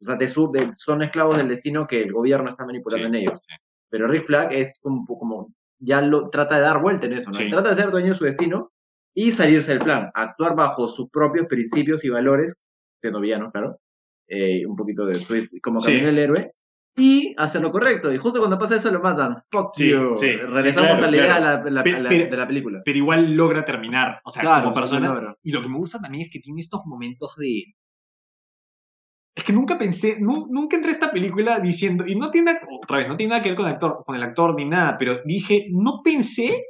O 0.00 0.04
sea, 0.04 0.18
te 0.18 0.26
de- 0.26 0.72
son 0.76 1.02
esclavos 1.02 1.36
del 1.36 1.48
destino 1.48 1.86
que 1.86 2.02
el 2.02 2.12
gobierno 2.12 2.48
está 2.48 2.64
manipulando 2.64 3.06
en 3.08 3.14
ellos. 3.14 3.40
Pero 3.88 4.06
Rick 4.08 4.24
Flag 4.24 4.52
es 4.52 4.78
como, 4.80 5.06
como 5.06 5.52
ya 5.78 6.00
lo 6.02 6.28
trata 6.30 6.56
de 6.56 6.62
dar 6.62 6.80
vuelta 6.80 7.06
en 7.06 7.14
eso, 7.14 7.30
¿no? 7.30 7.34
Sí. 7.38 7.48
Trata 7.50 7.70
de 7.70 7.76
ser 7.76 7.90
dueño 7.90 8.08
de 8.08 8.14
su 8.14 8.24
destino 8.24 8.70
y 9.14 9.30
salirse 9.32 9.72
del 9.72 9.80
plan, 9.80 10.10
actuar 10.14 10.54
bajo 10.56 10.88
sus 10.88 11.08
propios 11.10 11.46
principios 11.46 12.04
y 12.04 12.08
valores, 12.08 12.54
siendo 13.00 13.20
villano, 13.20 13.50
claro, 13.50 13.78
eh, 14.32 14.66
un 14.66 14.74
poquito 14.76 15.04
de 15.06 15.20
twist, 15.20 15.52
como 15.62 15.80
Sí. 15.80 15.90
camino 15.92 16.08
el 16.08 16.18
héroe, 16.18 16.52
y 16.96 17.34
hacer 17.38 17.62
lo 17.62 17.70
correcto. 17.72 18.12
Y 18.12 18.18
justo 18.18 18.38
cuando 18.38 18.58
pasa 18.58 18.76
eso 18.76 18.90
lo 18.90 19.00
matan. 19.00 19.42
Fuck 19.50 19.70
Sí, 19.74 19.90
you. 19.90 20.14
sí, 20.14 20.26
sí, 20.26 20.32
Regresamos 20.36 20.98
claro, 20.98 21.04
a 21.06 21.10
la 21.10 21.16
idea 21.16 21.36
claro. 21.38 21.64
de, 21.64 21.70
la, 21.70 21.82
la- 21.84 22.08
de 22.10 22.36
la 22.36 22.46
película. 22.46 22.82
Pero 22.84 22.98
igual 22.98 23.32
logra 23.34 23.64
terminar, 23.64 24.20
o 24.24 24.30
sea, 24.30 24.42
Claro, 24.42 24.64
como 24.64 24.74
persona. 24.74 25.34
Y 25.42 25.52
lo 25.52 25.62
que 25.62 25.68
me 25.68 25.76
gusta 25.78 26.00
también 26.00 26.24
es 26.26 26.30
que 26.32 26.40
tiene 26.40 26.60
estos 26.60 26.82
momentos 26.86 27.34
de. 27.36 27.64
Es 29.34 29.44
que 29.44 29.52
nunca 29.54 29.78
pensé, 29.78 30.18
nu- 30.20 30.46
nunca 30.50 30.76
entré 30.76 30.90
a 30.90 30.94
esta 30.94 31.10
película 31.10 31.58
diciendo, 31.58 32.06
y 32.06 32.14
no 32.16 32.30
tiene, 32.30 32.52
nada- 32.52 32.66
otra 32.82 32.98
vez, 32.98 33.08
no 33.08 33.16
tiene 33.16 33.30
nada 33.30 33.42
que 33.42 33.48
ver 33.48 33.56
con 33.56 33.66
el 33.66 33.72
actor, 33.72 34.02
con 34.04 34.14
el 34.16 34.22
actor 34.22 34.54
ni 34.54 34.66
nada, 34.66 34.96
pero 34.98 35.20
dije, 35.24 35.68
no 35.70 36.02
pensé 36.04 36.66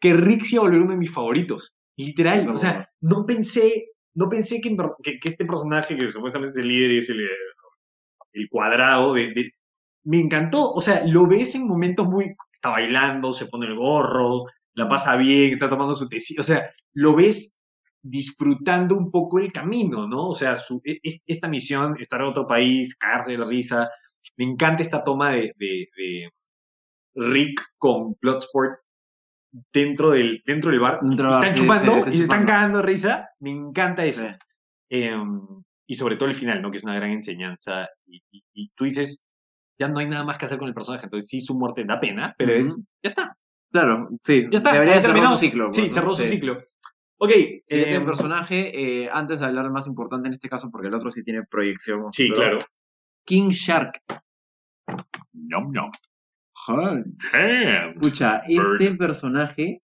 que 0.00 0.14
Rick 0.14 0.44
se 0.44 0.54
iba 0.54 0.62
a 0.64 0.66
volver 0.66 0.80
uno 0.80 0.92
de 0.92 0.96
mis 0.96 1.12
favoritos. 1.12 1.74
Literal, 1.98 2.48
o 2.48 2.56
sea, 2.56 2.88
no 3.02 3.26
pensé, 3.26 3.88
no 4.20 4.28
pensé 4.28 4.60
que, 4.60 4.76
este 5.24 5.44
personaje, 5.46 5.96
que 5.96 6.10
supuestamente 6.12 6.52
es 6.60 6.64
el 6.64 6.68
líder 6.68 6.90
y 6.92 6.98
es 6.98 7.10
el, 7.10 7.20
el 8.32 8.48
cuadrado, 8.48 9.14
de, 9.14 9.32
de- 9.34 9.52
me 10.04 10.20
encantó. 10.20 10.72
O 10.72 10.80
sea, 10.80 11.04
lo 11.06 11.26
ves 11.26 11.54
en 11.54 11.66
momentos 11.66 12.06
muy, 12.06 12.34
está 12.52 12.70
bailando, 12.70 13.32
se 13.32 13.46
pone 13.46 13.66
el 13.66 13.76
gorro, 13.76 14.44
la 14.74 14.88
pasa 14.88 15.16
bien, 15.16 15.52
está 15.54 15.68
tomando 15.68 15.94
su 15.94 16.08
tecito, 16.08 16.40
o 16.40 16.44
sea, 16.44 16.70
lo 16.94 17.14
ves 17.14 17.54
disfrutando 18.02 18.96
un 18.96 19.10
poco 19.10 19.38
el 19.38 19.52
camino, 19.52 20.06
¿no? 20.08 20.28
O 20.30 20.34
sea, 20.34 20.56
su, 20.56 20.80
e- 20.84 21.00
es- 21.02 21.22
esta 21.26 21.48
misión, 21.48 21.96
estar 22.00 22.20
en 22.20 22.28
otro 22.28 22.46
país, 22.46 22.94
cagarse 22.96 23.32
de 23.32 23.38
la 23.38 23.46
risa. 23.46 23.90
Me 24.36 24.44
encanta 24.46 24.82
esta 24.82 25.04
toma 25.04 25.32
de, 25.32 25.52
de- 25.56 25.88
de 25.96 26.30
Rick 27.14 27.60
con 27.78 28.14
Bloodsport 28.20 28.80
dentro 29.72 30.10
del, 30.10 30.42
dentro 30.46 30.70
del 30.70 30.80
bar. 30.80 31.00
Dentro, 31.02 31.34
están 31.34 31.56
sí, 31.56 31.62
chupando 31.62 31.92
sí, 31.92 31.98
están 31.98 32.12
y 32.12 32.16
se 32.16 32.22
están 32.24 32.46
cagando 32.46 32.82
risa. 32.82 33.28
Me 33.40 33.50
encanta 33.50 34.04
eso. 34.04 34.22
Sí. 34.22 34.34
Em, 34.90 35.40
y 35.86 35.94
sobre 35.94 36.16
todo 36.16 36.28
el 36.28 36.34
final, 36.34 36.62
¿no? 36.62 36.70
Que 36.70 36.78
es 36.78 36.84
una 36.84 36.94
gran 36.94 37.10
enseñanza. 37.10 37.88
Y, 38.06 38.22
y- 38.30 38.44
y 38.54 38.68
tú 38.76 38.84
dices, 38.84 39.18
ya 39.78 39.88
no 39.88 39.98
hay 39.98 40.08
nada 40.08 40.24
más 40.24 40.38
que 40.38 40.44
hacer 40.44 40.58
con 40.58 40.68
el 40.68 40.74
personaje. 40.74 41.04
Entonces, 41.06 41.28
sí, 41.28 41.40
su 41.40 41.54
muerte 41.54 41.84
da 41.84 41.98
pena, 42.00 42.34
pero 42.38 42.52
es, 42.52 42.68
Ujú. 42.68 42.82
ya 43.02 43.08
está. 43.08 43.36
Claro, 43.72 44.08
sí. 44.24 44.46
Ya 44.50 44.56
está. 44.58 44.72
Debería 44.72 45.00
cerrar 45.00 45.22
su 45.30 45.36
ciclo. 45.36 45.70
Sí, 45.72 45.82
¿no? 45.82 45.88
cerró 45.88 46.10
su 46.10 46.22
Sí. 46.24 46.28
ciclo. 46.30 46.58
Ok. 47.18 47.30
Siguiente 47.66 47.94
em, 47.96 48.04
personaje, 48.06 49.02
eh, 49.04 49.10
antes 49.12 49.38
de 49.40 49.46
hablar 49.46 49.64
del 49.64 49.72
más 49.72 49.86
importante 49.86 50.26
en 50.28 50.32
este 50.32 50.48
caso, 50.48 50.70
porque 50.70 50.88
el 50.88 50.94
otro 50.94 51.10
sí 51.10 51.22
tiene 51.22 51.44
proyección. 51.44 52.12
sí, 52.12 52.30
claro. 52.30 52.58
King 53.24 53.50
Shark. 53.50 54.00
Nom, 55.32 55.70
nom. 55.72 55.90
Escucha, 57.94 58.42
este 58.48 58.94
personaje, 58.94 59.82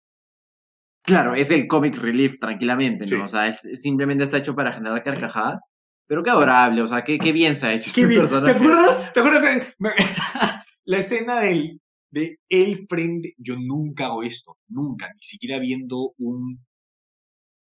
claro, 1.02 1.34
es 1.34 1.50
el 1.50 1.66
comic 1.66 1.96
relief 1.96 2.38
tranquilamente, 2.40 3.04
¿no? 3.04 3.08
Sí. 3.08 3.14
O 3.16 3.28
sea, 3.28 3.48
es- 3.48 3.80
simplemente 3.80 4.24
está 4.24 4.38
hecho 4.38 4.54
para 4.54 4.72
generar 4.72 5.02
carcajadas. 5.02 5.60
Pero 6.06 6.22
qué 6.22 6.30
adorable, 6.30 6.82
o 6.82 6.86
sea, 6.88 7.02
qué, 7.02 7.18
qué 7.18 7.32
bien 7.32 7.54
se 7.54 7.66
ha 7.66 7.72
hecho 7.72 7.90
Qué 7.94 8.02
este 8.02 8.06
bien. 8.06 8.20
¿Te 8.20 8.28
personaje. 8.28 8.58
acuerdas? 8.58 9.12
¿Te 9.14 9.20
acuerdas 9.20 9.42
que 9.42 9.74
me- 9.78 9.90
la 10.84 10.98
escena 10.98 11.40
del 11.40 11.80
de 12.10 12.38
él 12.50 12.86
frente? 12.88 13.32
Yo 13.38 13.56
nunca 13.58 14.06
hago 14.06 14.22
esto, 14.22 14.58
nunca, 14.68 15.08
ni 15.14 15.22
siquiera 15.22 15.58
viendo 15.58 16.12
un 16.18 16.58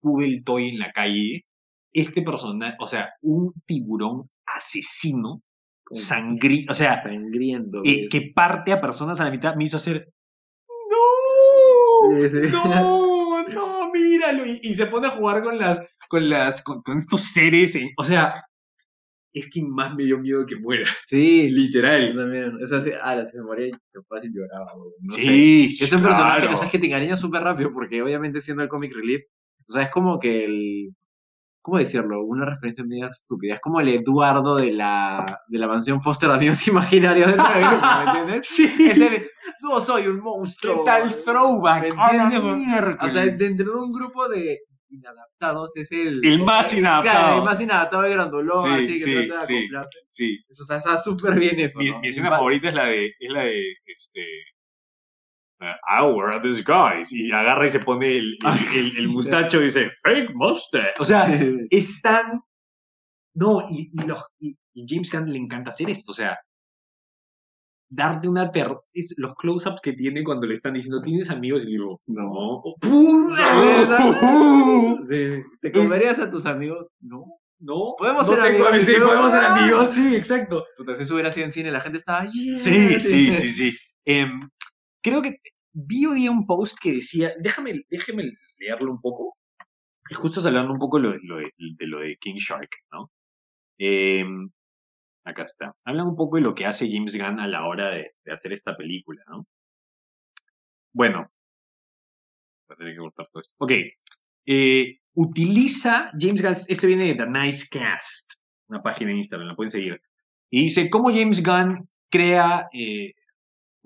Poodle 0.01 0.41
Toy 0.45 0.69
en 0.69 0.79
la 0.79 0.91
calle. 0.93 1.45
Este 1.91 2.21
personaje, 2.21 2.77
o 2.79 2.87
sea, 2.87 3.09
un 3.21 3.51
tiburón 3.65 4.29
asesino, 4.45 5.41
sangriento, 5.91 6.71
o 6.71 6.75
sea, 6.75 7.01
Sangriento. 7.01 7.81
eh, 7.83 8.07
que 8.09 8.31
parte 8.33 8.71
a 8.71 8.81
personas 8.81 9.19
a 9.19 9.25
la 9.25 9.31
mitad, 9.31 9.55
me 9.55 9.63
hizo 9.65 9.77
hacer. 9.77 10.11
¡No! 10.89 12.21
Sí, 12.21 12.29
sí. 12.29 12.49
¡No! 12.51 13.47
¡No! 13.47 13.91
Míralo. 13.91 14.45
Y, 14.45 14.59
y 14.63 14.73
se 14.73 14.85
pone 14.87 15.07
a 15.07 15.11
jugar 15.11 15.41
con 15.43 15.57
las. 15.57 15.81
con 16.09 16.29
las. 16.29 16.61
con, 16.61 16.81
con 16.81 16.97
estos 16.97 17.21
seres. 17.23 17.75
en- 17.75 17.89
o 17.97 18.03
sea. 18.03 18.43
Es 19.31 19.47
que 19.47 19.61
más 19.61 19.93
me 19.95 20.05
dio 20.05 20.17
miedo 20.17 20.43
que 20.45 20.55
muera. 20.55 20.85
Sí, 21.05 21.49
yo 21.49 21.55
Literal. 21.55 22.15
también. 22.17 22.63
O 22.63 22.65
sea, 22.67 22.79
ah, 23.03 23.15
la- 23.15 23.29
se 23.29 23.39
moría 23.41 23.67
yo 23.93 24.01
fácil 24.07 24.31
lloraba, 24.33 24.71
no 24.75 25.13
sé. 25.13 25.21
sí, 25.21 25.77
Es 25.79 25.93
un 25.93 26.01
personaje, 26.01 26.39
claro. 26.41 26.53
o 26.55 26.57
sea, 26.57 26.69
que 26.71 26.79
te 26.79 26.87
engaña 26.87 27.15
súper 27.15 27.43
rápido, 27.43 27.71
porque 27.71 28.01
obviamente 28.01 28.41
siendo 28.41 28.63
el 28.63 28.69
comic 28.69 28.91
relief, 28.93 29.21
o 29.67 29.71
sea, 29.71 29.83
es 29.83 29.89
como 29.91 30.19
que 30.19 30.45
el. 30.45 30.95
¿Cómo 31.61 31.77
decirlo? 31.77 32.23
Una 32.23 32.45
referencia 32.45 32.83
medio 32.83 33.07
estúpida. 33.09 33.55
Es 33.55 33.61
como 33.61 33.79
el 33.79 33.89
Eduardo 33.89 34.55
de 34.55 34.71
la, 34.71 35.41
de 35.47 35.57
la 35.59 35.67
mansión 35.67 36.01
Foster 36.01 36.29
de 36.29 36.35
Amigos 36.35 36.67
Imaginarios 36.67 37.27
del 37.27 37.37
grupo, 37.37 37.85
¿me 37.97 38.03
entiendes? 38.19 38.47
Sí. 38.47 38.73
Es 38.79 38.99
el, 38.99 39.29
no 39.61 39.79
soy 39.81 40.07
un 40.07 40.19
monstruo. 40.19 40.83
¿Qué 40.83 40.91
tal 40.91 41.15
throwback? 41.23 41.81
¿Me 41.93 42.01
¡A 42.01 42.13
la 42.13 42.23
entiendes? 42.23 42.95
O 43.01 43.09
sea, 43.09 43.25
dentro 43.25 43.71
de 43.73 43.79
un 43.81 43.91
grupo 43.91 44.27
de 44.27 44.59
inadaptados 44.91 45.75
es 45.75 45.91
el... 45.91 46.19
El 46.25 46.43
más 46.43 46.69
Claro, 46.69 46.79
inadaptado. 46.79 47.37
el 47.37 47.43
más 47.43 47.61
inadaptado 47.61 48.03
de 48.03 48.09
grandolón, 48.09 48.63
Sí, 48.63 48.71
así 48.79 48.87
que 48.93 48.99
sí, 48.99 49.13
trata 49.27 49.39
de 49.41 49.45
sí. 49.45 49.57
acoplarse. 49.59 49.99
Sí. 50.09 50.37
Eso, 50.49 50.63
o 50.63 50.65
sea, 50.65 50.77
está 50.77 50.97
súper 50.97 51.39
bien 51.39 51.59
eso, 51.59 51.77
Mi, 51.77 51.91
¿no? 51.91 51.99
mi 51.99 52.07
escena 52.07 52.29
favorita 52.31 52.69
es 52.69 52.73
la 52.73 52.85
de, 52.85 53.05
es 53.19 53.31
la 53.31 53.41
de, 53.43 53.71
este, 53.85 54.21
of 55.61 56.41
this 56.43 56.63
guys. 56.65 57.11
Y 57.11 57.31
agarra 57.31 57.65
y 57.65 57.69
se 57.69 57.79
pone 57.79 58.17
el, 58.17 58.37
el, 58.43 58.77
el- 58.77 58.97
el 58.97 59.07
mustacho 59.09 59.59
y 59.61 59.65
dice, 59.65 59.89
fake 60.03 60.33
mustache. 60.33 60.93
O 60.99 61.05
sea, 61.05 61.27
Sí. 61.39 61.67
es 61.69 62.01
tan... 62.01 62.41
No, 63.35 63.67
y, 63.69 63.89
y, 63.93 64.05
los, 64.05 64.23
y, 64.39 64.55
y 64.73 64.85
James 64.87 65.11
Gunn 65.11 65.31
le 65.31 65.37
encanta 65.37 65.69
hacer 65.69 65.89
esto, 65.89 66.11
o 66.11 66.13
sea, 66.13 66.37
darte 67.91 68.27
una 68.27 68.51
terror, 68.51 68.83
los 69.17 69.35
close-ups 69.35 69.79
que 69.81 69.93
tiene 69.93 70.23
cuando 70.23 70.45
le 70.45 70.53
están 70.55 70.73
diciendo, 70.73 71.01
¿tienes 71.01 71.29
amigos? 71.29 71.63
Y 71.63 71.67
digo, 71.67 72.01
no. 72.07 72.61
Sí. 75.09 75.43
¿Te 75.61 75.71
comerías 75.71 76.19
a 76.19 76.29
tus 76.29 76.45
amigos? 76.45 76.87
No. 76.99 77.25
No, 77.61 77.95
Podemos 77.97 78.25
no 78.27 78.33
ser 78.35 78.43
tengo- 78.43 78.67
amigos, 78.67 78.85
Sí, 78.87 78.93
¿no? 78.99 79.05
podemos 79.07 79.31
ser 79.33 79.43
Ah. 79.43 79.55
amigos, 79.55 79.89
sí, 79.89 80.15
exacto. 80.15 80.63
Puta, 80.77 80.95
si 80.95 81.03
eso 81.03 81.13
hubiera 81.13 81.29
sido 81.31 81.45
en 81.45 81.51
cine, 81.51 81.71
la 81.71 81.81
gente 81.81 81.97
estaba... 81.97 82.23
"Yeah". 82.31 82.57
Sí, 82.57 82.99
sí, 83.01 83.31
sí, 83.33 83.51
sí. 83.51 83.77
Em, 84.05 84.49
creo 85.01 85.21
que 85.21 85.37
vi 85.73 86.05
hoy 86.05 86.21
día 86.21 86.31
un 86.31 86.45
post 86.45 86.77
que 86.81 86.93
decía, 86.93 87.33
déjame, 87.39 87.83
déjame 87.89 88.31
leerlo 88.57 88.91
un 88.91 89.01
poco. 89.01 89.37
Y 90.09 90.15
justo 90.15 90.45
hablando 90.45 90.73
un 90.73 90.79
poco 90.79 90.99
de 90.99 91.19
lo, 91.21 91.37
de 91.37 91.51
de, 91.57 92.17
King 92.19 92.37
Shark, 92.37 92.69
¿no? 92.91 93.11
Em, 93.77 94.49
acá 95.23 95.43
está. 95.43 95.75
Hablan 95.85 96.07
un 96.07 96.15
poco 96.15 96.37
de 96.37 96.41
lo 96.41 96.55
que 96.55 96.65
hace 96.65 96.89
James 96.91 97.15
Gunn 97.15 97.39
a 97.39 97.47
la 97.47 97.65
hora 97.67 97.89
de, 97.89 98.13
de 98.25 98.31
hacer 98.33 98.53
esta 98.53 98.75
película, 98.75 99.23
¿no? 99.27 99.45
Bueno. 100.93 101.31
Voy 102.67 102.75
a 102.75 102.77
tener 102.77 102.93
que 102.93 102.99
cortar 102.99 103.27
todo 103.31 103.41
esto. 103.41 103.53
Ok. 103.59 103.71
Eh, 104.45 104.99
utiliza 105.13 106.11
James 106.19 106.41
Gunn, 106.41 106.55
este 106.67 106.87
viene 106.87 107.13
de 107.13 107.15
The 107.15 107.27
Nice 107.27 107.67
Cast, 107.69 108.33
una 108.67 108.81
página 108.81 109.11
en 109.11 109.17
Instagram, 109.17 109.49
la 109.49 109.55
pueden 109.55 109.69
seguir. 109.69 110.01
Y 110.49 110.63
dice, 110.63 110.89
¿cómo 110.89 111.09
James 111.09 111.43
Gunn 111.43 111.87
crea 112.09 112.67
eh, 112.73 113.13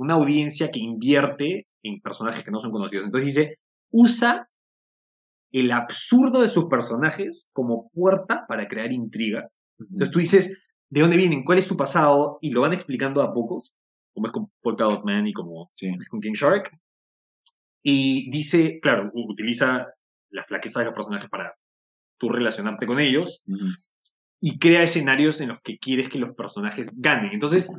una 0.03 0.15
audiencia 0.15 0.69
que 0.71 0.79
invierte 0.79 1.67
en 1.83 2.01
personajes 2.01 2.43
que 2.43 2.51
no 2.51 2.59
son 2.59 2.71
conocidos? 2.71 3.05
Entonces 3.05 3.33
dice, 3.35 3.57
usa 3.91 4.47
el 5.51 5.71
absurdo 5.71 6.41
de 6.41 6.49
sus 6.49 6.65
personajes 6.65 7.47
como 7.53 7.89
puerta 7.89 8.45
para 8.47 8.67
crear 8.67 8.91
intriga. 8.91 9.49
Entonces 9.79 10.11
tú 10.11 10.19
dices, 10.19 10.57
¿de 10.89 11.01
dónde 11.01 11.17
vienen? 11.17 11.43
¿Cuál 11.43 11.59
es 11.59 11.65
su 11.65 11.77
pasado? 11.77 12.39
Y 12.41 12.49
lo 12.51 12.61
van 12.61 12.73
explicando 12.73 13.21
a 13.21 13.33
pocos, 13.33 13.73
como 14.13 14.27
es 14.27 14.33
con 14.33 14.51
Polka 14.61 14.83
Dot 14.85 15.03
Man 15.05 15.27
y 15.27 15.33
como 15.33 15.71
Sí. 15.75 15.91
con 16.09 16.21
King 16.21 16.33
Shark. 16.33 16.71
Y 17.83 18.31
dice, 18.31 18.79
claro, 18.81 19.11
utiliza 19.13 19.87
la 20.31 20.43
flaqueza 20.45 20.79
de 20.79 20.85
los 20.85 20.93
personajes 20.95 21.29
para 21.29 21.53
tú 22.17 22.29
relacionarte 22.29 22.85
con 22.85 22.99
ellos 22.99 23.43
y 24.39 24.57
crea 24.57 24.83
escenarios 24.83 25.41
en 25.41 25.49
los 25.49 25.61
que 25.61 25.77
quieres 25.77 26.09
que 26.09 26.17
los 26.17 26.33
personajes 26.35 26.89
ganen. 26.95 27.31
Entonces, 27.33 27.69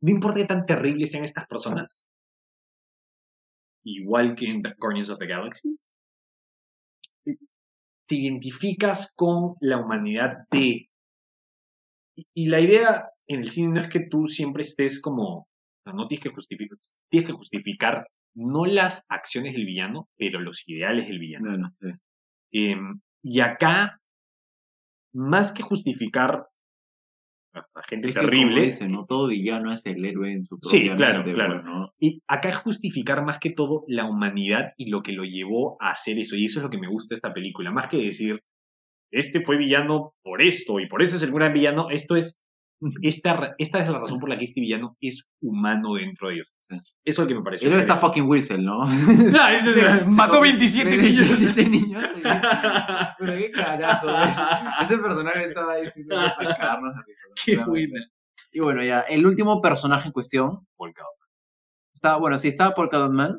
no 0.00 0.10
importa 0.10 0.40
qué 0.40 0.46
tan 0.46 0.66
terribles 0.66 1.10
sean 1.10 1.24
estas 1.24 1.46
personas, 1.46 2.02
igual 3.84 4.34
que 4.34 4.46
en 4.46 4.62
The 4.62 4.74
Guardians 4.78 5.10
of 5.10 5.18
the 5.18 5.26
Galaxy, 5.26 5.76
te 7.24 8.14
identificas 8.14 9.12
con 9.14 9.54
la 9.60 9.78
humanidad 9.78 10.38
de... 10.50 10.88
Y, 12.34 12.46
la 12.46 12.60
idea 12.60 13.10
en 13.28 13.40
el 13.40 13.48
cine 13.48 13.74
no 13.74 13.80
es 13.80 13.88
que 13.88 14.00
tú 14.00 14.26
siempre 14.26 14.62
estés 14.62 15.00
como... 15.00 15.46
no 15.84 16.08
tienes 16.08 16.24
que 16.24 16.30
justificar, 16.30 16.78
tienes 17.10 17.28
que 17.28 17.36
justificar 17.36 18.06
no 18.34 18.64
las 18.64 19.04
acciones 19.08 19.52
del 19.52 19.66
villano, 19.66 20.08
pero 20.16 20.40
los 20.40 20.66
ideales 20.68 21.08
del 21.08 21.18
villano. 21.18 21.50
Bueno, 21.50 21.74
sí. 21.80 21.88
Em, 22.52 23.00
y 23.22 23.40
acá, 23.40 24.00
más 25.12 25.52
que 25.52 25.62
justificar 25.62 26.46
a, 27.58 27.82
gente 27.88 28.08
Es 28.08 28.14
que, 28.14 28.20
como 28.20 28.30
terrible, 28.30 28.70
¿no? 28.88 29.06
Todo 29.06 29.28
villano 29.28 29.72
es 29.72 29.84
el 29.84 30.04
héroe 30.04 30.32
en 30.32 30.44
su 30.44 30.58
Sí, 30.62 30.78
propia 30.80 30.96
claro, 30.96 31.18
mente, 31.18 31.34
claro. 31.34 31.62
¿no? 31.62 31.92
y 32.00 32.22
acá 32.28 32.48
es 32.48 32.56
justificar 32.56 33.24
más 33.24 33.38
que 33.38 33.50
todo 33.50 33.84
la 33.88 34.04
humanidad 34.04 34.72
y 34.76 34.90
lo 34.90 35.02
que 35.02 35.12
lo 35.12 35.24
llevó 35.24 35.76
a 35.80 35.90
hacer 35.90 36.18
eso. 36.18 36.36
Y 36.36 36.44
eso 36.44 36.60
es 36.60 36.64
lo 36.64 36.70
que 36.70 36.78
me 36.78 36.88
gusta 36.88 37.14
de 37.14 37.16
esta 37.16 37.32
película. 37.32 37.70
Más 37.70 37.88
que 37.88 37.98
decir, 37.98 38.40
este 39.10 39.42
fue 39.42 39.56
villano 39.56 40.14
por 40.22 40.42
esto 40.42 40.80
y 40.80 40.88
por 40.88 41.02
eso 41.02 41.16
es 41.16 41.22
el 41.22 41.32
gran 41.32 41.52
villano, 41.52 41.90
esto 41.90 42.16
es, 42.16 42.38
esta, 43.02 43.54
esta 43.58 43.82
es 43.82 43.88
la 43.88 44.00
razón 44.00 44.18
por 44.18 44.28
la 44.28 44.38
que 44.38 44.44
este 44.44 44.60
villano 44.60 44.96
es 45.00 45.28
humano 45.40 45.94
dentro 45.94 46.28
de 46.28 46.34
ellos. 46.34 46.52
Eso 46.70 46.82
es 47.04 47.18
lo 47.20 47.26
que 47.26 47.34
me 47.34 47.40
Y 47.40 47.44
pareció. 47.44 47.68
luego 47.68 47.80
está 47.80 47.98
fucking 47.98 48.28
Wilson, 48.28 48.64
¿no? 48.64 48.80
Mató 50.10 50.34
se- 50.34 50.40
27 50.40 50.96
niños. 50.96 51.28
27 51.28 51.68
niños. 51.70 52.04
Pero 53.18 53.32
qué 53.38 53.50
carajo, 53.50 54.06
ese, 54.82 54.98
personaje 54.98 55.42
estaba 55.42 55.74
sin 55.88 56.06
sacarnos 56.06 56.94
de 56.94 57.02
risa. 57.06 57.22
Qué 57.44 57.56
buena. 57.56 58.00
Y 58.52 58.60
bueno, 58.60 58.82
ya, 58.82 59.00
el 59.00 59.26
último 59.26 59.60
personaje 59.60 60.08
en 60.08 60.12
cuestión 60.12 60.66
Polka 60.76 61.02
estaba, 61.94 62.18
bueno, 62.18 62.38
sí, 62.38 62.48
estaba 62.48 62.74
Polka 62.74 62.98
Dot 62.98 63.12
Man. 63.12 63.38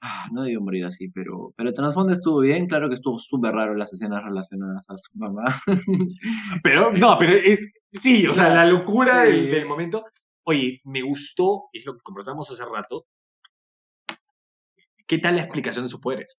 Ah, 0.00 0.26
no 0.30 0.42
debió 0.42 0.60
morir 0.60 0.84
así, 0.84 1.08
pero, 1.08 1.52
pero 1.56 1.70
el 1.70 1.74
trasfondo 1.74 2.12
estuvo 2.12 2.38
bien. 2.40 2.68
Claro 2.68 2.88
que 2.88 2.94
estuvo 2.94 3.18
súper 3.18 3.52
raro 3.54 3.74
las 3.74 3.92
escenas 3.92 4.22
relacionadas 4.22 4.84
a 4.88 4.96
su 4.96 5.10
mamá. 5.18 5.60
Pero, 6.62 6.92
no, 6.92 7.18
pero 7.18 7.32
es, 7.32 7.66
sí, 7.92 8.26
o 8.26 8.34
sea, 8.34 8.54
la 8.54 8.64
locura 8.64 9.24
Sí. 9.26 9.32
del, 9.32 9.50
del 9.50 9.66
momento. 9.66 10.04
Oye, 10.48 10.80
me 10.84 11.02
gustó, 11.02 11.68
es 11.74 11.84
lo 11.84 11.92
que 11.92 12.00
conversamos 12.00 12.50
hace 12.50 12.64
rato. 12.64 13.04
¿Qué 15.06 15.18
tal 15.18 15.36
la 15.36 15.42
explicación 15.42 15.84
de 15.84 15.90
sus 15.90 16.00
poderes? 16.00 16.38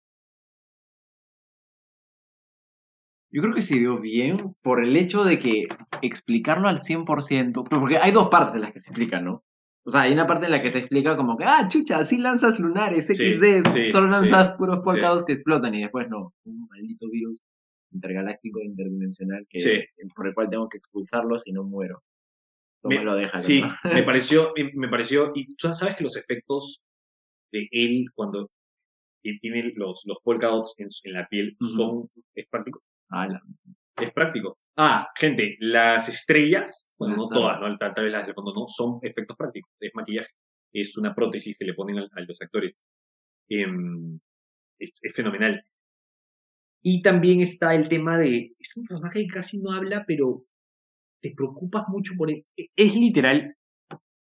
Yo 3.31 3.43
creo 3.43 3.53
que 3.53 3.61
se 3.61 3.77
dio 3.77 3.99
bien 3.99 4.55
por 4.63 4.83
el 4.83 4.97
hecho 4.97 5.23
de 5.23 5.37
que 5.37 5.67
explicarlo 6.01 6.67
al 6.67 6.81
100%, 6.81 7.63
pero 7.69 7.79
porque 7.79 7.99
hay 7.99 8.11
dos 8.11 8.29
partes 8.29 8.55
en 8.55 8.61
las 8.61 8.71
que 8.71 8.79
se 8.79 8.89
explica, 8.89 9.21
¿no? 9.21 9.43
O 9.85 9.91
sea, 9.91 10.01
hay 10.01 10.13
una 10.13 10.25
parte 10.25 10.47
en 10.47 10.53
la 10.53 10.61
que 10.63 10.71
se 10.71 10.79
explica 10.79 11.15
como 11.15 11.37
que, 11.37 11.43
ah, 11.43 11.67
chucha, 11.67 12.03
sí 12.03 12.17
lanzas 12.17 12.59
lunares, 12.59 13.11
XD, 13.11 13.69
sí, 13.71 13.91
solo 13.91 14.07
lanzas 14.07 14.47
sí, 14.47 14.53
puros 14.57 14.79
polkados 14.79 15.23
que 15.23 15.33
explotan 15.33 15.75
y 15.75 15.81
después 15.81 16.09
no, 16.09 16.33
un 16.45 16.67
maldito 16.67 17.07
virus 17.11 17.43
intergaláctico 17.91 18.59
interdimensional 18.59 19.45
que, 19.47 19.59
Sí. 19.59 20.05
por 20.15 20.25
el 20.27 20.33
cual 20.33 20.49
tengo 20.49 20.67
que 20.67 20.79
expulsarlo 20.79 21.37
si 21.37 21.51
no 21.51 21.63
muero. 21.63 22.01
¿Cómo 22.81 22.95
Me- 22.95 23.03
lo 23.03 23.15
dejas? 23.15 23.43
Sí, 23.43 23.61
no? 23.61 23.69
me 23.83 24.03
pareció, 24.05 24.53
me, 24.75 24.87
pareció, 24.87 25.31
y 25.35 25.55
tú 25.55 25.73
sabes 25.73 25.95
que 25.95 26.03
los 26.03 26.15
efectos 26.15 26.81
de 27.51 27.67
él 27.71 28.05
cuando 28.13 28.49
tiene 29.41 29.73
los, 29.75 30.01
los 30.05 30.17
polka 30.23 30.47
dots 30.47 30.75
en, 30.77 30.89
la 31.13 31.27
piel 31.27 31.57
son, 31.59 32.09
es 32.35 32.47
práctico, 32.47 32.81
Ah, 33.09 33.27
la- 33.27 33.41
es 34.01 34.13
práctico. 34.13 34.57
Ah, 34.77 35.09
gente, 35.15 35.57
las 35.59 36.07
estrellas, 36.07 36.89
bueno, 36.97 37.15
no 37.17 37.27
todas, 37.27 37.59
¿no? 37.59 37.77
Tal, 37.77 37.93
vez 37.95 38.11
las 38.13 38.25
del 38.25 38.35
fondo 38.35 38.53
no, 38.53 38.67
son 38.69 38.99
efectos 39.01 39.35
prácticos, 39.35 39.71
es 39.79 39.91
maquillaje, 39.93 40.29
es 40.71 40.97
una 40.97 41.13
prótesis 41.13 41.57
que 41.57 41.65
le 41.65 41.73
ponen 41.73 41.99
a, 41.99 42.21
los 42.21 42.41
actores. 42.41 42.75
Em, 43.49 44.19
es, 44.79 44.93
es 45.01 45.13
fenomenal. 45.13 45.61
Y 46.81 47.01
también 47.01 47.41
está 47.41 47.75
el 47.75 47.89
tema 47.89 48.17
de, 48.17 48.53
es 48.57 48.77
un 48.77 48.85
personaje 48.85 49.23
que 49.23 49.27
casi 49.33 49.57
no 49.57 49.73
habla, 49.73 50.05
pero 50.07 50.45
te 51.21 51.33
preocupas 51.35 51.83
mucho 51.87 52.13
por 52.17 52.29
él. 52.31 52.45
E- 52.57 52.67
Es 52.75 52.95
literal, 52.95 53.55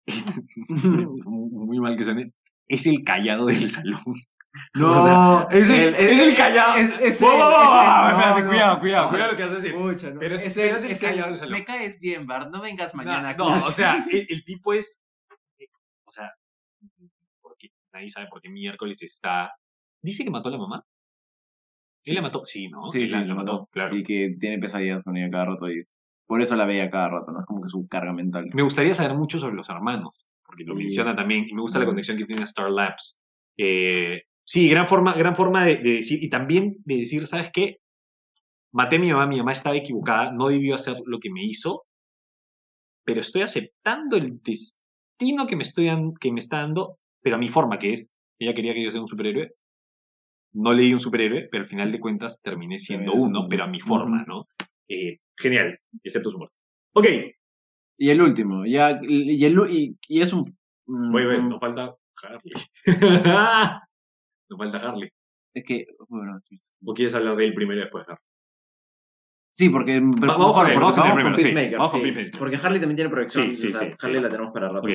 es- 0.06 0.26
muy 0.68 1.80
mal 1.80 1.98
que 1.98 2.04
suene, 2.04 2.32
es 2.68 2.86
el 2.88 3.04
callado 3.04 3.46
del 3.46 3.70
salón. 3.70 4.02
No, 4.74 4.90
O 4.90 5.06
sea, 5.46 5.60
es, 5.60 5.70
el, 5.70 5.80
el- 5.80 5.96
es 5.96 6.20
el 6.22 6.36
callado. 6.36 6.76
es- 6.78 7.22
no, 7.22 7.28
no. 7.28 8.48
cuidado, 8.48 8.80
cuidado, 8.80 9.06
No, 9.06 9.10
cuidado 9.12 9.32
lo 9.32 9.38
que 9.38 9.44
vas 9.44 9.52
a 9.52 9.56
decir. 9.56 9.76
Pucha, 9.76 10.10
no. 10.12 10.20
Pero 10.20 10.36
es- 10.36 10.58
el- 10.58 11.00
callado 11.00 11.26
el- 11.26 11.32
del 11.32 11.38
salón. 11.38 11.52
Me 11.54 11.64
caes 11.66 12.00
bien, 12.00 12.26
Bart, 12.26 12.50
no 12.52 12.62
vengas 12.62 12.94
No, 12.96 12.98
mañana. 13.04 13.34
no, 13.34 13.46
clase. 13.48 13.68
o 13.68 13.72
sea, 13.72 13.98
el, 14.12 14.44
tipo 14.46 14.74
es. 14.74 15.00
O 16.06 16.12
sea, 16.12 16.32
porque 17.42 17.70
nadie 17.94 18.10
sabe 18.10 18.28
por 18.30 18.42
qué 18.42 18.50
miércoles 18.50 19.02
está. 19.04 19.52
Dice 20.02 20.24
que 20.24 20.30
mató 20.32 20.50
a 20.50 20.54
la 20.54 20.58
mamá. 20.58 20.84
¿Sí, 22.04 22.14
la 22.14 22.22
mató? 22.22 22.46
Sí, 22.46 22.70
¿no? 22.70 22.90
Sí, 22.92 23.06
la, 23.08 23.26
mató, 23.36 23.68
claro. 23.72 23.96
Y 23.98 24.04
que 24.04 24.38
tiene 24.40 24.58
pesadillas 24.60 25.04
con 25.04 25.18
ella 25.18 25.30
cada 25.30 25.46
rato 25.46 25.70
y 25.70 25.84
por 26.28 26.42
eso 26.42 26.56
la 26.56 26.66
veía 26.66 26.90
cada 26.90 27.10
rato, 27.10 27.32
¿no? 27.32 27.40
Es 27.40 27.46
como 27.46 27.62
que 27.64 27.70
su 27.70 27.88
carga 27.88 28.14
mental. 28.14 28.50
Me 28.54 28.62
gustaría 28.64 28.94
saber 28.94 29.18
mucho 29.18 29.40
sobre 29.40 29.56
los 29.56 29.70
hermanos, 29.70 30.26
porque 30.46 30.64
lo 30.66 30.74
Sí. 30.76 30.80
menciona 30.84 31.16
también, 31.16 31.46
y 31.50 31.54
me 31.54 31.62
gusta 31.62 31.80
la 31.80 31.86
conexión 31.86 32.18
que 32.18 32.26
tiene 32.26 32.44
Star 32.44 32.70
Labs. 32.70 33.18
Eh, 33.58 34.24
sí, 34.46 34.68
gran 34.70 34.88
forma, 34.88 35.14
gran 35.16 35.36
forma 35.36 35.66
de, 35.66 35.78
de 35.78 35.90
decir, 35.96 36.22
y 36.24 36.30
también 36.30 36.76
de 36.86 36.98
decir, 36.98 37.26
¿sabes 37.26 37.50
qué? 37.52 37.78
Maté 38.74 38.98
a 38.98 39.00
mi 39.00 39.12
mamá, 39.12 39.26
mi 39.26 39.38
mamá 39.38 39.54
estaba 39.54 39.76
equivocada, 39.78 40.32
no 40.32 40.50
debió 40.50 40.76
hacer 40.76 40.98
lo 41.06 41.20
que 41.20 41.30
me 41.32 41.44
hizo, 41.44 41.84
pero 43.06 43.22
estoy 43.22 43.42
aceptando 43.42 44.18
el 44.18 44.42
destino 44.44 45.48
que 45.48 45.56
me, 45.56 45.64
estoy 45.64 45.90
que 46.20 46.32
me 46.32 46.40
está 46.40 46.58
dando, 46.58 46.98
pero 47.22 47.38
a 47.38 47.40
mi 47.40 47.48
forma, 47.48 47.80
que 47.80 47.94
es, 47.94 48.12
ella 48.40 48.54
quería 48.54 48.74
que 48.74 48.84
yo 48.84 48.92
sea 48.92 49.02
un 49.02 49.08
superhéroe, 49.08 49.52
no 50.54 50.74
leí 50.74 50.94
un 50.94 51.00
superhéroe, 51.00 51.48
pero 51.50 51.64
al 51.64 51.70
final 51.70 51.92
de 51.92 52.00
cuentas 52.00 52.42
terminé 52.42 52.78
siendo 52.78 53.14
uno, 53.14 53.48
pero 53.50 53.64
a 53.64 53.68
mi 53.68 53.80
forma. 53.80 54.26
¿no? 54.28 54.46
Eh, 54.90 55.20
genial, 55.38 55.78
excepto 56.04 56.32
su 56.32 56.38
muerte. 56.38 56.56
Ok, 56.96 57.06
Y 58.00 58.10
el 58.10 58.22
último, 58.22 58.66
ya, 58.66 59.00
y, 59.02 59.44
el, 59.46 59.56
y, 59.70 59.98
y 60.08 60.22
es 60.22 60.32
un... 60.34 60.56
voy 60.86 61.24
a 61.24 61.28
ver, 61.28 61.40
un- 61.40 61.50
no 61.50 61.60
falta 61.60 61.96
Harley. 62.24 62.54
no 64.50 64.58
falta 64.58 64.78
Harley. 64.78 65.10
Es 65.54 65.64
que, 65.66 65.88
bueno. 66.10 66.40
¿O 66.86 66.94
quieres 66.94 67.14
hablar 67.16 67.36
de 67.36 67.46
él 67.46 67.54
primero 67.54 67.80
y 67.80 67.84
después 67.84 68.04
Harley? 68.08 68.24
Sí, 69.56 69.70
porque 69.70 70.00
vamos 70.00 70.20
mejor, 70.20 70.54
con 70.54 70.68
él, 70.68 70.74
porque 70.74 70.84
vamos 70.84 70.98
vamos 70.98 71.10
con 71.10 71.16
primero, 71.16 71.38
sí, 71.38 71.44
Peacemaker, 71.46 71.78
vamos 71.80 71.92
con. 71.92 72.02
Peacemaker. 72.04 72.40
Porque 72.40 72.56
Harley 72.58 72.80
también 72.80 72.96
tiene 72.96 73.10
proyección. 73.10 73.46
Sí, 73.48 73.56
sí, 73.56 73.68
o 73.68 73.72
sea, 73.80 73.90
sí, 73.90 73.96
Harley 74.06 74.22
la 74.22 74.30
tenemos 74.30 74.54
para 74.54 74.68
rato. 74.70 74.80
Ok, 74.80 74.90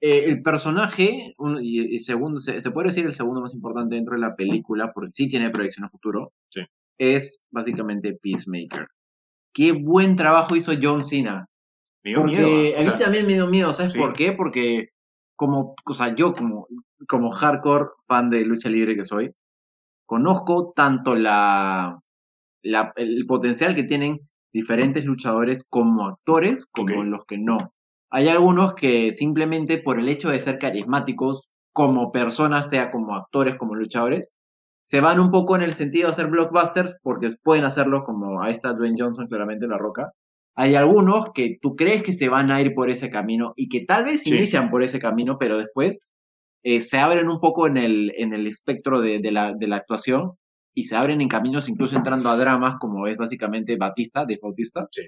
Eh, 0.00 0.24
el 0.26 0.42
personaje, 0.42 1.34
un- 1.38 1.58
y, 1.62 1.96
y 1.96 2.00
segundo, 2.00 2.38
se, 2.38 2.60
se 2.60 2.70
puede 2.70 2.88
decir 2.88 3.04
el 3.06 3.14
segundo 3.14 3.40
más 3.40 3.52
importante 3.54 3.96
dentro 3.96 4.14
de 4.14 4.20
la 4.20 4.36
película, 4.36 4.92
porque 4.92 5.10
sí 5.12 5.26
tiene 5.28 5.50
proyección 5.50 5.86
a 5.86 5.88
futuro, 5.90 6.32
Sí. 6.50 6.60
Es 6.98 7.40
básicamente 7.50 8.16
Peacemaker. 8.20 8.86
Qué 9.52 9.72
buen 9.72 10.16
trabajo 10.16 10.56
hizo 10.56 10.72
John 10.80 11.04
Cena. 11.04 11.46
me 12.04 12.10
dio 12.10 12.20
Porque 12.20 12.36
miedo. 12.36 12.46
a 12.46 12.74
o 12.74 12.78
mí 12.78 12.84
sea, 12.84 12.96
también 12.96 13.26
me 13.26 13.32
dio 13.34 13.46
miedo, 13.48 13.72
¿sabes 13.72 13.92
sí. 13.92 13.98
por 13.98 14.12
qué? 14.12 14.32
Porque 14.32 14.88
como, 15.36 15.74
o 15.84 15.94
sea, 15.94 16.14
yo 16.14 16.34
como, 16.34 16.66
como 17.08 17.30
hardcore 17.32 17.86
fan 18.06 18.30
de 18.30 18.44
lucha 18.44 18.68
libre 18.68 18.94
que 18.96 19.04
soy, 19.04 19.32
conozco 20.06 20.72
tanto 20.76 21.14
la, 21.14 21.98
la- 22.62 22.92
el 22.96 23.26
potencial 23.26 23.74
que 23.74 23.84
tienen 23.84 24.20
diferentes 24.52 25.04
luchadores 25.04 25.64
como 25.68 26.06
actores 26.06 26.66
como 26.66 27.02
los 27.04 27.24
que 27.26 27.38
no. 27.38 27.72
Hay 28.10 28.28
algunos 28.28 28.74
que 28.74 29.12
simplemente 29.12 29.78
por 29.78 29.98
el 29.98 30.08
hecho 30.08 30.28
de 30.30 30.40
ser 30.40 30.58
carismáticos 30.58 31.48
como 31.72 32.12
personas, 32.12 32.70
sea 32.70 32.90
como 32.92 33.16
actores, 33.16 33.56
como 33.56 33.74
luchadores, 33.74 34.28
se 34.84 35.00
van 35.00 35.18
un 35.20 35.30
poco 35.30 35.56
en 35.56 35.62
el 35.62 35.74
sentido 35.74 36.06
de 36.08 36.12
hacer 36.12 36.26
blockbusters 36.28 36.96
porque 37.02 37.34
pueden 37.42 37.64
hacerlo 37.64 38.04
como 38.04 38.42
ahí 38.42 38.52
está 38.52 38.72
Dwayne 38.72 38.96
Johnson, 39.00 39.26
claramente 39.28 39.66
La 39.66 39.78
Roca. 39.78 40.12
Hay 40.56 40.74
algunos 40.76 41.32
que 41.34 41.58
tú 41.60 41.74
crees 41.74 42.02
que 42.02 42.12
se 42.12 42.28
van 42.28 42.52
a 42.52 42.60
ir 42.60 42.74
por 42.74 42.88
ese 42.90 43.10
camino 43.10 43.54
y 43.56 43.68
que 43.68 43.84
tal 43.84 44.04
vez 44.04 44.22
Sí. 44.22 44.30
inician 44.34 44.70
por 44.70 44.82
ese 44.82 44.98
camino, 44.98 45.36
pero 45.38 45.56
después 45.58 46.00
eh, 46.62 46.80
se 46.80 46.98
abren 46.98 47.28
un 47.28 47.40
poco 47.40 47.66
en 47.66 47.76
el, 47.76 48.12
en 48.16 48.32
el 48.34 48.46
espectro 48.46 49.00
de, 49.00 49.18
de 49.18 49.32
la, 49.32 49.52
de 49.52 49.66
la 49.66 49.76
actuación 49.76 50.32
y 50.74 50.84
se 50.84 50.96
abren 50.96 51.20
en 51.20 51.28
caminos 51.28 51.68
incluso 51.68 51.96
entrando 51.96 52.28
a 52.30 52.36
dramas 52.36 52.76
como 52.80 53.06
es 53.06 53.16
básicamente 53.16 53.76
Batista, 53.76 54.24
de 54.24 54.38
Bautista. 54.42 54.86
Sí. 54.90 55.02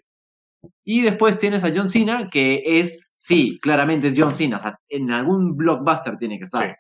Y 0.85 1.03
después 1.03 1.39
tienes 1.39 1.63
a 1.65 1.73
John 1.75 1.89
Cena, 1.89 2.29
que 2.31 2.63
es, 2.65 3.13
sí, 3.17 3.59
claramente 3.61 4.09
es 4.09 4.15
John 4.17 4.35
Cena, 4.35 4.57
o 4.57 4.61
sea, 4.61 4.79
en 4.89 5.11
algún 5.13 5.57
blockbuster 5.57 6.17
tiene 6.19 6.39
que 6.39 6.45
estar, 6.45 6.63
Sí. 6.69 6.75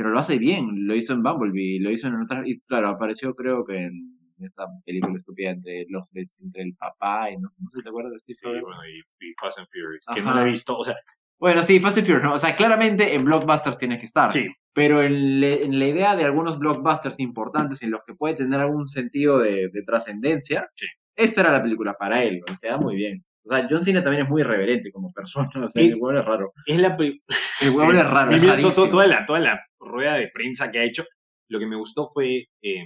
Pero 0.00 0.10
lo 0.14 0.18
hace 0.18 0.38
bien, 0.38 0.86
lo 0.86 0.94
hizo 0.94 1.12
en 1.12 1.22
Bumblebee, 1.22 1.78
lo 1.80 1.90
hizo 1.90 2.08
en 2.08 2.14
otras, 2.14 2.46
y 2.48 2.58
claro, 2.62 2.88
apareció 2.88 3.34
creo 3.34 3.64
que 3.66 3.76
en 3.84 4.16
esta 4.40 4.64
película 4.86 5.12
estúpida 5.16 5.50
entre 5.50 5.84
los 5.90 6.04
entre 6.40 6.62
el 6.62 6.74
papá 6.74 7.30
y 7.30 7.36
no, 7.36 7.50
no 7.58 7.68
sé 7.68 7.78
si 7.78 7.82
te 7.82 7.88
acuerdas 7.90 8.12
de 8.12 8.16
este 8.16 8.32
Sí, 8.32 8.46
bueno, 8.48 8.78
y, 8.86 8.98
y 9.26 9.34
Fast 9.38 9.58
and 9.58 9.68
Furious, 9.70 10.04
que 10.14 10.22
no 10.22 10.32
la 10.32 10.42
he 10.42 10.46
visto, 10.46 10.78
o 10.78 10.82
sea, 10.82 10.94
Bueno, 11.38 11.60
sí, 11.60 11.78
Fast 11.80 11.98
and 11.98 12.06
Furious, 12.06 12.24
¿no? 12.24 12.32
O 12.34 12.38
sea, 12.38 12.56
claramente 12.56 13.14
en 13.14 13.24
blockbusters 13.26 13.76
tiene 13.76 13.98
que 13.98 14.06
estar. 14.06 14.32
sí, 14.32 14.48
Pero 14.72 15.02
en, 15.02 15.40
le- 15.40 15.64
en 15.64 15.78
la 15.78 15.86
idea 15.88 16.16
de 16.16 16.24
algunos 16.24 16.58
blockbusters 16.58 17.18
importantes 17.20 17.82
en 17.82 17.90
los 17.90 18.00
que 18.06 18.14
puede 18.14 18.34
tener 18.36 18.60
algún 18.60 18.86
sentido 18.86 19.38
de, 19.38 19.68
de 19.68 19.82
trascendencia, 19.82 20.68
Sí. 20.74 20.86
esta 21.16 21.42
era 21.42 21.52
la 21.52 21.62
película 21.62 21.92
para 21.98 22.22
él, 22.24 22.40
o 22.50 22.54
sea, 22.54 22.78
muy 22.78 22.96
bien. 22.96 23.22
O 23.44 23.52
sea, 23.54 23.66
John 23.70 23.82
Cena 23.82 24.02
también 24.02 24.24
es 24.24 24.28
muy 24.28 24.42
irreverente 24.42 24.92
como 24.92 25.12
persona, 25.12 25.48
o 25.64 25.68
sea, 25.68 25.82
Es- 25.82 25.96
el 25.96 26.02
huevo 26.02 26.18
es 26.18 26.24
raro. 26.24 26.52
es 26.66 26.78
la... 26.78 26.96
El 26.96 27.70
huevo 27.76 27.92
es 27.92 28.04
raro, 28.04 28.30
es 28.58 28.64
toda, 28.90 29.06
la, 29.06 29.26
toda 29.26 29.38
la 29.40 29.60
rueda 29.80 30.14
de 30.14 30.28
prensa 30.32 30.70
que 30.70 30.78
ha 30.78 30.84
hecho, 30.84 31.04
lo 31.48 31.58
que 31.58 31.66
me 31.66 31.76
gustó 31.76 32.08
fue, 32.12 32.44
eh, 32.62 32.84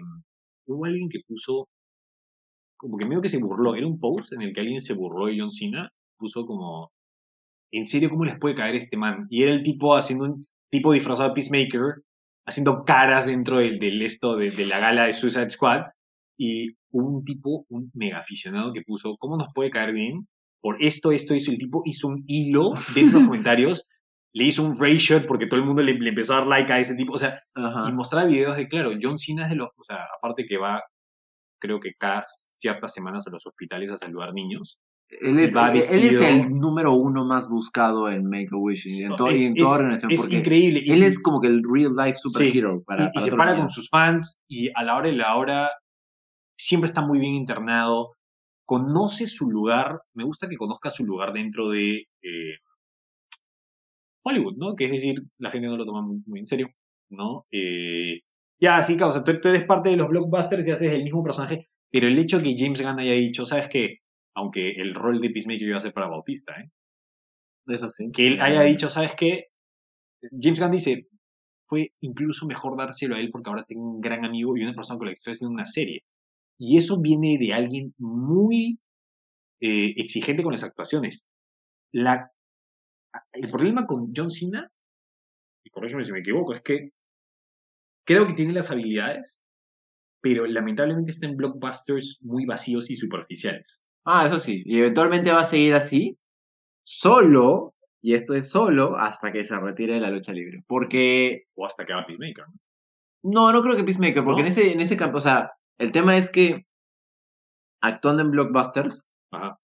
hubo 0.67 0.85
alguien 0.87 1.09
que 1.09 1.21
puso, 1.27 1.69
como 2.79 2.97
que 2.97 3.05
medio 3.05 3.21
que 3.23 3.29
se 3.29 3.39
burló, 3.39 3.75
era 3.75 3.87
un 3.87 3.99
post 3.99 4.33
en 4.33 4.43
el 4.43 4.53
que 4.53 4.61
alguien 4.61 4.81
se 4.81 4.95
burló 4.95 5.27
de 5.27 5.39
John 5.39 5.51
Cena, 5.51 5.91
puso 6.19 6.45
como, 6.47 6.91
¿en 7.73 7.87
serio 7.87 8.11
cómo 8.11 8.25
les 8.25 8.39
puede 8.39 8.55
caer 8.55 8.77
este 8.77 8.97
man? 8.97 9.27
Y 9.31 9.43
era 9.43 9.53
el 9.53 9.63
tipo 9.63 9.97
haciendo 9.97 10.25
un 10.25 10.45
tipo 10.71 10.93
disfrazado 10.93 11.29
de 11.31 11.35
Peacemaker, 11.35 12.03
haciendo 12.47 12.85
caras 12.85 13.27
dentro 13.27 13.59
del, 13.59 13.79
del 13.79 14.03
esto 14.03 14.37
de, 14.37 14.51
de 14.51 14.67
la 14.67 14.79
gala 14.79 15.07
de 15.07 15.13
Suicide 15.13 15.51
Squad, 15.51 15.83
y 16.39 16.75
un 16.91 17.25
tipo, 17.25 17.65
un 17.71 17.91
mega 17.95 18.19
aficionado 18.21 18.73
que 18.73 18.83
puso, 18.83 19.17
¿cómo 19.19 19.37
nos 19.37 19.49
puede 19.55 19.71
caer 19.71 19.93
bien? 19.93 20.27
Por 20.65 20.83
esto, 20.83 21.13
esto, 21.13 21.35
hizo 21.35 21.51
el 21.53 21.59
tipo 21.59 21.83
hizo 21.85 22.09
un 22.09 22.25
hilo 22.27 22.71
dentro 22.95 23.19
de 23.19 23.25
los 23.25 23.29
comentarios, 23.29 23.85
le 24.33 24.47
hizo 24.47 24.65
un 24.65 24.75
ray 24.81 24.97
shot 24.97 25.27
porque 25.27 25.47
todo 25.47 25.61
el 25.61 25.67
mundo 25.67 25.83
le, 25.83 25.93
le 25.93 26.09
empezó 26.09 26.33
a 26.33 26.39
dar 26.39 26.47
like 26.47 26.73
a 26.73 26.79
ese 26.79 26.95
tipo, 26.97 27.13
o 27.13 27.19
sea, 27.19 27.39
Ajá. 27.55 27.87
y 27.89 27.93
mostraba 27.93 28.25
videos 28.27 28.57
de, 28.57 28.67
claro, 28.67 28.93
John 29.01 29.19
Cena 29.19 29.45
es 29.45 29.51
de 29.51 29.57
los, 29.57 29.69
o 29.77 29.85
sea, 29.85 29.99
aparte 30.17 30.47
que 30.49 30.57
va, 30.57 30.83
creo 31.61 31.79
que 31.81 31.93
cada 31.99 32.23
ciertas 32.59 32.95
semanas 32.95 33.27
a 33.27 33.31
los 33.31 33.45
hospitales 33.47 33.91
a 33.91 33.97
saludar 33.99 34.33
niños. 34.33 34.79
Él 35.21 35.39
es, 35.39 35.55
va 35.55 35.71
él 35.71 35.77
es 35.79 35.91
vestido- 35.93 36.23
el 36.27 36.49
número 36.59 36.93
uno 36.95 37.27
más 37.27 37.47
buscado 37.47 38.09
en 38.09 38.25
Make-A-Wish 38.27 38.87
y 38.89 39.03
en, 39.03 39.15
to- 39.17 39.31
y 39.31 39.35
es, 39.35 39.43
en 39.43 39.55
toda 39.55 39.75
organización. 39.77 40.13
es 40.13 40.21
porque 40.23 40.37
increíble. 40.39 40.81
y- 40.83 40.91
él 40.93 41.03
es 41.03 41.21
como 41.23 41.43
que 41.43 41.49
el 41.49 41.63
real 41.63 41.95
life 41.95 42.17
Sí, 42.17 42.29
superhero 42.31 42.83
para, 42.87 43.05
y, 43.05 43.07
y 43.09 43.11
para 43.13 43.25
se 43.25 43.31
toda 43.31 43.45
para 43.45 43.57
con 43.59 43.69
sus 43.71 43.89
fans 43.91 44.39
y 44.49 44.71
a 44.75 44.83
la 44.83 44.97
hora 44.97 45.09
de 45.11 45.15
la 45.17 45.37
hora 45.37 45.71
siempre 46.59 46.87
está 46.87 47.03
muy 47.03 47.19
bien 47.19 47.35
internado, 47.35 48.15
conoce 48.65 49.27
su 49.27 49.51
lugar, 49.51 50.01
me 50.15 50.25
gusta 50.25 50.49
que 50.49 50.57
conozca 50.57 50.91
su 50.91 51.05
lugar 51.05 51.33
dentro 51.33 51.71
de 51.71 52.07
eh, 52.23 52.59
Hollywood, 54.25 54.57
¿no? 54.57 54.75
Que 54.75 54.87
es 54.87 54.91
decir, 54.91 55.23
la 55.39 55.51
gente 55.51 55.69
no 55.69 55.77
lo 55.77 55.85
toma 55.85 56.03
muy, 56.03 56.41
en 56.41 56.47
serio, 56.47 56.69
¿no? 57.11 57.45
Eh, 57.51 58.21
ya, 58.61 58.83
sí, 58.83 58.97
sea, 58.97 59.25
tú, 59.25 59.41
tú 59.41 59.49
eres 59.49 59.67
parte 59.67 59.91
de 59.91 59.97
los 59.97 60.09
blockbusters 60.09 60.67
y 60.67 60.71
haces 60.71 60.93
el 60.93 61.05
mismo 61.05 61.23
personaje, 61.23 61.69
pero 61.91 62.09
el 62.09 62.19
hecho 62.19 62.43
que 62.43 62.57
James 62.57 62.81
Gunn 62.81 62.99
haya 62.99 63.13
dicho, 63.13 63.45
¿sabes 63.45 63.69
qué? 63.69 63.99
Aunque 64.35 64.71
el 64.73 64.95
rol 64.95 65.21
de 65.21 65.31
Peacemaker 65.31 65.69
iba 65.69 65.79
a 65.79 65.83
ser 65.83 65.93
para 65.93 66.09
Bautista, 66.09 66.55
¿eh? 66.61 66.71
Que 68.13 68.27
él 68.27 68.41
haya 68.41 68.63
dicho, 68.63 68.89
¿sabes 68.89 69.15
qué? 69.17 69.47
James 70.41 70.61
Gunn 70.61 70.73
dice, 70.73 71.09
fue 71.67 71.93
incluso 72.01 72.47
mejor 72.47 72.77
dárselo 72.77 73.17
a 73.17 73.21
él 73.21 73.31
porque 73.31 73.51
ahora 73.51 73.65
tengo 73.67 73.83
un 73.83 74.01
gran 74.01 74.25
amigo 74.25 74.57
y 74.57 74.63
una 74.63 74.75
persona 74.75 74.99
con 74.99 75.07
la 75.07 75.13
que 75.13 75.19
estoy 75.19 75.33
haciendo 75.33 75.55
una 75.55 75.67
serie. 75.67 76.03
Y 76.59 76.77
eso 76.77 77.01
viene 77.01 77.37
de 77.39 77.53
alguien 77.53 77.95
muy 77.99 78.79
eh, 79.61 79.95
exigente 79.97 80.43
con 80.43 80.53
las 80.53 80.65
actuaciones. 80.65 81.25
La, 81.93 82.31
el 83.33 83.51
problema 83.51 83.87
con 83.87 84.13
John 84.15 84.31
Cena, 84.31 84.71
y 85.65 85.71
corrígeme 85.71 86.05
si 86.05 86.13
me 86.13 86.21
equivoco, 86.21 86.53
es 86.53 86.61
que 86.61 86.91
creo 88.07 88.27
que 88.27 88.35
tiene 88.35 88.53
las 88.53 88.71
habilidades, 88.71 89.39
pero 90.21 90.47
lamentablemente 90.47 91.11
está 91.11 91.27
en 91.27 91.37
blockbusters 91.37 92.19
muy 92.23 92.47
vacíos 92.47 92.91
y 92.91 92.97
superficiales. 92.97 93.81
Ah, 94.05 94.27
eso 94.27 94.39
sí. 94.39 94.63
Y 94.65 94.79
eventualmente 94.79 95.33
va 95.33 95.41
a 95.41 95.45
seguir 95.45 95.75
así, 95.75 96.19
solo, 96.87 97.75
y 98.03 98.15
esto 98.15 98.35
es 98.35 98.51
solo, 98.51 98.97
hasta 98.97 99.33
que 99.33 99.45
se 99.45 99.59
retire 99.59 99.95
de 99.95 100.01
la 100.01 100.11
lucha 100.11 100.33
libre. 100.33 100.63
Porque, 100.67 101.45
O 101.55 101.65
hasta 101.65 101.85
que 101.85 101.93
haga 101.93 102.07
Peacemaker. 102.07 102.45
¿no? 103.23 103.33
no, 103.33 103.53
no 103.53 103.63
creo 103.63 103.77
que 103.77 103.85
Peacemaker, 103.85 104.25
porque 104.25 104.43
¿No? 104.43 104.47
en 104.47 104.53
ese, 104.53 104.73
en 104.73 104.81
ese 104.81 104.97
campo, 104.97 105.19
o 105.19 105.21
sea, 105.21 105.53
el 105.79 105.93
tema 105.93 106.17
es 106.17 106.31
que 106.31 106.67
actuando 107.83 108.23
en 108.23 108.31
blockbusters, 108.31 109.07
Ajá. 109.31 109.59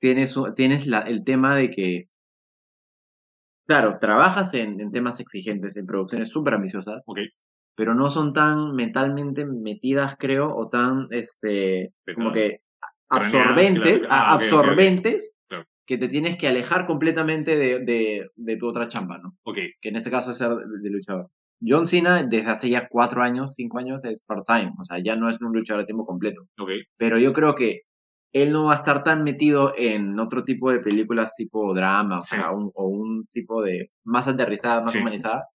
tienes, 0.00 0.36
u- 0.36 0.52
tienes 0.54 0.86
la, 0.86 1.00
el 1.00 1.24
tema 1.24 1.54
de 1.56 1.70
que, 1.70 2.08
claro, 3.66 3.98
trabajas 4.00 4.54
en, 4.54 4.80
en 4.80 4.90
temas 4.92 5.20
exigentes, 5.20 5.76
en 5.76 5.86
producciones 5.86 6.30
súper 6.30 6.54
ambiciosas, 6.54 7.02
pero 7.76 7.94
no 7.94 8.10
son 8.10 8.32
tan 8.32 8.74
mentalmente 8.74 9.44
metidas, 9.44 10.16
creo, 10.18 10.54
o 10.56 10.68
tan, 10.68 11.08
este, 11.10 11.92
como 12.14 12.32
que 12.32 12.60
absorbentes, 13.08 13.98
claro. 14.00 14.06
Ah, 14.14 14.32
absorbentes, 14.34 15.32
Claro. 15.48 15.64
que 15.86 15.98
te 15.98 16.08
tienes 16.08 16.38
que 16.38 16.48
alejar 16.48 16.86
completamente 16.86 17.56
de, 17.56 17.80
de, 17.84 18.30
de 18.34 18.56
tu 18.56 18.66
otra 18.66 18.88
chamba, 18.88 19.18
¿no? 19.18 19.36
Ok. 19.44 19.58
Que 19.80 19.90
en 19.90 19.96
este 19.96 20.10
caso 20.10 20.30
es 20.32 20.38
ser 20.38 20.50
de 20.56 20.90
luchador. 20.90 21.28
John 21.60 21.86
Cena, 21.86 22.22
desde 22.22 22.50
hace 22.50 22.68
ya 22.70 22.86
cuatro 22.88 23.22
años, 23.22 23.54
cinco 23.54 23.78
años, 23.78 24.04
es 24.04 24.20
part-time, 24.20 24.72
o 24.78 24.84
sea, 24.84 24.98
ya 24.98 25.16
no 25.16 25.28
es 25.30 25.40
un 25.40 25.52
luchador 25.52 25.82
a 25.82 25.86
tiempo 25.86 26.04
completo. 26.06 26.42
Ok. 26.58 26.70
Pero 26.96 27.18
yo 27.18 27.32
creo 27.32 27.54
que 27.54 27.82
él 28.32 28.52
no 28.52 28.64
va 28.66 28.72
a 28.72 28.74
estar 28.74 29.02
tan 29.02 29.24
metido 29.24 29.72
en 29.76 30.18
otro 30.20 30.44
tipo 30.44 30.70
de 30.70 30.80
películas 30.80 31.34
tipo 31.34 31.72
drama, 31.74 32.20
o 32.20 32.24
Sí. 32.24 32.36
sea, 32.36 32.50
un, 32.50 32.70
o 32.74 32.86
un 32.86 33.26
tipo 33.32 33.62
de 33.62 33.90
más 34.04 34.28
aterrizada, 34.28 34.82
más 34.82 34.92
Sí. 34.92 34.98
humanizada, 34.98 35.46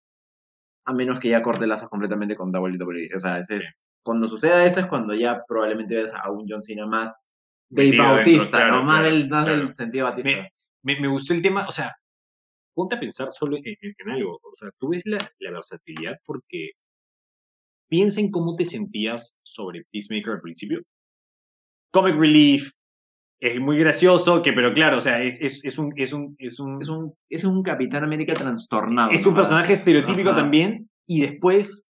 a 0.86 0.94
menos 0.94 1.20
que 1.20 1.30
ya 1.30 1.44
corte 1.44 1.68
lazos 1.68 1.90
completamente 1.90 2.36
con 2.36 2.52
WWE. 2.52 3.10
O 3.16 3.20
sea, 3.20 3.38
ese 3.40 3.54
Sí. 3.56 3.60
es, 3.60 3.80
cuando 4.04 4.28
suceda 4.28 4.66
eso 4.66 4.80
es 4.80 4.88
cuando 4.88 5.14
ya 5.14 5.44
probablemente 5.48 5.96
ves 5.96 6.12
a 6.14 6.32
un 6.32 6.46
John 6.50 6.64
Cena 6.64 6.88
más 6.88 7.28
de 7.70 7.84
Metido 7.84 8.04
dentro, 8.04 8.16
Bautista, 8.16 8.58
claro, 8.58 8.76
¿no? 8.78 8.84
Más, 8.84 9.00
claro, 9.02 9.16
del, 9.16 9.30
más 9.30 9.46
claro. 9.46 9.60
del 9.68 9.76
sentido 9.76 10.06
Bautista. 10.06 10.30
Me, 10.32 10.96
me, 10.96 11.02
me 11.02 11.08
gustó 11.08 11.34
el 11.36 11.42
tema, 11.44 11.68
o 11.68 11.72
sea, 11.72 11.96
ponte 12.74 12.96
a 12.96 13.00
pensar 13.00 13.30
solo 13.32 13.58
en, 13.58 13.64
en- 13.66 13.96
en 13.98 14.10
algo. 14.10 14.36
O 14.42 14.56
sea, 14.60 14.70
tú 14.80 14.90
ves 14.90 15.02
la, 15.06 15.18
la 15.40 15.52
versatilidad 15.52 16.18
porque 16.26 16.72
piensa 17.90 18.20
en 18.22 18.32
cómo 18.32 18.56
te 18.56 18.66
sentías 18.66 19.36
sobre 19.44 19.84
Peacemaker 19.92 20.34
al 20.34 20.42
principio. 20.42 20.82
Comic 21.92 22.16
Relief, 22.16 22.72
es 23.42 23.60
muy 23.60 23.78
gracioso, 23.78 24.42
que, 24.42 24.54
pero 24.54 24.74
claro, 24.74 25.00
o 25.00 25.02
sea, 25.02 25.22
es, 25.24 25.42
es, 25.42 25.64
es 25.66 25.78
un, 25.78 25.92
es 25.98 26.14
un, 26.14 26.36
es 26.38 26.60
un, 26.60 26.82
Es 26.82 26.88
un, 26.88 27.14
es 27.30 27.44
un 27.44 27.64
Capitán 27.64 28.04
América 28.04 28.34
trastornado. 28.34 29.12
es 29.12 29.26
un 29.26 29.34
personaje 29.34 29.74
estereotípico 29.74 30.30
Ajá. 30.30 30.40
también, 30.40 30.90
y 31.08 31.22
después 31.22 31.86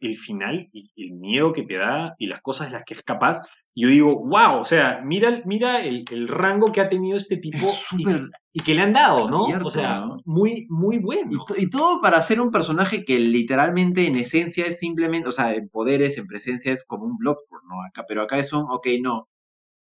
el 0.00 0.16
final 0.18 0.68
y 0.72 0.90
el 0.96 1.12
miedo 1.14 1.52
que 1.54 1.62
te 1.62 1.76
da 1.78 2.14
y 2.18 2.26
las 2.26 2.42
cosas 2.42 2.68
de 2.68 2.74
las 2.74 2.84
que 2.84 2.94
es 2.94 3.02
capaz. 3.02 3.40
Yo 3.78 3.88
digo, 3.88 4.24
wow, 4.24 4.60
o 4.60 4.64
sea, 4.64 5.02
mira, 5.04 5.42
mira 5.44 5.82
el, 5.84 6.04
el 6.10 6.28
rango 6.28 6.72
que 6.72 6.80
ha 6.80 6.88
tenido 6.88 7.18
este 7.18 7.36
tipo 7.36 7.58
y, 7.98 8.04
que, 8.04 8.24
y 8.54 8.60
que 8.60 8.74
le 8.74 8.80
han 8.80 8.94
dado, 8.94 9.28
¿no? 9.28 9.44
o 9.66 9.70
sea, 9.70 10.00
¿no? 10.00 10.16
muy, 10.24 10.66
muy 10.70 10.98
bueno. 10.98 11.30
Y, 11.30 11.46
to- 11.46 11.54
y 11.58 11.68
todo 11.68 12.00
para 12.00 12.22
ser 12.22 12.40
un 12.40 12.50
personaje 12.50 13.04
que 13.04 13.18
literalmente 13.18 14.06
en 14.06 14.16
esencia 14.16 14.64
es 14.64 14.78
simplemente, 14.78 15.28
o 15.28 15.32
sea, 15.32 15.52
en 15.54 15.68
poderes, 15.68 16.16
en 16.16 16.26
presencia 16.26 16.72
es 16.72 16.84
como 16.84 17.04
un 17.04 17.18
Bloodsport, 17.18 17.64
¿no? 17.68 17.82
Acá, 17.82 18.04
pero 18.08 18.22
acá 18.22 18.38
es 18.38 18.50
un, 18.54 18.64
ok, 18.66 18.86
no, 19.02 19.28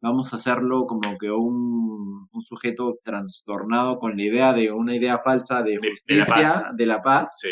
vamos 0.01 0.31
a 0.31 0.37
hacerlo 0.37 0.85
como 0.87 1.17
que 1.19 1.29
un, 1.29 2.29
un 2.31 2.41
sujeto 2.43 2.95
trastornado 3.03 3.99
con 3.99 4.15
la 4.15 4.23
idea 4.23 4.53
de 4.53 4.71
una 4.71 4.95
idea 4.95 5.19
falsa 5.19 5.61
de 5.63 5.71
De- 5.71 5.77
de 6.07 6.15
la 6.15 6.23
justicia, 6.25 6.53
paz. 6.53 6.63
de 6.77 6.85
la 6.85 7.01
paz, 7.01 7.37
Sí. 7.41 7.49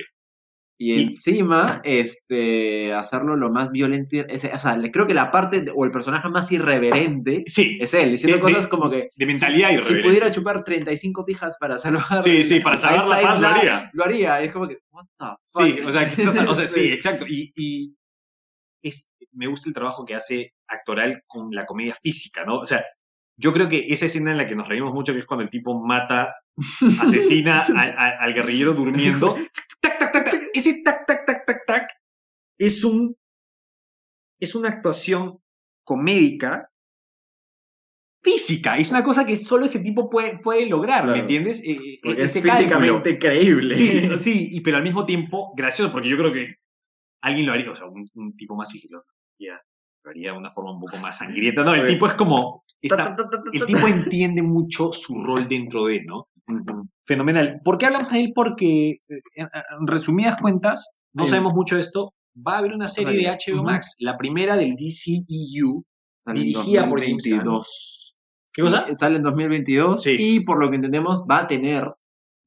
Y 0.82 0.94
encima, 1.04 1.82
este, 1.84 2.94
hacerlo 2.94 3.36
lo 3.36 3.52
más 3.52 3.70
violento, 3.70 4.16
o 4.34 4.38
sea, 4.60 4.78
creo 4.94 5.06
que 5.06 5.14
la 5.14 5.30
parte, 5.30 5.66
o 5.76 5.84
el 5.84 5.92
personaje 5.92 6.30
más 6.30 6.50
irreverente 6.54 7.44
Sí, 7.48 7.78
es 7.82 7.94
él, 7.94 8.12
diciendo 8.12 8.38
De- 8.38 8.42
cosas 8.42 8.66
como 8.68 8.90
que... 8.90 9.10
de 9.14 9.26
mentalidad 9.26 9.68
si, 9.70 9.74
irreverente. 9.76 10.02
Si 10.02 10.08
pudiera 10.08 10.32
chupar 10.32 10.64
35 10.64 11.26
pijas 11.26 11.58
para 11.60 11.78
salvar... 11.78 12.22
Sí, 12.24 12.44
sí, 12.46 12.62
para 12.62 12.78
a 12.78 12.80
salvar 12.80 13.08
la 13.10 13.22
paz 13.22 13.40
lo 13.42 13.48
haría. 13.50 13.90
Lo 13.92 14.06
haría, 14.06 14.42
es 14.42 14.52
como 14.54 14.68
que, 14.70 14.78
what 14.92 15.06
the 15.20 15.26
Sí, 15.46 15.74
fuck? 15.74 15.88
o 15.88 15.92
sea, 15.92 16.08
que 16.08 16.22
estás- 16.22 16.48
o 16.48 16.56
sea, 16.56 16.68
sí, 16.68 16.82
Sí. 16.82 16.88
exacto. 16.94 17.26
Y, 17.28 17.52
y 17.58 17.94
es, 18.82 19.10
me 19.34 19.48
gusta 19.48 19.70
el 19.70 19.74
trabajo 19.74 20.06
que 20.06 20.16
hace 20.16 20.54
actoral 20.68 21.24
con 21.28 21.52
la 21.52 21.66
comedia 21.66 21.98
física, 22.02 22.46
¿no? 22.46 22.60
O 22.60 22.66
sea, 22.66 22.86
yo 23.38 23.52
creo 23.52 23.68
que 23.68 23.86
esa 23.90 24.06
escena 24.06 24.32
en 24.32 24.38
la 24.38 24.48
que 24.48 24.56
nos 24.56 24.68
reímos 24.68 24.94
mucho, 24.94 25.12
que 25.12 25.20
es 25.20 25.26
cuando 25.26 25.44
el 25.44 25.50
tipo 25.50 25.78
mata, 25.86 26.36
asesina 27.02 27.60
al, 27.62 27.78
al- 27.98 28.18
al 28.20 28.34
guerrillero 28.34 28.74
durmiendo, 28.74 29.36
tac, 29.82 29.99
ese 30.54 30.82
tac, 30.84 31.06
tac, 31.06 31.26
tac, 31.26 31.46
tac, 31.46 31.66
tac, 31.66 31.90
es 32.58 32.84
un, 32.84 33.16
es 34.40 34.56
una 34.56 34.70
actuación 34.70 35.40
comédica 35.84 36.70
física. 38.22 38.78
Es 38.78 38.92
una 38.92 39.04
cosa 39.04 39.26
que 39.26 39.36
solo 39.36 39.66
ese 39.66 39.80
tipo 39.80 40.10
puede, 40.10 40.40
puede 40.40 40.66
lograr, 40.66 41.08
¿me 41.08 41.20
entiendes? 41.20 41.62
Eh, 41.64 41.72
eh, 41.74 42.00
Porque 42.04 42.24
es 42.24 42.34
cálculo. 42.34 42.54
físicamente 42.58 43.18
creíble. 43.18 43.76
Sí, 43.76 44.10
sí, 44.18 44.50
y, 44.52 44.62
pero 44.62 44.78
al 44.78 44.84
mismo 44.84 45.06
tiempo 45.06 45.54
gracioso, 45.56 45.92
porque 45.92 46.10
yo 46.10 46.18
creo 46.18 46.34
que 46.34 46.56
alguien 47.22 47.46
lo 47.46 47.54
haría, 47.54 47.72
o 47.72 47.76
sea, 47.76 47.86
un, 47.86 48.08
un 48.16 48.36
tipo 48.36 48.56
más 48.56 48.70
sigilo, 48.70 49.06
ya, 49.40 49.62
lo 50.04 50.12
haría 50.12 50.32
de 50.34 50.38
una 50.38 50.52
forma 50.52 50.74
un 50.74 50.80
poco 50.82 50.98
más 50.98 51.18
sangrienta. 51.18 51.64
No, 51.64 51.74
el 51.74 51.88
tipo 51.88 52.08
es 52.08 52.14
como, 52.14 52.66
está- 52.82 53.16
el 53.54 53.66
tipo 53.66 53.88
entiende 53.88 54.42
mucho 54.42 54.92
su 54.92 55.24
rol 55.24 55.48
dentro 55.48 55.86
de, 55.86 56.04
¿no? 56.04 56.28
Fenomenal. 57.06 57.60
¿Por 57.64 57.78
qué 57.78 57.86
hablamos 57.88 58.12
de 58.12 58.20
él? 58.20 58.32
Porque, 58.36 58.90
eh, 58.92 59.22
en, 59.36 59.46
en 59.46 59.88
resumidas 59.88 60.38
cuentas, 60.40 60.96
no 61.14 61.26
sabemos 61.26 61.54
mucho 61.54 61.76
de 61.76 61.82
esto. 61.82 62.14
Va 62.48 62.56
a 62.56 62.58
haber 62.60 62.74
una 62.74 62.88
serie 62.88 63.18
de 63.18 63.38
HBO. 63.54 63.64
Max, 63.64 63.96
la 64.00 64.18
primera 64.18 64.56
del 64.56 64.76
DCEU. 64.76 65.84
Sale 66.26 66.40
Dirigida 66.42 66.88
por 66.88 67.02
James 67.02 67.24
Gunn. 67.26 67.38
2022. 67.44 68.16
¿Qué 68.54 68.62
cosa? 68.62 68.86
Y 68.92 68.96
Sale 68.98 69.18
en 69.18 69.24
2022 69.24 70.02
Sí. 70.04 70.16
y 70.18 70.40
por 70.42 70.60
lo 70.60 70.70
que 70.70 70.76
entendemos 70.76 71.24
va 71.30 71.40
a 71.40 71.48
tener 71.48 71.86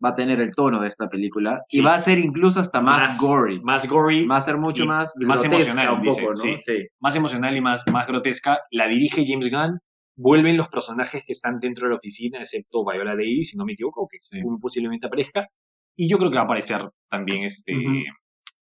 va 0.05 0.09
a 0.11 0.15
tener 0.17 0.41
el 0.41 0.51
tono 0.53 0.81
de 0.81 0.89
esta 0.89 1.09
película 1.09 1.63
Sí. 1.69 1.79
y 1.79 1.81
va 1.81 1.95
a 1.95 2.01
ser 2.01 2.19
incluso 2.19 2.59
hasta 2.59 2.81
más, 2.81 3.21
gory. 3.21 3.61
Más 3.61 3.89
gory, 3.89 4.27
Va 4.27 4.37
a 4.37 4.41
ser 4.41 4.59
mucho 4.59 4.85
más, 4.85 5.15
más 5.21 5.41
grotesca 5.41 5.71
emocional, 5.73 5.95
un 5.95 6.05
poco, 6.05 6.29
¿no? 6.31 6.35
sí. 6.35 6.57
Sí. 6.57 6.87
más 7.01 7.15
emocional 7.15 7.57
y 7.57 7.61
más, 7.61 7.85
más 7.93 8.07
grotesca. 8.09 8.59
La 8.73 8.89
dirige 8.89 9.25
James 9.27 9.49
Gunn. 9.49 9.79
Vuelven 10.17 10.57
los 10.57 10.69
personajes 10.69 11.25
que 11.25 11.33
están 11.33 11.59
dentro 11.59 11.87
de 11.87 11.91
la 11.93 11.97
oficina, 11.97 12.39
excepto 12.39 12.85
Viola 12.85 13.13
Davis, 13.17 13.51
si 13.51 13.57
no 13.57 13.65
me 13.65 13.73
equivoco, 13.73 14.07
que 14.11 14.19
Sí. 14.21 14.41
posiblemente 14.61 15.07
aparezca. 15.07 15.49
Y 15.97 16.09
yo 16.09 16.19
creo 16.19 16.31
que 16.31 16.37
va 16.37 16.43
a 16.43 16.45
aparecer 16.45 16.81
también 17.11 17.45
este. 17.45 17.77
Ujú. 17.77 17.95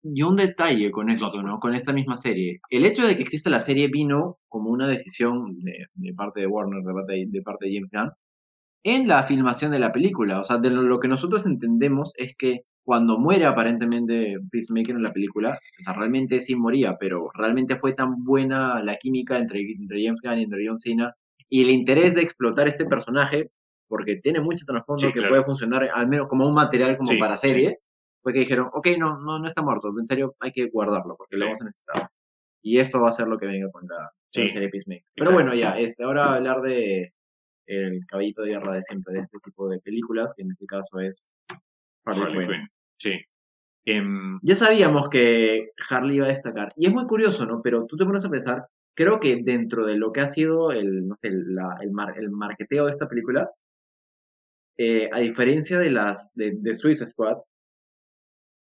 Y 0.05 0.21
un 0.21 0.35
detalle 0.35 0.91
con 0.91 1.09
esto. 1.09 1.41
¿no? 1.41 1.59
Con 1.59 1.73
esta 1.75 1.93
misma 1.93 2.17
serie. 2.17 2.59
El 2.69 2.85
hecho 2.85 3.07
de 3.07 3.15
que 3.15 3.23
exista 3.23 3.49
la 3.49 3.59
serie 3.61 3.87
vino 3.87 4.37
como 4.49 4.69
una 4.69 4.87
decisión 4.87 5.59
de, 5.63 5.85
de 5.93 6.13
parte 6.13 6.41
de 6.41 6.47
Warner, 6.47 6.83
de 6.83 6.93
parte 6.93 7.13
de, 7.13 7.25
de 7.29 7.41
parte 7.41 7.65
de 7.67 7.73
James 7.75 7.89
Gunn, 7.91 8.11
en 8.83 9.07
la 9.07 9.23
filmación 9.23 9.71
de 9.71 9.79
la 9.79 9.91
película. 9.93 10.39
O 10.39 10.43
sea, 10.43 10.57
de 10.57 10.69
lo, 10.69 10.81
lo 10.83 10.99
que 10.99 11.07
nosotros 11.07 11.45
entendemos 11.45 12.13
es 12.17 12.35
que 12.37 12.61
cuando 12.85 13.17
muere 13.17 13.45
aparentemente 13.45 14.37
Peacemaker 14.51 14.95
en 14.97 15.03
la 15.03 15.13
película, 15.13 15.57
o 15.79 15.83
sea, 15.83 15.93
realmente 15.93 16.41
sí 16.41 16.53
moría, 16.55 16.97
pero 16.99 17.29
realmente 17.33 17.77
fue 17.77 17.93
tan 17.93 18.25
buena 18.25 18.83
la 18.83 18.97
química 18.97 19.37
entre, 19.37 19.61
entre 19.61 20.03
James 20.05 20.19
Gunn 20.21 20.39
y 20.39 20.43
entre 20.43 20.67
John 20.67 20.79
Cena 20.79 21.13
y 21.53 21.61
el 21.61 21.69
interés 21.69 22.15
de 22.15 22.21
explotar 22.21 22.67
este 22.67 22.85
personaje, 22.85 23.51
porque 23.87 24.15
tiene 24.15 24.39
mucho 24.41 24.65
trasfondo 24.65 25.01
Sí, 25.05 25.07
que 25.13 25.19
claro. 25.19 25.29
puede 25.33 25.43
funcionar 25.43 25.87
al 25.93 26.07
menos 26.07 26.27
como 26.27 26.47
un 26.47 26.53
material 26.55 26.97
como 26.97 27.11
Sí, 27.11 27.17
para 27.17 27.35
sí. 27.35 27.47
serie, 27.49 27.77
fue 28.23 28.33
que 28.33 28.39
dijeron, 28.39 28.69
ok, 28.73 28.87
no, 28.97 29.19
no, 29.19 29.37
no 29.37 29.47
está 29.47 29.61
muerto, 29.61 29.89
en 29.99 30.07
serio 30.07 30.33
hay 30.39 30.51
que 30.51 30.69
guardarlo 30.69 31.15
porque 31.15 31.35
lo 31.35 31.41
Sí. 31.41 31.45
vamos 31.45 31.61
a 31.61 31.65
necesitar. 31.65 32.09
Y 32.63 32.79
esto 32.79 32.99
va 33.01 33.09
a 33.09 33.11
ser 33.11 33.27
lo 33.27 33.37
que 33.37 33.45
venga 33.45 33.69
con 33.71 33.83
la, 33.83 33.95
con 33.97 34.03
la 34.05 34.09
Sí, 34.31 34.49
serie 34.49 34.69
Peacemaker. 34.69 35.03
Pero 35.15 35.29
exacto. 35.29 35.33
bueno, 35.43 35.53
ya, 35.61 35.77
este, 35.77 36.03
ahora 36.05 36.33
hablar 36.33 36.61
de 36.61 37.11
el 37.67 37.99
caballito 38.07 38.41
de 38.41 38.49
guerra 38.49 38.73
de 38.73 38.81
siempre, 38.81 39.13
de 39.13 39.19
este 39.19 39.37
tipo 39.39 39.69
de 39.69 39.79
películas, 39.79 40.33
que 40.35 40.41
en 40.43 40.49
este 40.49 40.65
caso 40.65 40.99
es 40.99 41.29
Harley 42.05 42.23
Harley 42.23 42.47
Quinn. 42.47 42.49
Quinn. 42.49 42.67
Sí. 42.97 43.25
Em, 43.85 44.39
Ya 44.41 44.55
sabíamos 44.55 45.09
que 45.09 45.69
Harley 45.89 46.17
iba 46.17 46.25
a 46.25 46.29
destacar. 46.29 46.73
Y 46.77 46.87
es 46.87 46.93
muy 46.93 47.05
curioso, 47.05 47.45
¿no? 47.45 47.61
Pero 47.61 47.85
tú 47.85 47.95
te 47.97 48.05
pones 48.05 48.25
a 48.25 48.29
pensar, 48.29 48.65
creo 48.95 49.19
que 49.19 49.41
dentro 49.43 49.85
de 49.85 49.97
lo 49.97 50.11
que 50.11 50.21
ha 50.21 50.27
sido 50.27 50.71
el, 50.71 51.07
no 51.07 51.15
sé, 51.21 51.29
la- 51.31 51.77
el, 51.81 51.91
mar- 51.91 52.17
el 52.17 52.29
marketeo 52.31 52.85
de 52.85 52.91
esta 52.91 53.07
película, 53.07 53.49
eh, 54.77 55.09
a 55.11 55.19
diferencia 55.19 55.79
de 55.79 55.91
las 55.91 56.31
de, 56.35 56.53
de 56.59 56.75
Suicide 56.75 57.09
Squad, 57.11 57.37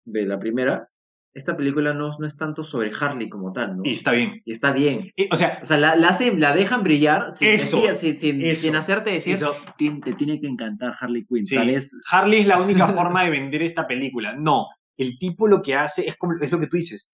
de 0.06 0.26
la 0.26 0.40
primera, 0.40 0.90
esta 1.34 1.56
película 1.56 1.94
no, 1.94 2.12
no 2.18 2.26
es 2.26 2.36
tanto 2.36 2.64
sobre 2.64 2.92
Harley 3.00 3.30
como 3.30 3.52
tal, 3.52 3.78
¿no? 3.78 3.84
y 3.86 3.92
está 3.94 4.12
bien. 4.12 4.42
Y 4.46 4.52
está 4.54 4.72
bien. 4.72 5.12
Eh, 5.18 5.28
o 5.32 5.36
sea, 5.36 5.60
O 5.62 5.66
sea, 5.66 5.78
la, 5.78 5.96
la, 5.96 6.10
hacen- 6.10 6.40
la 6.40 6.56
dejan 6.56 6.82
brillar 6.84 7.32
sin, 7.34 7.50
Eso, 7.50 7.82
decir- 7.82 7.96
sin, 7.96 8.18
sin- 8.18 8.42
eso, 8.42 8.62
sin 8.64 8.76
hacerte 8.76 9.12
decir, 9.12 9.34
eso. 9.36 9.54
"Tien- 9.78 10.02
te 10.04 10.14
tiene 10.14 10.40
que 10.40 10.48
encantar 10.48 10.96
Harley 11.00 11.26
Quinn, 11.26 11.46
Sí. 11.46 11.56
¿sabes? 11.56 11.92
Harley 12.12 12.42
es 12.42 12.48
la 12.48 12.60
única 12.62 12.88
forma 13.12 13.24
de 13.24 13.30
vender 13.32 13.62
esta 13.62 13.86
película. 13.86 14.34
No, 14.36 14.68
el 14.98 15.20
tipo 15.20 15.48
lo 15.48 15.62
que 15.62 15.76
hace 15.76 16.08
es, 16.08 16.16
como, 16.18 16.34
es 16.42 16.52
lo 16.52 16.60
que 16.60 16.68
tú 16.68 16.78
dices. 16.78 17.08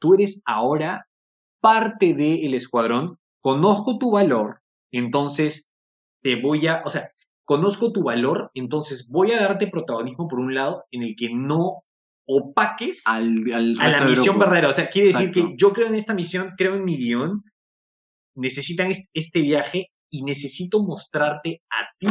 Tú 0.00 0.14
eres 0.14 0.42
ahora 0.44 1.06
parte 1.60 2.14
del 2.14 2.54
escuadrón, 2.54 3.18
conozco 3.42 3.98
tu 3.98 4.10
valor, 4.12 4.60
entonces 4.92 5.66
te 6.22 6.40
voy 6.40 6.66
a, 6.66 6.82
o 6.84 6.90
sea, 6.90 7.10
conozco 7.44 7.92
tu 7.92 8.02
valor, 8.02 8.50
entonces 8.54 9.08
voy 9.08 9.32
a 9.32 9.40
darte 9.40 9.66
protagonismo 9.68 10.28
por 10.28 10.38
un 10.40 10.54
lado 10.54 10.84
en 10.90 11.02
el 11.02 11.14
que 11.16 11.28
no 11.32 11.82
opaques 12.26 13.02
Al, 13.06 13.44
al 13.52 13.76
a 13.80 13.88
la 13.88 14.04
misión 14.04 14.38
verdadera. 14.38 14.68
O 14.68 14.72
sea, 14.74 14.88
quiere 14.90 15.08
decir 15.08 15.28
Exacto. 15.28 15.48
que 15.50 15.56
yo 15.56 15.72
creo 15.72 15.86
en 15.88 15.94
esta 15.94 16.12
misión, 16.14 16.52
creo 16.58 16.74
en 16.74 16.84
mi 16.84 16.96
guion, 16.96 17.42
necesitan 18.36 18.90
est- 18.90 19.08
este 19.14 19.40
viaje 19.40 19.86
y 20.12 20.22
necesito 20.22 20.82
mostrarte 20.82 21.62
a 21.70 21.88
ti. 21.98 22.08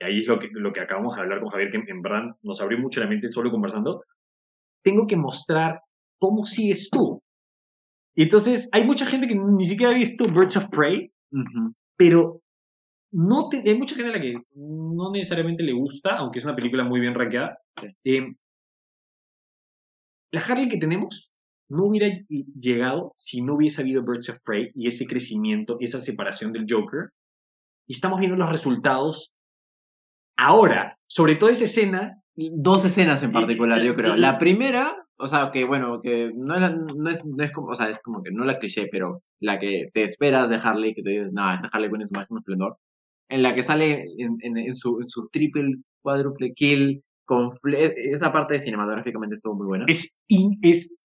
Y 0.00 0.04
ahí 0.04 0.20
es 0.20 0.26
lo 0.26 0.38
que, 0.38 0.48
lo 0.52 0.72
que 0.72 0.80
acabamos 0.80 1.14
de 1.16 1.22
hablar 1.22 1.40
con 1.40 1.50
Javier, 1.50 1.70
que 1.70 1.78
en, 1.78 1.88
en 1.88 2.02
verdad 2.02 2.22
nos 2.42 2.60
abrió 2.60 2.78
mucho 2.78 3.00
la 3.00 3.06
mente 3.08 3.28
solo 3.28 3.50
conversando. 3.50 4.02
Tengo 4.82 5.06
que 5.06 5.16
mostrar 5.16 5.80
cómo 6.18 6.46
sigues 6.46 6.88
tú. 6.90 7.20
Y 8.16 8.22
entonces 8.24 8.68
hay 8.72 8.84
mucha 8.84 9.06
gente 9.06 9.26
que 9.28 9.34
ni 9.34 9.64
siquiera 9.64 9.92
ha 9.92 9.96
visto 9.96 10.24
Birds 10.26 10.56
of 10.56 10.68
Prey, 10.70 11.10
Ujú. 11.32 11.72
pero 11.96 12.40
no 13.12 13.48
te- 13.48 13.62
hay 13.68 13.76
mucha 13.78 13.94
gente 13.94 14.10
a 14.10 14.16
la 14.16 14.20
que 14.20 14.34
no 14.54 15.10
necesariamente 15.12 15.62
le 15.62 15.72
gusta, 15.72 16.16
aunque 16.16 16.38
es 16.38 16.44
una 16.44 16.54
película 16.56 16.84
muy 16.84 17.00
bien 17.00 17.14
rankeada. 17.14 17.58
Eh, 18.04 18.34
la 20.32 20.40
Harley 20.40 20.68
que 20.68 20.78
tenemos 20.78 21.30
no 21.68 21.84
hubiera 21.84 22.08
llegado 22.28 23.12
si 23.16 23.42
no 23.42 23.54
hubiese 23.54 23.80
habido 23.82 24.02
Birds 24.04 24.28
of 24.28 24.38
Prey 24.44 24.70
y 24.74 24.88
ese 24.88 25.06
crecimiento, 25.06 25.76
esa 25.80 26.00
separación 26.00 26.52
del 26.52 26.66
Joker. 26.68 27.10
Y 27.88 27.92
estamos 27.94 28.18
viendo 28.20 28.36
los 28.36 28.48
resultados 28.50 29.32
ahora, 30.36 30.96
sobre 31.08 31.36
todo 31.36 31.50
esa 31.50 31.64
escena. 31.64 32.16
Dos 32.36 32.84
escenas 32.84 33.22
en 33.22 33.32
particular, 33.32 33.82
y- 33.82 33.86
yo 33.86 33.94
creo. 33.94 34.16
y- 34.16 34.20
La 34.20 34.38
primera, 34.38 34.96
o 35.20 35.28
sea, 35.28 35.50
que 35.52 35.64
bueno, 35.64 36.00
que 36.02 36.32
no, 36.34 36.54
era- 36.56 36.70
no, 36.70 37.10
es, 37.10 37.24
no 37.24 37.44
es 37.44 37.52
como, 37.52 37.68
o 37.68 37.74
sea, 37.76 37.90
es 37.90 37.98
como 38.02 38.22
que 38.22 38.30
no 38.32 38.44
la 38.44 38.58
cliché, 38.58 38.88
pero 38.90 39.22
la 39.40 39.58
que 39.58 39.88
te 39.92 40.02
esperas 40.04 40.48
de 40.50 40.56
Harley, 40.56 40.94
que 40.94 41.02
te 41.02 41.10
dices, 41.10 41.32
no, 41.32 41.52
esta 41.52 41.68
Harley 41.72 41.90
Quinn 41.90 42.02
es 42.02 42.08
su 42.08 42.14
máximo 42.14 42.38
esplendor, 42.40 42.76
en 43.28 43.42
la 43.42 43.54
que 43.54 43.62
sale 43.62 44.04
en, 44.18 44.36
en- 44.42 44.58
en 44.58 44.74
su, 44.74 44.98
en 45.00 45.06
su 45.06 45.28
triple, 45.30 45.76
cuádruple 46.02 46.52
kill, 46.54 47.02
con 47.26 47.52
esa 47.64 48.32
parte 48.32 48.58
cinematográficamente 48.60 49.34
estuvo 49.36 49.54
muy 49.54 49.66
buena. 49.66 49.84
Es, 49.88 50.10
in- 50.28 50.58
es 50.62 50.96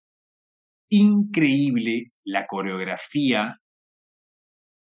increíble 0.89 2.11
la 2.23 2.47
coreografía 2.47 3.59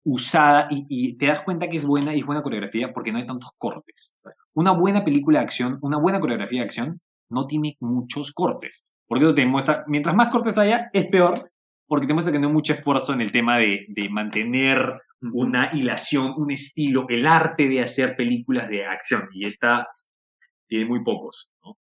usada 0.05 0.67
y, 0.69 0.85
y 0.89 1.17
te 1.17 1.27
das 1.27 1.41
cuenta 1.41 1.69
que 1.69 1.77
es 1.77 1.85
buena 1.85 2.13
y 2.15 2.19
es 2.19 2.25
buena 2.25 2.43
coreografía 2.43 2.91
porque 2.93 3.11
no 3.11 3.19
hay 3.19 3.25
tantos 3.25 3.51
cortes. 3.57 4.11
Una 4.53 4.71
buena 4.71 5.03
película 5.05 5.39
de 5.39 5.45
acción, 5.45 5.77
una 5.81 5.97
buena 5.97 6.19
coreografía 6.19 6.59
de 6.59 6.65
acción 6.65 6.99
no 7.29 7.47
tiene 7.47 7.77
muchos 7.79 8.31
cortes. 8.33 8.85
Porque 9.07 9.25
eso 9.25 9.33
te 9.35 9.45
muestra, 9.45 9.83
mientras 9.87 10.15
más 10.15 10.29
cortes 10.29 10.57
haya, 10.57 10.89
es 10.93 11.07
peor 11.07 11.49
porque 11.87 12.07
te 12.07 12.13
muestra 12.13 12.31
que 12.31 12.39
no 12.39 12.47
hay 12.47 12.53
mucho 12.53 12.73
esfuerzo 12.73 13.13
en 13.13 13.21
el 13.21 13.31
tema 13.31 13.57
de, 13.57 13.85
de 13.89 14.09
mantener 14.09 15.01
una 15.21 15.69
hilación, 15.73 16.33
un 16.37 16.49
estilo, 16.51 17.05
el 17.09 17.27
arte 17.27 17.67
de 17.67 17.81
hacer 17.81 18.15
películas 18.15 18.67
de 18.69 18.85
acción. 18.85 19.29
Y 19.33 19.45
esta 19.45 19.87
tiene 20.67 20.85
muy 20.85 21.03
pocos. 21.03 21.49
¿no? 21.63 21.77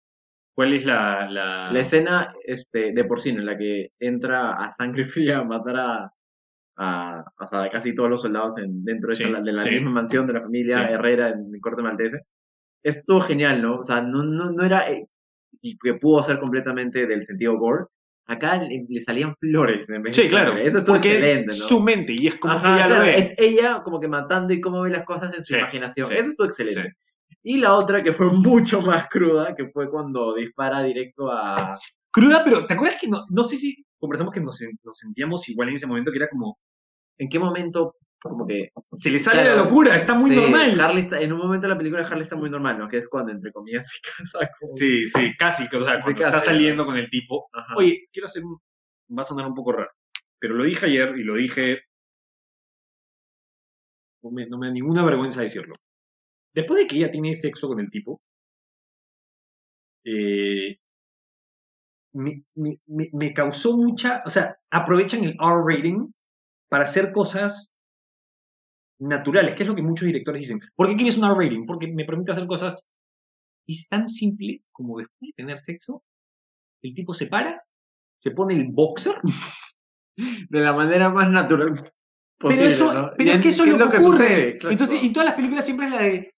¿Cuál 0.55 0.73
es 0.73 0.85
la, 0.85 1.29
la... 1.29 1.71
La 1.71 1.79
escena 1.79 2.33
este, 2.45 2.93
de 2.93 3.03
porcino 3.05 3.39
en 3.39 3.45
la 3.47 3.57
que 3.57 3.89
entra 3.99 4.51
a 4.53 4.71
sangre 4.71 5.03
fría 5.13 5.39
a 5.39 5.43
matar 5.43 5.75
a, 5.77 6.13
a, 6.77 7.19
a 7.19 7.69
casi 7.69 7.93
todos 7.93 8.09
los 8.09 8.21
soldados 8.21 8.57
en, 8.59 8.85
dentro 8.85 9.09
de, 9.09 9.15
Sí, 9.17 9.23
esa- 9.23 9.41
de 9.41 9.51
la 9.51 9.61
sí. 9.61 9.71
misma 9.71 9.89
mansión 9.91 10.25
de 10.27 10.33
la 10.33 10.41
familia 10.41 10.87
Sí. 10.87 10.93
Herrera 10.93 11.29
en 11.29 11.53
el 11.53 11.59
corte 11.59 11.81
maltese. 11.81 12.21
Estuvo 12.83 13.19
genial, 13.21 13.61
¿no? 13.61 13.79
O 13.79 13.83
sea, 13.83 14.01
no, 14.01 14.23
no, 14.23 14.51
no 14.51 14.63
era. 14.63 14.85
Y 15.61 15.77
que 15.77 15.95
pudo 15.95 16.21
ser 16.23 16.39
completamente 16.39 17.05
del 17.07 17.23
sentido 17.25 17.57
gore. 17.57 17.85
Acá 18.29 18.57
le, 18.57 18.85
le 18.89 18.99
salían 19.01 19.35
flores 19.39 19.87
en 19.89 20.01
vez 20.03 20.15
de 20.15 20.23
Sí, 20.23 20.29
claro. 20.29 20.49
sangre. 20.49 20.67
Eso 20.67 20.77
estuvo 20.79 20.95
porque 20.95 21.13
excelente, 21.13 21.53
es 21.53 21.59
¿no? 21.59 21.65
su 21.65 21.79
mente 21.81 22.13
y 22.13 22.27
es 22.27 22.35
como 22.35 22.53
Ajá, 22.53 22.75
ella 22.75 22.85
claro, 22.87 23.01
lo 23.05 23.07
ve. 23.07 23.17
es 23.19 23.33
ella 23.37 23.81
como 23.83 23.99
que 24.01 24.07
matando 24.09 24.53
y 24.53 24.59
cómo 24.59 24.81
ve 24.81 24.89
las 24.89 25.05
cosas 25.05 25.33
en 25.33 25.43
su 25.43 25.53
Sí, 25.53 25.59
imaginación. 25.59 26.07
sí, 26.07 26.13
Eso 26.13 26.29
estuvo 26.31 26.47
excelente. 26.47 26.81
sí. 26.81 27.37
Y 27.43 27.57
la 27.59 27.73
otra 27.75 28.03
que 28.03 28.11
fue 28.13 28.27
mucho 28.33 28.81
más 28.81 29.07
cruda, 29.07 29.55
que 29.55 29.67
fue 29.69 29.89
cuando 29.89 30.33
dispara 30.35 30.83
directo 30.83 31.31
a... 31.31 31.77
Cruda, 32.11 32.43
pero 32.43 32.65
¿te 32.65 32.73
acuerdas 32.73 32.97
que 32.99 33.07
no, 33.07 33.25
no 33.29 33.43
sé 33.45 33.55
si 33.57 33.85
conversamos 33.97 34.33
que 34.33 34.41
nos, 34.41 34.59
nos 34.83 34.97
sentíamos 34.97 35.47
igual 35.47 35.69
en 35.69 35.75
ese 35.75 35.87
momento 35.87 36.11
que 36.11 36.17
era 36.17 36.27
como, 36.29 36.57
¿En 37.17 37.29
qué 37.29 37.39
momento 37.39 37.95
como 38.21 38.45
que... 38.47 38.69
se 38.89 39.09
le 39.11 39.19
sale 39.19 39.41
Claro, 39.43 39.57
la 39.57 39.63
locura, 39.63 39.95
está 39.95 40.13
muy 40.15 40.31
sí, 40.31 40.35
normal. 40.35 40.79
Harley 40.79 41.03
está- 41.03 41.19
en 41.21 41.31
un 41.33 41.39
momento 41.39 41.67
de 41.67 41.73
la 41.73 41.77
película 41.77 42.05
Harley 42.05 42.21
está 42.23 42.35
muy 42.35 42.49
normal, 42.49 42.77
¿no? 42.79 42.87
Que 42.89 42.97
es 42.97 43.07
cuando, 43.07 43.31
entre 43.31 43.51
comillas, 43.51 43.87
se 43.87 43.99
casa 44.01 44.49
con... 44.59 44.69
Sí, 44.69 45.05
sí, 45.05 45.31
casi, 45.37 45.67
que, 45.69 45.77
o 45.77 45.83
sea, 45.83 46.01
cuando 46.01 46.21
casi, 46.21 46.35
está 46.35 46.37
¿no? 46.37 46.43
saliendo 46.57 46.85
con 46.85 46.97
el 46.97 47.09
tipo. 47.09 47.47
Ajá. 47.53 47.75
Oye, 47.77 48.05
quiero 48.11 48.25
hacer 48.25 48.43
un... 48.43 48.57
Va 49.17 49.21
a 49.21 49.25
sonar 49.25 49.47
un 49.47 49.53
poco 49.55 49.71
raro, 49.71 49.91
pero 50.39 50.55
lo 50.55 50.63
dije 50.65 50.85
ayer 50.87 51.17
y 51.17 51.23
lo 51.23 51.35
dije... 51.35 51.79
No 54.23 54.31
me, 54.31 54.45
no 54.47 54.57
me 54.57 54.67
da 54.67 54.73
ninguna 54.73 55.05
vergüenza 55.05 55.41
decirlo. 55.41 55.75
Después 56.53 56.81
de 56.81 56.87
que 56.87 56.97
ella 56.97 57.11
tiene 57.11 57.33
sexo 57.35 57.67
con 57.67 57.79
el 57.79 57.89
tipo, 57.89 58.19
eh, 60.03 60.77
me, 62.13 62.43
me- 62.55 62.79
me- 62.87 63.09
me 63.13 63.33
causó 63.33 63.77
mucha... 63.77 64.23
O 64.25 64.29
sea, 64.29 64.57
aprovechan 64.71 65.23
el 65.23 65.37
R 65.39 65.61
rating 65.65 66.11
para 66.69 66.83
hacer 66.83 67.11
cosas 67.11 67.69
naturales, 68.99 69.55
que 69.55 69.63
es 69.63 69.69
lo 69.69 69.75
que 69.75 69.81
muchos 69.81 70.05
directores 70.05 70.41
dicen. 70.41 70.61
¿Por 70.75 70.87
qué 70.87 70.95
quieres 70.95 71.17
un 71.17 71.25
R 71.25 71.35
rating? 71.35 71.65
Porque 71.65 71.87
me 71.87 72.05
permite 72.05 72.31
hacer 72.31 72.47
cosas... 72.47 72.83
Es 73.67 73.87
tan 73.89 74.07
simple 74.07 74.61
como 74.71 74.97
después 74.97 75.19
de 75.19 75.33
tener 75.35 75.59
sexo, 75.59 76.03
el 76.81 76.93
tipo 76.93 77.13
se 77.13 77.27
para, 77.27 77.61
se 78.17 78.31
pone 78.31 78.53
el 78.55 78.67
boxer, 78.71 79.15
De 80.49 80.59
la 80.59 80.73
manera 80.73 81.09
más 81.09 81.29
natural 81.29 81.75
posible, 82.39 82.63
pero 82.63 82.69
eso, 82.69 82.93
¿no? 82.93 83.11
pero 83.15 83.31
es 83.33 83.41
que 83.41 83.49
eso 83.49 83.63
¿qué 83.65 83.69
es 83.69 83.77
lo 83.77 83.85
que 83.85 83.91
que 83.91 84.03
ocurre. 84.03 84.17
sucede? 84.17 84.57
Claro. 84.57 84.71
Entonces, 84.71 85.03
y 85.03 85.13
todas 85.13 85.25
las 85.27 85.35
películas 85.35 85.65
siempre 85.65 85.85
es 85.85 85.91
la 85.91 86.01
de 86.01 86.31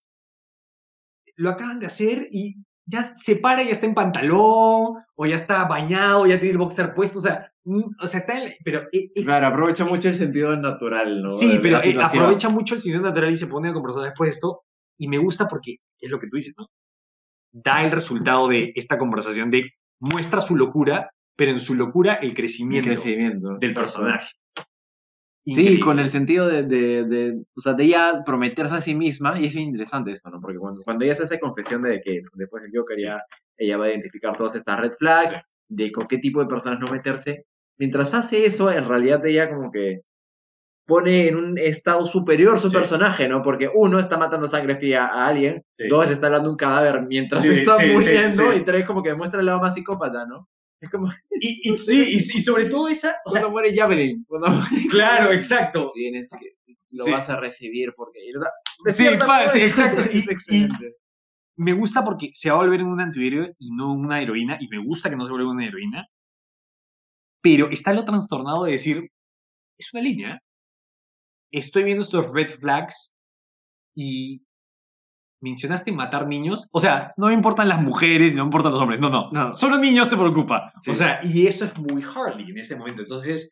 lo 1.38 1.50
acaban 1.50 1.80
de 1.80 1.86
hacer 1.86 2.28
y 2.32 2.56
ya 2.90 3.04
se 3.04 3.36
para 3.36 3.62
y 3.62 3.68
ya 3.68 3.74
está 3.74 3.86
en 3.86 3.94
pantalón, 3.94 4.98
o 5.16 5.26
ya 5.28 5.36
está 5.36 5.66
bañado, 5.66 6.26
ya 6.26 6.38
tiene 6.40 6.52
el 6.54 6.58
boxer 6.58 6.94
puesto, 6.96 7.20
o 7.20 7.22
sea, 7.22 7.52
mm, 7.64 7.82
o 8.02 8.08
sea, 8.08 8.20
está 8.20 8.42
en, 8.42 8.54
pero 8.64 8.82
e- 8.92 9.12
es- 9.14 9.26
Claro, 9.26 9.48
aprovecha 9.48 9.86
mucho 9.86 10.10
el 10.10 10.16
sentido 10.16 10.56
natural, 10.58 11.22
¿no? 11.22 11.28
sí, 11.30 11.48
De 11.54 11.60
pero 11.60 11.78
eh, 11.84 11.96
aprovecha 12.02 12.50
mucho 12.50 12.76
el 12.76 12.82
cine 12.82 13.00
natural 13.00 13.32
y 13.32 13.36
se 13.36 13.48
pone 13.48 13.70
a 13.70 13.74
conversar 13.74 14.04
después 14.04 14.30
de 14.30 14.34
esto, 14.36 14.62
y 14.98 15.08
me 15.08 15.18
gusta 15.20 15.48
porque 15.48 15.78
es 16.00 16.10
lo 16.10 16.20
que 16.20 16.28
tú 16.28 16.38
dices, 16.38 16.54
¿no? 16.58 16.68
Da 17.52 17.84
el 17.84 17.92
resultado 17.92 18.48
de 18.48 18.72
esta 18.76 18.98
conversación 18.98 19.50
de 19.52 19.72
muestra 20.00 20.42
su 20.42 20.56
locura, 20.56 21.10
pero 21.36 21.52
en 21.52 21.60
su 21.60 21.76
locura 21.76 22.16
el 22.16 22.30
El 22.30 22.34
crecimiento, 22.36 23.58
del 23.60 23.70
exacto. 23.72 23.92
Sí, 25.46 25.80
con 25.80 25.98
el 26.00 26.10
sentido 26.10 26.48
de, 26.48 26.64
de, 26.64 27.04
de, 27.06 27.42
o 27.56 27.62
sea, 27.62 27.74
de 27.74 27.84
ella 27.86 28.22
prometerse 28.26 28.76
a 28.76 28.82
sí 28.82 28.94
misma, 28.94 29.40
y 29.40 29.46
es 29.48 29.54
bien 29.54 29.70
interesante 29.70 30.12
esto, 30.12 30.30
¿no? 30.30 30.40
Porque 30.40 30.58
cuando, 30.58 30.84
cuando 30.84 31.04
ella 31.04 31.14
hace 31.14 31.24
esa 31.24 31.40
confesión 31.40 31.82
de 31.82 32.02
que 32.02 32.22
después 32.34 32.62
del 32.62 32.72
Joker 32.76 32.98
ya 33.00 33.20
ella 33.58 33.78
va 33.78 33.86
a 33.86 33.90
identificar 33.90 34.38
todas 34.38 34.56
estas 34.56 34.80
red 34.80 34.92
flags, 34.92 35.42
de 35.68 35.92
con 35.92 36.08
qué 36.08 36.18
tipo 36.20 36.40
de 36.40 36.48
personas 36.48 36.80
no 36.80 36.88
meterse, 36.92 37.46
mientras 37.78 38.14
hace 38.14 38.46
eso, 38.46 38.70
en 38.72 38.88
realidad 38.88 39.26
ella 39.26 39.50
como 39.50 39.72
que 39.72 40.02
pone 40.86 41.28
en 41.28 41.36
un 41.36 41.58
estado 41.58 42.06
superior 42.06 42.60
su 42.60 42.70
Sí. 42.70 42.76
personaje, 42.76 43.28
¿no? 43.30 43.42
Porque 43.44 43.70
uno 43.74 44.00
está 44.00 44.18
matando 44.18 44.48
sangre 44.48 44.76
fría 44.78 45.06
a 45.06 45.28
alguien, 45.28 45.64
Sí. 45.78 45.88
dos 45.88 46.06
le 46.08 46.14
está 46.14 46.30
dando 46.30 46.50
un 46.50 46.58
cadáver 46.58 47.04
mientras 47.08 47.44
Sí, 47.44 47.50
está 47.50 47.78
muriendo, 47.88 48.54
y 48.54 48.62
tres 48.62 48.86
como 48.86 49.02
que 49.04 49.10
demuestra 49.10 49.40
el 49.40 49.46
lado 49.46 49.62
más 49.62 49.74
psicópata, 49.76 50.26
¿no? 50.26 50.48
Como 50.92 51.12
Y, 51.42 51.72
y 51.74 51.78
sí, 51.78 52.04
y, 52.08 52.16
y 52.16 52.20
sobre 52.40 52.66
todo 52.70 52.88
esa, 52.88 53.16
o 53.26 53.30
sea, 53.30 53.42
cuando 53.42 53.52
muere 53.52 53.76
Javelin, 53.76 54.24
cuando 54.28 54.50
muere 54.72 54.88
claro, 54.90 55.32
exacto. 55.34 55.92
tienes 55.94 56.30
que 56.30 56.56
lo 56.92 57.06
Sí. 57.06 57.12
vas 57.12 57.30
a 57.30 57.36
recibir 57.40 57.94
porque 57.96 58.20
sea, 58.92 58.94
Sí, 58.94 59.18
pa- 59.26 59.50
sí, 59.50 59.62
exacto. 59.62 60.02
Y- 60.14 60.20
es 60.20 60.28
excelente 60.30 60.96
Me 61.58 61.74
gusta 61.74 62.04
porque 62.04 62.32
se 62.34 62.50
va 62.50 62.56
a 62.56 62.60
volver 62.60 62.80
en 62.80 62.88
un 62.88 63.02
antihéroe 63.02 63.54
y 63.60 63.72
no 63.76 63.94
una 63.94 64.22
heroína, 64.22 64.58
y 64.60 64.68
me 64.70 64.84
gusta 64.84 65.10
que 65.10 65.16
no 65.18 65.26
se 65.26 65.32
vuelva 65.32 65.52
una 65.52 65.68
heroína, 65.68 66.08
pero 67.42 67.70
está 67.70 67.94
lo 67.94 68.06
trastornado 68.06 68.64
de 68.66 68.72
decir, 68.72 69.10
es 69.78 69.94
una 69.94 70.02
línea, 70.04 70.40
estoy 71.52 71.84
viendo 71.84 72.04
estos 72.04 72.34
red 72.34 72.50
flags 72.60 73.12
y 73.96 74.42
mencionaste 75.42 75.92
matar 75.92 76.28
niños, 76.28 76.68
o 76.72 76.80
sea, 76.80 77.14
no 77.18 77.28
me 77.28 77.34
importan 77.34 77.70
las 77.70 77.82
mujeres, 77.82 78.36
no 78.36 78.44
me 78.44 78.48
importan 78.48 78.72
los 78.74 78.82
hombres, 78.82 79.00
no, 79.00 79.10
no, 79.10 79.30
No. 79.32 79.54
solo 79.54 79.78
niños 79.78 80.10
te 80.10 80.18
preocupa, 80.18 80.74
Sí. 80.84 80.92
o 80.92 80.96
sea, 80.96 81.20
y 81.24 81.48
eso 81.48 81.66
es 81.66 81.78
muy 81.78 82.04
Harley 82.04 82.50
en 82.52 82.58
ese 82.60 82.76
momento, 82.76 83.02
entonces, 83.04 83.50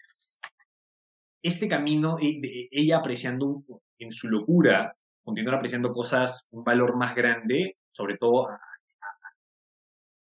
este 1.41 1.67
camino, 1.69 2.17
de 2.17 2.67
ella 2.71 2.97
apreciando 2.97 3.63
en 3.99 4.11
su 4.11 4.27
locura, 4.27 4.93
continuar 5.23 5.55
apreciando 5.55 5.91
cosas, 5.91 6.45
un 6.51 6.63
valor 6.63 6.97
más 6.97 7.15
grande, 7.15 7.77
sobre 7.91 8.17
todo 8.17 8.49
a- 8.49 8.53
a- 8.55 8.59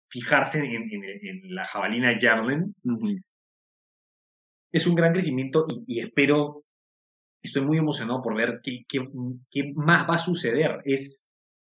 fijarse 0.10 0.60
en, 0.60 0.66
en- 0.92 1.04
en 1.04 1.56
la 1.56 1.66
jabalina 1.66 2.18
Javelin, 2.20 2.74
es 4.72 4.86
un 4.88 4.96
gran 4.96 5.14
crecimiento 5.14 5.66
y, 5.70 5.84
y 5.88 6.00
espero, 6.02 6.64
estoy 7.42 7.64
muy 7.66 7.78
emocionado 7.78 8.22
por 8.22 8.36
ver 8.36 8.60
qué, 8.64 8.84
qué- 8.88 9.08
qué 9.50 9.72
más 9.76 10.10
va 10.10 10.16
a 10.16 10.20
suceder. 10.20 10.82
Es, 10.86 11.24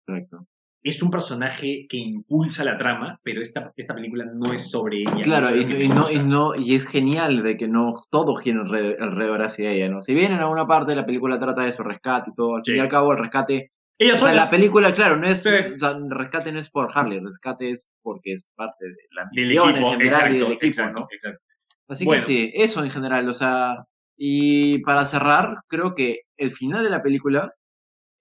Correcto. 0.07 0.47
es 0.83 1.03
un 1.03 1.11
personaje 1.11 1.85
que 1.89 1.97
impulsa 1.97 2.63
la 2.63 2.77
trama, 2.77 3.19
pero 3.23 3.41
esta, 3.41 3.73
esta 3.75 3.93
película 3.93 4.23
no 4.33 4.53
es 4.53 4.71
sobre 4.71 5.01
ella. 5.01 5.21
claro 5.21 5.49
es 5.49 5.69
y, 5.69 5.87
no, 5.89 6.09
y 6.09 6.19
no 6.19 6.55
y 6.55 6.75
es 6.75 6.85
genial 6.87 7.43
de 7.43 7.57
que 7.57 7.67
no 7.67 8.05
todo 8.09 8.35
gira 8.37 8.61
alrededor, 8.61 9.41
hacia 9.41 9.71
ella 9.71 9.89
no 9.89 10.01
si 10.01 10.13
bien 10.13 10.31
en 10.31 10.39
alguna 10.39 10.65
parte 10.65 10.95
la 10.95 11.05
película 11.05 11.37
trata 11.39 11.63
de 11.63 11.73
su 11.73 11.83
rescate 11.83 12.29
y 12.31 12.35
todo 12.35 12.55
al 12.55 12.63
fin 12.63 12.75
Sí. 12.75 12.77
y 12.77 12.79
al 12.81 12.87
cabo 12.89 13.11
el 13.11 13.17
rescate 13.19 13.71
Ella 13.99 14.13
o 14.13 14.15
sea, 14.15 14.29
sola, 14.29 14.45
la 14.45 14.49
película 14.49 14.93
claro 14.93 15.17
no 15.17 15.27
es 15.27 15.39
Sí. 15.39 15.49
o 15.49 15.79
sea, 15.79 15.89
el 15.91 16.09
rescate 16.09 16.51
no 16.53 16.59
es 16.59 16.69
por 16.69 16.89
Harley 16.93 17.17
el 17.17 17.25
rescate 17.27 17.71
es 17.71 17.85
porque 18.01 18.33
es 18.33 18.45
parte 18.55 18.85
de 18.85 18.95
la 19.11 19.23
del 19.33 19.45
misión 19.47 19.69
equipo, 19.71 19.87
en 19.91 19.91
general 19.99 20.05
exacto, 20.13 20.35
y 20.35 20.39
del 20.39 20.51
equipo 20.53 20.65
exacto, 20.67 20.99
¿no? 21.01 21.07
exacto. 21.11 21.41
Así 21.89 22.05
Bueno. 22.05 22.21
que 22.21 22.27
sí, 22.27 22.51
eso 22.53 22.83
en 22.83 22.91
general, 22.91 23.27
o 23.27 23.33
sea, 23.33 23.83
y 24.17 24.79
para 24.83 25.05
cerrar, 25.05 25.57
creo 25.67 25.95
que 25.95 26.21
el 26.37 26.51
final 26.51 26.83
de 26.83 26.89
la 26.89 27.01
película 27.03 27.53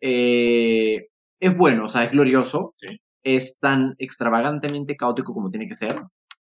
eh, 0.01 1.09
es 1.41 1.57
bueno, 1.57 1.85
o 1.87 1.89
sea, 1.89 2.05
es 2.05 2.13
glorioso, 2.13 2.75
Sí. 2.79 2.99
es 3.25 3.57
tan 3.61 3.95
extravagantemente 3.99 4.97
caótico 4.97 5.33
como 5.35 5.51
tiene 5.51 5.67
que 5.69 5.75
ser, 5.75 6.01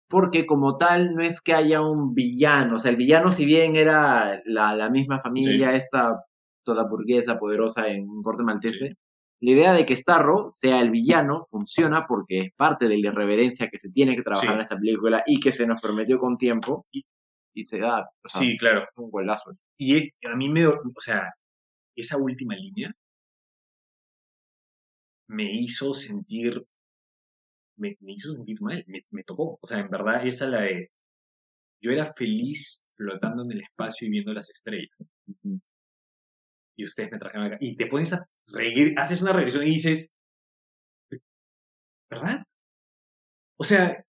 porque 0.09 0.45
como 0.45 0.77
tal 0.77 1.15
no 1.15 1.23
es 1.23 1.41
que 1.41 1.53
haya 1.53 1.81
un 1.81 2.13
villano, 2.13 2.75
o 2.75 2.79
sea, 2.79 2.91
el 2.91 2.97
villano 2.97 3.31
si 3.31 3.45
bien 3.45 3.75
era 3.75 4.41
la, 4.45 4.75
la 4.75 4.89
misma 4.89 5.19
familia, 5.21 5.75
esta 5.75 6.21
toda 6.63 6.87
burguesa 6.87 7.37
poderosa 7.39 7.87
en 7.87 8.07
un 8.09 8.21
corte 8.23 8.43
maltese, 8.43 8.95
la 9.41 9.51
idea 9.51 9.73
de 9.73 9.85
que 9.85 9.95
Starro 9.95 10.49
sea 10.49 10.79
el 10.81 10.89
villano 10.91 11.45
funciona 11.49 12.05
porque 12.07 12.39
es 12.41 12.53
parte 12.55 12.87
de 12.87 12.97
la 12.97 13.09
irreverencia 13.09 13.69
que 13.69 13.77
se 13.79 13.89
tiene 13.91 14.15
que 14.15 14.23
trabajar 14.23 14.49
Sí. 14.49 14.53
en 14.55 14.61
esa 14.61 14.75
película 14.77 15.23
y 15.27 15.39
que 15.39 15.51
se 15.51 15.67
nos 15.67 15.81
prometió 15.81 16.17
con 16.19 16.37
tiempo 16.37 16.85
y 16.91 17.65
se 17.65 17.79
da 17.79 18.01
o 18.01 18.29
sea, 18.29 18.41
Sí, 18.41 18.57
claro. 18.57 18.85
un 18.95 19.09
golazo. 19.11 19.51
Y 19.77 19.97
es- 19.97 20.09
a 20.31 20.35
mí 20.35 20.49
me, 20.49 20.65
o 20.67 20.79
sea, 20.99 21.33
esa 21.95 22.17
última 22.17 22.55
línea 22.55 22.91
me 25.27 25.51
hizo 25.51 25.93
sentir, 25.93 26.65
me, 27.77 27.97
me 27.99 28.13
hizo 28.13 28.31
sentir 28.33 28.61
mal, 28.61 28.83
me, 28.87 29.05
me 29.11 29.23
tocó. 29.23 29.57
O 29.61 29.67
sea, 29.67 29.79
en 29.79 29.89
verdad, 29.89 30.25
esa 30.25 30.47
la 30.47 30.61
de, 30.61 30.91
yo 31.81 31.91
era 31.91 32.13
feliz 32.13 32.81
flotando 32.95 33.43
en 33.43 33.51
el 33.51 33.61
espacio 33.61 34.07
y 34.07 34.11
viendo 34.11 34.33
las 34.33 34.49
estrellas. 34.49 34.95
Y 36.77 36.83
ustedes 36.83 37.11
me 37.11 37.19
trajeron 37.19 37.47
acá. 37.47 37.57
Y 37.59 37.75
te 37.75 37.87
pones 37.87 38.13
a 38.13 38.25
reír, 38.47 38.93
haces 38.97 39.21
una 39.21 39.33
regresión 39.33 39.63
y 39.63 39.71
dices, 39.71 40.09
¿verdad? 42.09 42.43
O 43.57 43.63
sea, 43.63 44.03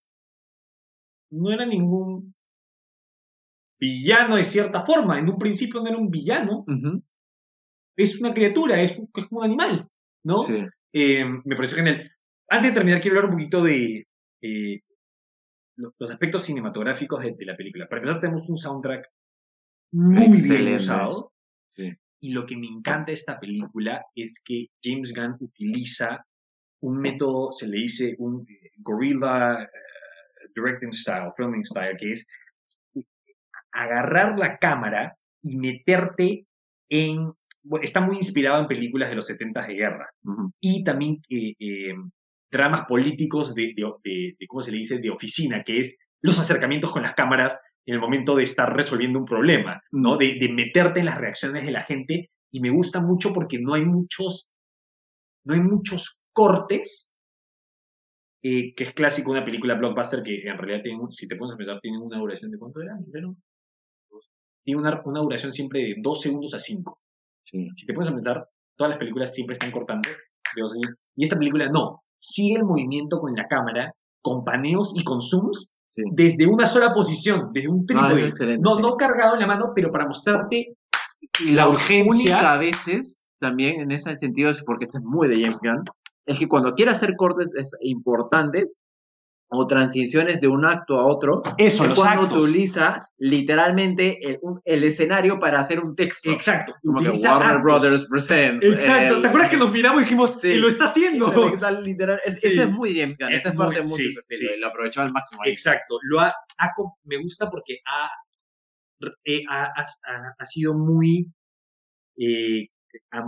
no 1.31 1.51
era 1.51 1.65
ningún 1.65 2.33
villano 3.79 4.35
de 4.35 4.43
cierta 4.43 4.85
forma. 4.85 5.19
En 5.19 5.29
un 5.29 5.37
principio 5.37 5.81
no 5.81 5.87
era 5.87 5.97
un 5.97 6.09
villano, 6.09 6.65
es 7.95 8.19
una 8.19 8.33
criatura, 8.33 8.81
es, 8.81 8.91
es 8.91 9.27
como 9.27 9.41
un 9.41 9.45
animal, 9.45 9.87
¿no? 10.23 10.39
Sí. 10.39 10.65
Eh, 10.93 11.23
me 11.43 11.55
pareció 11.55 11.77
genial. 11.77 12.11
Antes 12.49 12.71
de 12.71 12.75
terminar, 12.75 13.01
quiero 13.01 13.17
hablar 13.17 13.31
un 13.31 13.37
poquito 13.37 13.63
de 13.63 14.07
eh, 14.41 14.81
lo- 15.77 15.93
los 15.99 16.11
aspectos 16.11 16.43
cinematográficos 16.45 17.21
de, 17.23 17.33
de 17.33 17.45
la 17.45 17.55
película. 17.57 17.87
Para 17.87 18.01
empezar, 18.01 18.21
tenemos 18.21 18.49
un 18.49 18.57
soundtrack 18.57 19.07
muy 19.93 20.27
bien 20.41 20.73
usado. 20.75 21.33
Sí. 21.75 21.93
Y 22.21 22.31
lo 22.31 22.45
que 22.45 22.57
me 22.57 22.67
encanta 22.67 23.07
de 23.07 23.13
esta 23.13 23.39
película 23.39 24.03
es 24.15 24.41
que 24.43 24.67
James 24.83 25.13
Gunn 25.13 25.35
utiliza 25.39 26.25
un 26.81 26.97
método, 26.99 27.51
se 27.51 27.67
le 27.67 27.77
dice 27.77 28.15
un 28.17 28.45
eh, 28.49 28.71
directing 30.55 30.93
style, 30.93 31.31
filming 31.35 31.63
style, 31.65 31.95
que 31.97 32.11
es 32.11 32.25
agarrar 33.71 34.37
la 34.39 34.57
cámara 34.57 35.15
y 35.43 35.57
meterte 35.57 36.45
en... 36.89 37.33
está 37.81 38.01
muy 38.01 38.17
inspirado 38.17 38.61
en 38.61 38.67
películas 38.67 39.09
de 39.09 39.15
los 39.15 39.25
70 39.25 39.65
de 39.67 39.73
guerra 39.73 40.09
Ujú. 40.23 40.51
y 40.59 40.83
también 40.83 41.19
eh, 41.29 41.53
eh, 41.59 41.95
dramas 42.51 42.85
políticos 42.87 43.53
de, 43.53 43.73
de- 43.75 43.91
de- 44.03 44.35
de, 44.39 44.47
¿cómo 44.47 44.61
se 44.61 44.71
le 44.71 44.77
dice?, 44.77 44.99
de 44.99 45.09
oficina, 45.09 45.63
que 45.63 45.79
es 45.79 45.97
los 46.21 46.39
acercamientos 46.39 46.91
con 46.91 47.03
las 47.03 47.13
cámaras 47.13 47.59
en 47.85 47.93
el 47.95 47.99
momento 48.01 48.35
de 48.35 48.43
estar 48.43 48.75
resolviendo 48.75 49.19
un 49.19 49.25
problema, 49.25 49.81
¿no? 49.91 50.17
De, 50.17 50.35
de 50.39 50.49
meterte 50.49 50.99
en 50.99 51.05
las 51.05 51.17
reacciones 51.17 51.65
de 51.65 51.71
la 51.71 51.83
gente 51.83 52.31
y 52.51 52.59
me 52.59 52.69
gusta 52.69 52.99
mucho 53.01 53.33
porque 53.33 53.59
no 53.59 53.73
hay 53.75 53.85
muchos, 53.85 54.49
no 55.45 55.53
hay 55.53 55.59
muchos 55.61 56.19
cortes, 56.33 57.09
eh, 58.43 58.73
que 58.75 58.83
es 58.83 58.93
clásico 58.93 59.31
una 59.31 59.43
película 59.45 59.75
blockbuster 59.75 60.21
que 60.23 60.41
en 60.47 60.57
realidad 60.57 60.83
tiene, 60.83 60.99
si 61.11 61.27
te 61.27 61.35
pones 61.35 61.53
a 61.55 61.57
pensar, 61.57 61.79
tiene 61.81 61.97
una 61.97 62.17
duración 62.19 62.51
de 62.51 62.57
cuánto 62.57 62.81
era, 62.81 62.97
Pero, 63.11 63.35
tiene 64.63 64.79
una, 64.81 65.01
una 65.05 65.21
duración 65.21 65.51
siempre 65.53 65.79
de 65.81 65.95
dos 65.97 66.21
segundos 66.21 66.53
a 66.53 66.59
cinco 66.59 66.99
Sí. 67.49 67.67
si 67.75 67.85
te 67.85 67.93
pones 67.93 68.09
a 68.09 68.11
pensar, 68.11 68.45
todas 68.75 68.89
las 68.91 68.99
películas 68.99 69.33
siempre 69.33 69.53
están 69.53 69.71
cortando. 69.71 70.09
Y 71.15 71.23
esta 71.23 71.37
película 71.37 71.69
no. 71.69 72.01
Sigue 72.19 72.55
el 72.57 72.63
movimiento 72.65 73.19
con 73.19 73.33
la 73.35 73.47
cámara, 73.47 73.93
con 74.21 74.43
paneos 74.43 74.93
y 74.95 75.03
con 75.03 75.21
zooms, 75.21 75.69
Sí. 75.91 76.03
desde 76.11 76.45
una 76.45 76.67
sola 76.67 76.93
posición, 76.93 77.49
desde 77.53 77.69
un 77.69 77.81
Ah, 77.81 78.07
trípode. 78.09 78.27
excelente, 78.27 78.61
no, 78.61 78.79
no 78.79 78.95
cargado 78.97 79.33
en 79.33 79.39
la 79.39 79.47
mano, 79.47 79.71
pero 79.73 79.91
para 79.91 80.05
mostrarte 80.05 80.75
la 81.45 81.63
la 81.63 81.69
urgencia. 81.69 82.35
única 82.35 82.53
a 82.53 82.57
veces, 82.57 83.25
también 83.39 83.81
en 83.81 83.91
ese 83.91 84.15
sentido, 84.17 84.49
es 84.51 84.61
porque 84.63 84.83
este 84.83 84.99
es 84.99 85.03
muy 85.03 85.27
de 85.27 85.41
James 85.41 85.57
Gunn, 85.59 85.83
es 86.27 86.37
que 86.37 86.47
cuando 86.47 86.73
quiere 86.75 86.91
hacer 86.91 87.15
cortes 87.15 87.51
es 87.55 87.71
importantes 87.81 88.71
o 89.49 89.65
transiciones 89.65 90.41
de 90.41 90.47
un 90.49 90.65
acto 90.65 90.99
a 90.99 91.05
otro, 91.05 91.41
Eso, 91.57 91.83
es 91.83 91.89
los 91.91 91.99
cuando 91.99 92.23
actos. 92.23 92.43
utiliza 92.43 93.09
literalmente 93.17 94.17
el, 94.29 94.39
un- 94.41 94.59
el 94.65 94.83
escenario 94.83 95.39
para 95.39 95.61
hacer 95.61 95.79
un 95.79 95.95
texto. 95.95 96.29
Exacto. 96.31 96.73
Como 96.83 96.99
que 97.01 97.09
Warner 97.09 97.47
actos. 97.47 97.63
Brothers 97.63 98.05
Presents. 98.09 98.65
Exacto. 98.65 99.15
el- 99.15 99.21
¿Te 99.21 99.27
acuerdas 99.29 99.49
que 99.49 99.57
nos 99.57 99.71
miramos 99.71 100.01
y 100.01 100.03
dijimos, 100.03 100.41
Sí. 100.41 100.49
"Y 100.49 100.57
lo 100.57 100.67
está 100.67 100.85
haciendo? 100.85 101.27
Literal, 101.81 102.19
es- 102.25 102.41
Sí. 102.41 102.47
Ese 102.49 102.63
es 102.63 102.69
muy 102.71 102.99
James 102.99 103.17
Gunn, 103.17 103.31
Es 103.31 103.39
esa 103.39 103.49
es 103.49 103.55
muy- 103.55 103.65
parte 103.65 103.81
mucho 103.83 103.95
sí, 103.95 104.03
de 104.05 104.11
su 104.11 104.19
estilo 104.19 104.49
sí. 104.49 104.55
y 104.57 104.59
lo 104.59 104.67
aprovechó 104.67 105.01
al 105.01 105.11
máximo 105.13 105.41
ahí. 105.43 105.51
Exacto. 105.51 105.97
Lo 106.03 106.19
ha, 106.19 106.33
me 107.05 107.17
gusta 107.21 107.49
porque 107.49 107.79
ha, 107.85 108.09
eh, 109.25 109.43
ha, 109.49 109.71
ha- 110.39 110.45
sido 110.45 110.73
muy. 110.73 111.31
eh, 112.17 112.67
ha, 113.11 113.23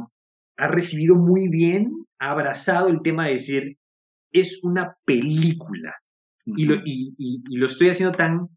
ha 0.58 0.68
recibido 0.68 1.16
muy 1.16 1.48
bien, 1.48 1.92
ha 2.20 2.32
abrazado 2.32 2.90
el 2.90 3.02
tema 3.02 3.28
de 3.28 3.34
decir, 3.34 3.78
es 4.34 4.60
una 4.64 4.96
película. 5.06 5.96
Y 6.58 6.66
lo, 6.66 6.76
y, 6.86 7.14
y- 7.18 7.44
y 7.50 7.58
lo 7.58 7.66
estoy 7.66 7.90
haciendo 7.90 8.16
tan 8.16 8.48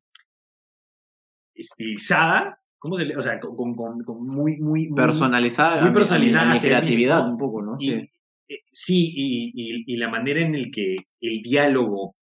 estilizada, 1.55 2.59
¿cómo 2.79 2.97
se 2.97 3.05
le, 3.05 3.17
O 3.17 3.23
sea, 3.23 3.39
con, 3.41 3.75
con- 3.75 4.27
muy, 4.27 4.57
muy, 4.59 4.89
muy 4.89 4.95
personalizada, 4.95 5.77
muy 5.83 5.85
mi- 5.85 5.89
mi- 5.91 5.95
personalizada 5.95 6.59
creatividad 6.61 7.29
un 7.29 7.39
poco, 7.39 7.63
¿no? 7.63 7.79
Sí. 7.79 7.91
eh, 7.93 8.61
sí, 8.71 9.13
y, 9.15 9.97
la 9.97 10.09
manera 10.09 10.41
en 10.41 10.55
el 10.55 10.71
que 10.71 10.97
el 11.21 11.43
diálogo, 11.43 12.17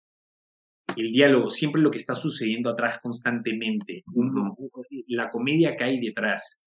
el 0.96 1.12
diálogo, 1.12 1.50
siempre 1.50 1.82
lo 1.82 1.92
que 1.92 1.98
está 1.98 2.16
sucediendo 2.16 2.70
atrás 2.70 3.00
constantemente, 3.02 4.04
la 5.08 5.30
comedia 5.30 5.76
que 5.78 5.84
hay 5.84 6.00
detrás, 6.00 6.60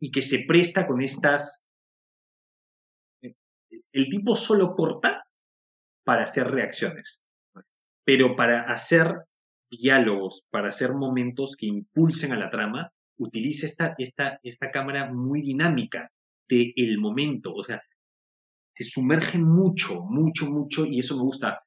y 0.00 0.10
que 0.10 0.22
se 0.22 0.40
presta 0.40 0.86
con 0.86 1.00
estas... 1.02 1.64
eh, 3.22 3.34
El 3.92 4.08
tipo 4.08 4.34
solo 4.36 4.74
corta 4.74 5.24
para 6.04 6.24
hacer 6.24 6.46
reacciones, 6.48 7.20
pero 8.04 8.36
para 8.36 8.62
hacer 8.72 9.12
diálogos, 9.70 10.44
para 10.50 10.68
hacer 10.68 10.92
momentos 10.92 11.56
que 11.56 11.66
impulsen 11.66 12.32
a 12.32 12.38
la 12.38 12.50
trama, 12.50 12.92
utiliza 13.18 13.66
esta, 13.66 13.94
esta, 13.98 14.38
esta 14.42 14.70
cámara 14.70 15.12
muy 15.12 15.42
dinámica 15.42 16.10
del 16.48 16.72
el 16.76 16.98
momento, 16.98 17.52
o 17.54 17.62
sea, 17.62 17.82
te 18.74 18.84
sumerge 18.84 19.38
mucho, 19.38 20.02
mucho, 20.02 20.46
mucho, 20.46 20.84
y 20.84 20.98
eso 20.98 21.16
me 21.16 21.22
gusta. 21.22 21.60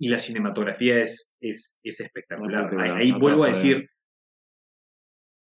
Y 0.00 0.08
la 0.08 0.18
cinematografía 0.18 1.00
es, 1.00 1.28
es, 1.40 1.78
es 1.82 2.00
espectacular. 2.00 2.64
Espectacular, 2.64 2.96
Ahí, 2.96 3.06
ahí 3.06 3.12
no 3.12 3.20
vuelvo 3.20 3.44
a 3.44 3.48
decir, 3.48 3.88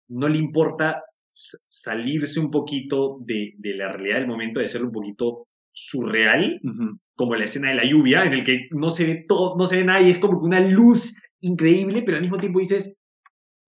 no 0.10 0.28
le 0.28 0.38
importa 0.38 1.04
salirse 1.32 2.40
un 2.40 2.52
poquito 2.52 3.18
de, 3.22 3.54
de 3.58 3.74
la 3.76 3.92
realidad 3.92 4.20
del 4.20 4.28
momento, 4.28 4.60
de 4.60 4.68
ser 4.68 4.84
un 4.84 4.92
poquito 4.92 5.48
surreal, 5.72 6.60
Ujú. 6.64 7.00
Como 7.16 7.36
la 7.36 7.46
escena 7.46 7.70
de 7.70 7.76
la 7.76 7.86
lluvia, 7.86 8.24
en 8.24 8.34
el 8.34 8.44
que 8.44 8.68
no 8.72 8.90
se 8.90 9.06
ve 9.06 9.26
todo, 9.28 9.56
no 9.58 9.66
se 9.66 9.78
ve 9.78 9.84
nada 9.84 10.02
y 10.02 10.12
es 10.12 10.20
como 10.20 10.40
que 10.40 10.46
una 10.46 10.60
luz 10.60 11.16
increíble, 11.42 12.02
pero 12.04 12.18
al 12.18 12.24
mismo 12.24 12.38
tiempo 12.38 12.60
dices, 12.60 12.96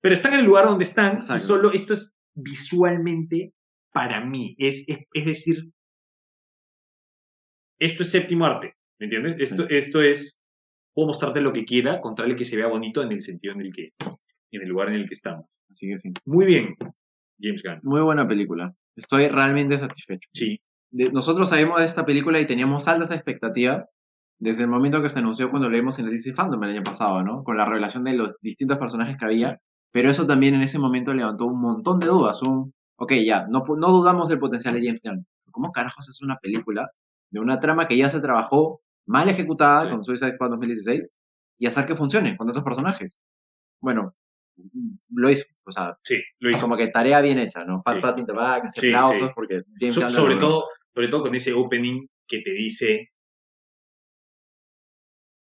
pero 0.01 0.13
están 0.13 0.33
en 0.33 0.39
el 0.39 0.45
lugar 0.45 0.65
donde 0.65 0.83
están 0.83 1.19
y 1.19 1.37
solo 1.37 1.71
esto 1.71 1.93
es 1.93 2.13
visualmente 2.33 3.53
para 3.91 4.23
mí, 4.25 4.55
es, 4.57 4.85
es, 4.87 4.99
es 5.13 5.25
decir, 5.25 5.71
esto 7.79 8.03
es 8.03 8.09
séptimo 8.09 8.45
arte, 8.45 8.73
¿me 8.99 9.05
entiendes? 9.05 9.35
Esto, 9.39 9.67
esto 9.69 10.01
es, 10.01 10.37
puedo 10.93 11.07
mostrarte 11.07 11.41
lo 11.41 11.53
que 11.53 11.65
quiera, 11.65 12.01
con 12.01 12.15
tal 12.15 12.29
de 12.29 12.35
que 12.35 12.45
se 12.45 12.57
vea 12.57 12.67
bonito 12.67 13.01
en 13.03 13.11
el 13.11 13.21
sentido 13.21 13.53
en 13.53 13.61
el 13.61 13.73
que, 13.73 13.91
en 14.51 14.61
el 14.61 14.67
lugar 14.67 14.89
en 14.89 14.95
el 14.95 15.07
que 15.07 15.13
estamos. 15.13 15.45
Así 15.71 15.87
que 15.87 15.97
sí. 15.97 16.11
Muy 16.25 16.45
bien, 16.45 16.75
James 17.39 17.63
Gunn. 17.63 17.79
Muy 17.83 18.01
buena 18.01 18.27
película. 18.27 18.73
Estoy 18.95 19.27
realmente 19.27 19.77
satisfecho. 19.77 20.29
Sí, 20.33 20.59
De- 20.95 21.11
nosotros 21.11 21.49
sabemos 21.49 21.79
de 21.79 21.85
esta 21.85 22.05
película 22.05 22.39
y 22.39 22.47
teníamos 22.47 22.87
altas 22.87 23.11
expectativas 23.11 23.89
desde 24.39 24.63
el 24.63 24.69
momento 24.69 25.01
que 25.01 25.09
se 25.09 25.19
anunció 25.19 25.49
cuando 25.49 25.69
leímos 25.69 25.99
en 25.99 26.05
el 26.05 26.11
DC 26.11 26.33
Fandom 26.33 26.63
el 26.63 26.69
año 26.71 26.83
pasado, 26.83 27.21
¿no? 27.23 27.43
Con 27.43 27.57
la 27.57 27.65
revelación 27.65 28.03
de 28.03 28.13
los 28.13 28.37
distintos 28.41 28.77
personajes 28.77 29.17
que 29.17 29.25
había. 29.25 29.59
Pero 29.91 30.09
eso 30.09 30.25
también 30.25 30.55
en 30.55 30.61
ese 30.61 30.77
momento 30.79 31.13
levantó 31.13 31.45
un 31.45 31.59
montón 31.61 31.99
de 31.99 32.07
dudas. 32.07 32.41
Un, 32.41 32.73
ok, 32.97 33.13
ya, 33.25 33.45
no, 33.47 33.63
no 33.77 33.89
dudamos 33.91 34.29
del 34.29 34.39
potencial 34.39 34.73
de 34.75 34.85
James 34.85 35.01
Gunn. 35.03 35.25
¿Cómo 35.51 35.71
carajos 35.71 36.07
es 36.09 36.21
una 36.21 36.37
película 36.37 36.89
de 37.31 37.39
una 37.39 37.59
trama 37.59 37.87
que 37.87 37.97
ya 37.97 38.09
se 38.09 38.19
trabajó 38.19 38.81
mal 39.07 39.27
ejecutada 39.29 39.83
Sí. 39.85 39.89
con 39.91 40.03
Suicide 40.03 40.33
Squad 40.35 40.49
2016 40.51 41.09
y 41.59 41.65
hacer 41.67 41.85
que 41.85 41.95
funcione 41.95 42.35
con 42.37 42.49
otros 42.49 42.63
personajes? 42.63 43.17
Bueno, 43.81 44.13
lo 45.13 45.29
hizo. 45.29 45.45
O 45.65 45.71
sea, 45.71 45.97
sí, 46.03 46.15
lo 46.39 46.51
hizo. 46.51 46.61
como 46.61 46.77
que 46.77 46.87
tarea 46.87 47.21
bien 47.21 47.39
hecha, 47.39 47.63
¿no? 47.65 47.81
Pat 47.83 47.95
Sí. 47.95 48.01
pat 48.01 48.17
Sí, 48.73 48.87
aplausos 48.87 49.17
sí. 49.29 49.33
porque 49.35 49.61
James 49.79 49.95
So- 49.95 50.01
Gunn 50.01 50.09
lo 50.13 50.15
sobre, 50.19 50.35
todo, 50.37 50.63
sobre 50.95 51.09
todo 51.09 51.23
con 51.23 51.35
ese 51.35 51.53
opening 51.53 52.07
que 52.27 52.39
te 52.39 52.51
dice 52.51 53.11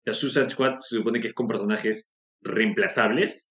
la 0.05 0.13
Suicide 0.13 0.51
Squad 0.51 0.77
se 0.79 0.97
supone 0.97 1.21
que 1.21 1.29
es 1.29 1.35
con 1.35 1.49
personajes 1.49 2.07
reemplazables. 2.43 3.49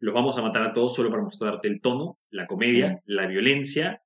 Los 0.00 0.14
vamos 0.14 0.36
a 0.36 0.42
matar 0.42 0.62
a 0.62 0.74
todos 0.74 0.94
solo 0.94 1.08
para 1.10 1.22
mostrarte 1.22 1.68
el 1.68 1.80
tono, 1.80 2.18
la 2.30 2.46
comedia, 2.46 3.00
la 3.06 3.26
violencia. 3.26 4.02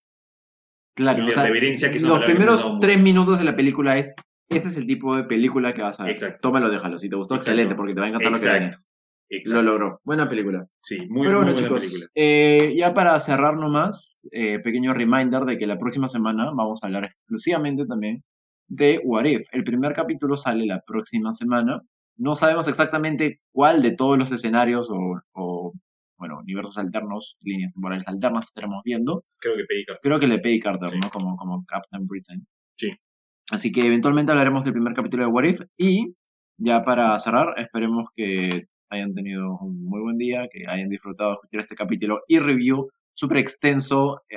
Claro, 0.94 1.18
y 1.18 1.22
o 1.22 1.26
la 1.26 1.32
sea, 1.32 1.42
reverencia 1.44 1.90
que 1.90 1.98
una 1.98 2.08
los 2.08 2.20
que 2.20 2.26
primeros 2.26 2.78
tres 2.80 3.00
minutos 3.00 3.38
de 3.38 3.44
la 3.44 3.56
película 3.56 3.98
es 3.98 4.14
ese 4.48 4.68
es 4.68 4.76
el 4.76 4.86
tipo 4.86 5.16
de 5.16 5.24
película 5.24 5.74
que 5.74 5.82
vas 5.82 5.98
a 5.98 6.04
ver. 6.04 6.12
Exacto. 6.12 6.38
Tómalo, 6.42 6.68
déjalo. 6.68 6.98
Si 6.98 7.08
te 7.08 7.16
gustó, 7.16 7.34
Exacto. 7.34 7.52
excelente, 7.52 7.74
porque 7.74 7.94
te 7.94 8.00
va 8.00 8.06
a 8.06 8.08
encantar 8.10 8.32
lo 8.32 8.38
que 8.38 8.48
viene. 8.48 8.76
Exacto. 9.30 9.62
Lo 9.62 9.70
logró. 9.70 10.00
Buena 10.04 10.28
película. 10.28 10.66
Sí, 10.82 10.98
muy, 11.08 11.26
Pero 11.26 11.40
muy 11.40 11.52
bueno, 11.52 11.52
buena 11.52 11.54
chicos, 11.56 11.80
película. 11.82 12.06
eh, 12.14 12.74
ya 12.76 12.92
para 12.92 13.18
cerrar 13.20 13.56
nomás, 13.56 14.20
eh, 14.32 14.58
pequeño 14.58 14.92
reminder 14.92 15.44
de 15.44 15.56
que 15.56 15.66
la 15.66 15.78
próxima 15.78 16.08
semana 16.08 16.46
vamos 16.46 16.80
a 16.82 16.86
hablar 16.86 17.04
exclusivamente 17.04 17.86
también 17.86 18.22
de 18.66 19.00
What 19.04 19.24
If. 19.26 19.42
El 19.52 19.64
primer 19.64 19.92
capítulo 19.94 20.36
sale 20.36 20.66
la 20.66 20.80
próxima 20.80 21.32
semana. 21.32 21.80
No 22.16 22.34
sabemos 22.36 22.66
exactamente 22.68 23.40
cuál 23.52 23.82
de 23.82 23.92
todos 23.92 24.18
los 24.18 24.30
escenarios 24.32 24.88
o, 24.90 25.20
o, 25.32 25.72
bueno, 26.18 26.38
universos 26.40 26.76
alternos, 26.76 27.36
líneas 27.40 27.72
temporales 27.72 28.06
alternas 28.08 28.46
estaremos 28.46 28.82
viendo. 28.84 29.24
Creo 29.38 29.56
que 29.56 29.64
pedí 29.64 29.84
carta. 29.86 30.00
Creo 30.02 30.20
que 30.20 30.26
le 30.26 30.38
Peggy 30.40 30.60
Carter, 30.60 30.90
Sí. 30.90 30.98
¿no? 31.00 31.08
Como, 31.10 31.36
como 31.36 31.64
Captain 31.66 32.06
Britain. 32.06 32.44
Sí. 32.76 32.90
Así 33.50 33.72
que 33.72 33.86
eventualmente 33.86 34.32
hablaremos 34.32 34.64
del 34.64 34.74
primer 34.74 34.92
capítulo 34.92 35.24
de 35.24 35.30
What 35.30 35.44
If. 35.44 35.60
Y 35.78 36.14
ya 36.58 36.84
para 36.84 37.18
cerrar, 37.20 37.54
esperemos 37.58 38.10
que 38.14 38.66
hayan 38.90 39.14
tenido 39.14 39.56
un 39.60 39.84
muy 39.84 40.00
buen 40.00 40.18
día, 40.18 40.48
que 40.52 40.66
hayan 40.68 40.88
disfrutado 40.88 41.30
de 41.30 41.34
escuchar 41.36 41.60
este 41.60 41.74
capítulo 41.76 42.20
y 42.28 42.38
review 42.38 42.88
súper 43.14 43.38
extenso, 43.38 44.22
eh, 44.28 44.36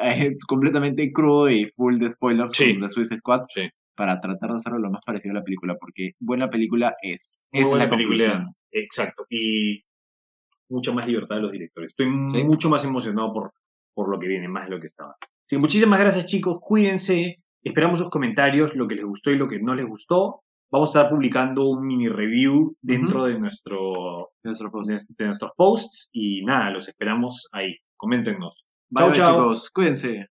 eh, 0.02 0.36
completamente 0.46 1.12
crudo 1.12 1.48
y 1.50 1.66
full 1.76 1.98
de 1.98 2.10
spoilers 2.10 2.52
Sí. 2.52 2.78
The 2.80 2.88
Suicide 2.88 3.18
Squad. 3.18 3.42
Sí. 3.54 3.68
Para 3.96 4.20
tratar 4.20 4.50
de 4.50 4.56
hacerlo 4.56 4.78
lo 4.80 4.90
más 4.90 5.02
parecido 5.06 5.32
a 5.32 5.38
la 5.38 5.44
película, 5.44 5.76
porque 5.78 6.12
buena 6.18 6.50
película 6.50 6.94
es. 7.00 7.44
Muy 7.52 7.62
es 7.62 7.68
buena 7.68 7.84
la 7.84 7.90
película. 7.90 8.18
conclusión. 8.24 8.54
Exacto. 8.72 9.24
Y 9.30 9.84
mucha 10.68 10.90
más 10.92 11.06
libertad 11.06 11.36
de 11.36 11.42
los 11.42 11.52
directores. 11.52 11.90
Estoy 11.92 12.06
Sí. 12.30 12.42
mucho 12.44 12.68
más 12.68 12.84
emocionado 12.84 13.32
por, 13.32 13.52
por 13.94 14.08
lo 14.08 14.18
que 14.18 14.26
viene, 14.26 14.48
más 14.48 14.64
de 14.64 14.70
lo 14.74 14.80
que 14.80 14.88
estaba. 14.88 15.14
Así 15.46 15.56
muchísimas 15.58 16.00
gracias, 16.00 16.24
chicos. 16.24 16.58
Cuídense. 16.60 17.36
Esperamos 17.62 17.98
sus 17.98 18.10
comentarios, 18.10 18.74
lo 18.74 18.88
que 18.88 18.96
les 18.96 19.04
gustó 19.04 19.30
y 19.30 19.36
lo 19.36 19.46
que 19.48 19.60
no 19.60 19.74
les 19.76 19.86
gustó. 19.86 20.40
Vamos 20.74 20.88
a 20.88 20.98
estar 20.98 21.08
publicando 21.08 21.68
un 21.68 21.86
mini 21.86 22.08
review 22.08 22.74
dentro 22.82 23.26
de, 23.26 23.38
nuestro, 23.38 24.32
nuestros 24.42 25.52
posts 25.56 26.08
y 26.10 26.44
nada, 26.44 26.70
los 26.70 26.88
esperamos 26.88 27.46
ahí. 27.52 27.76
Coméntenos. 27.96 28.66
Chao, 28.92 29.12
chao. 29.12 29.54
Chicos, 29.54 29.70
cuídense. 29.70 30.30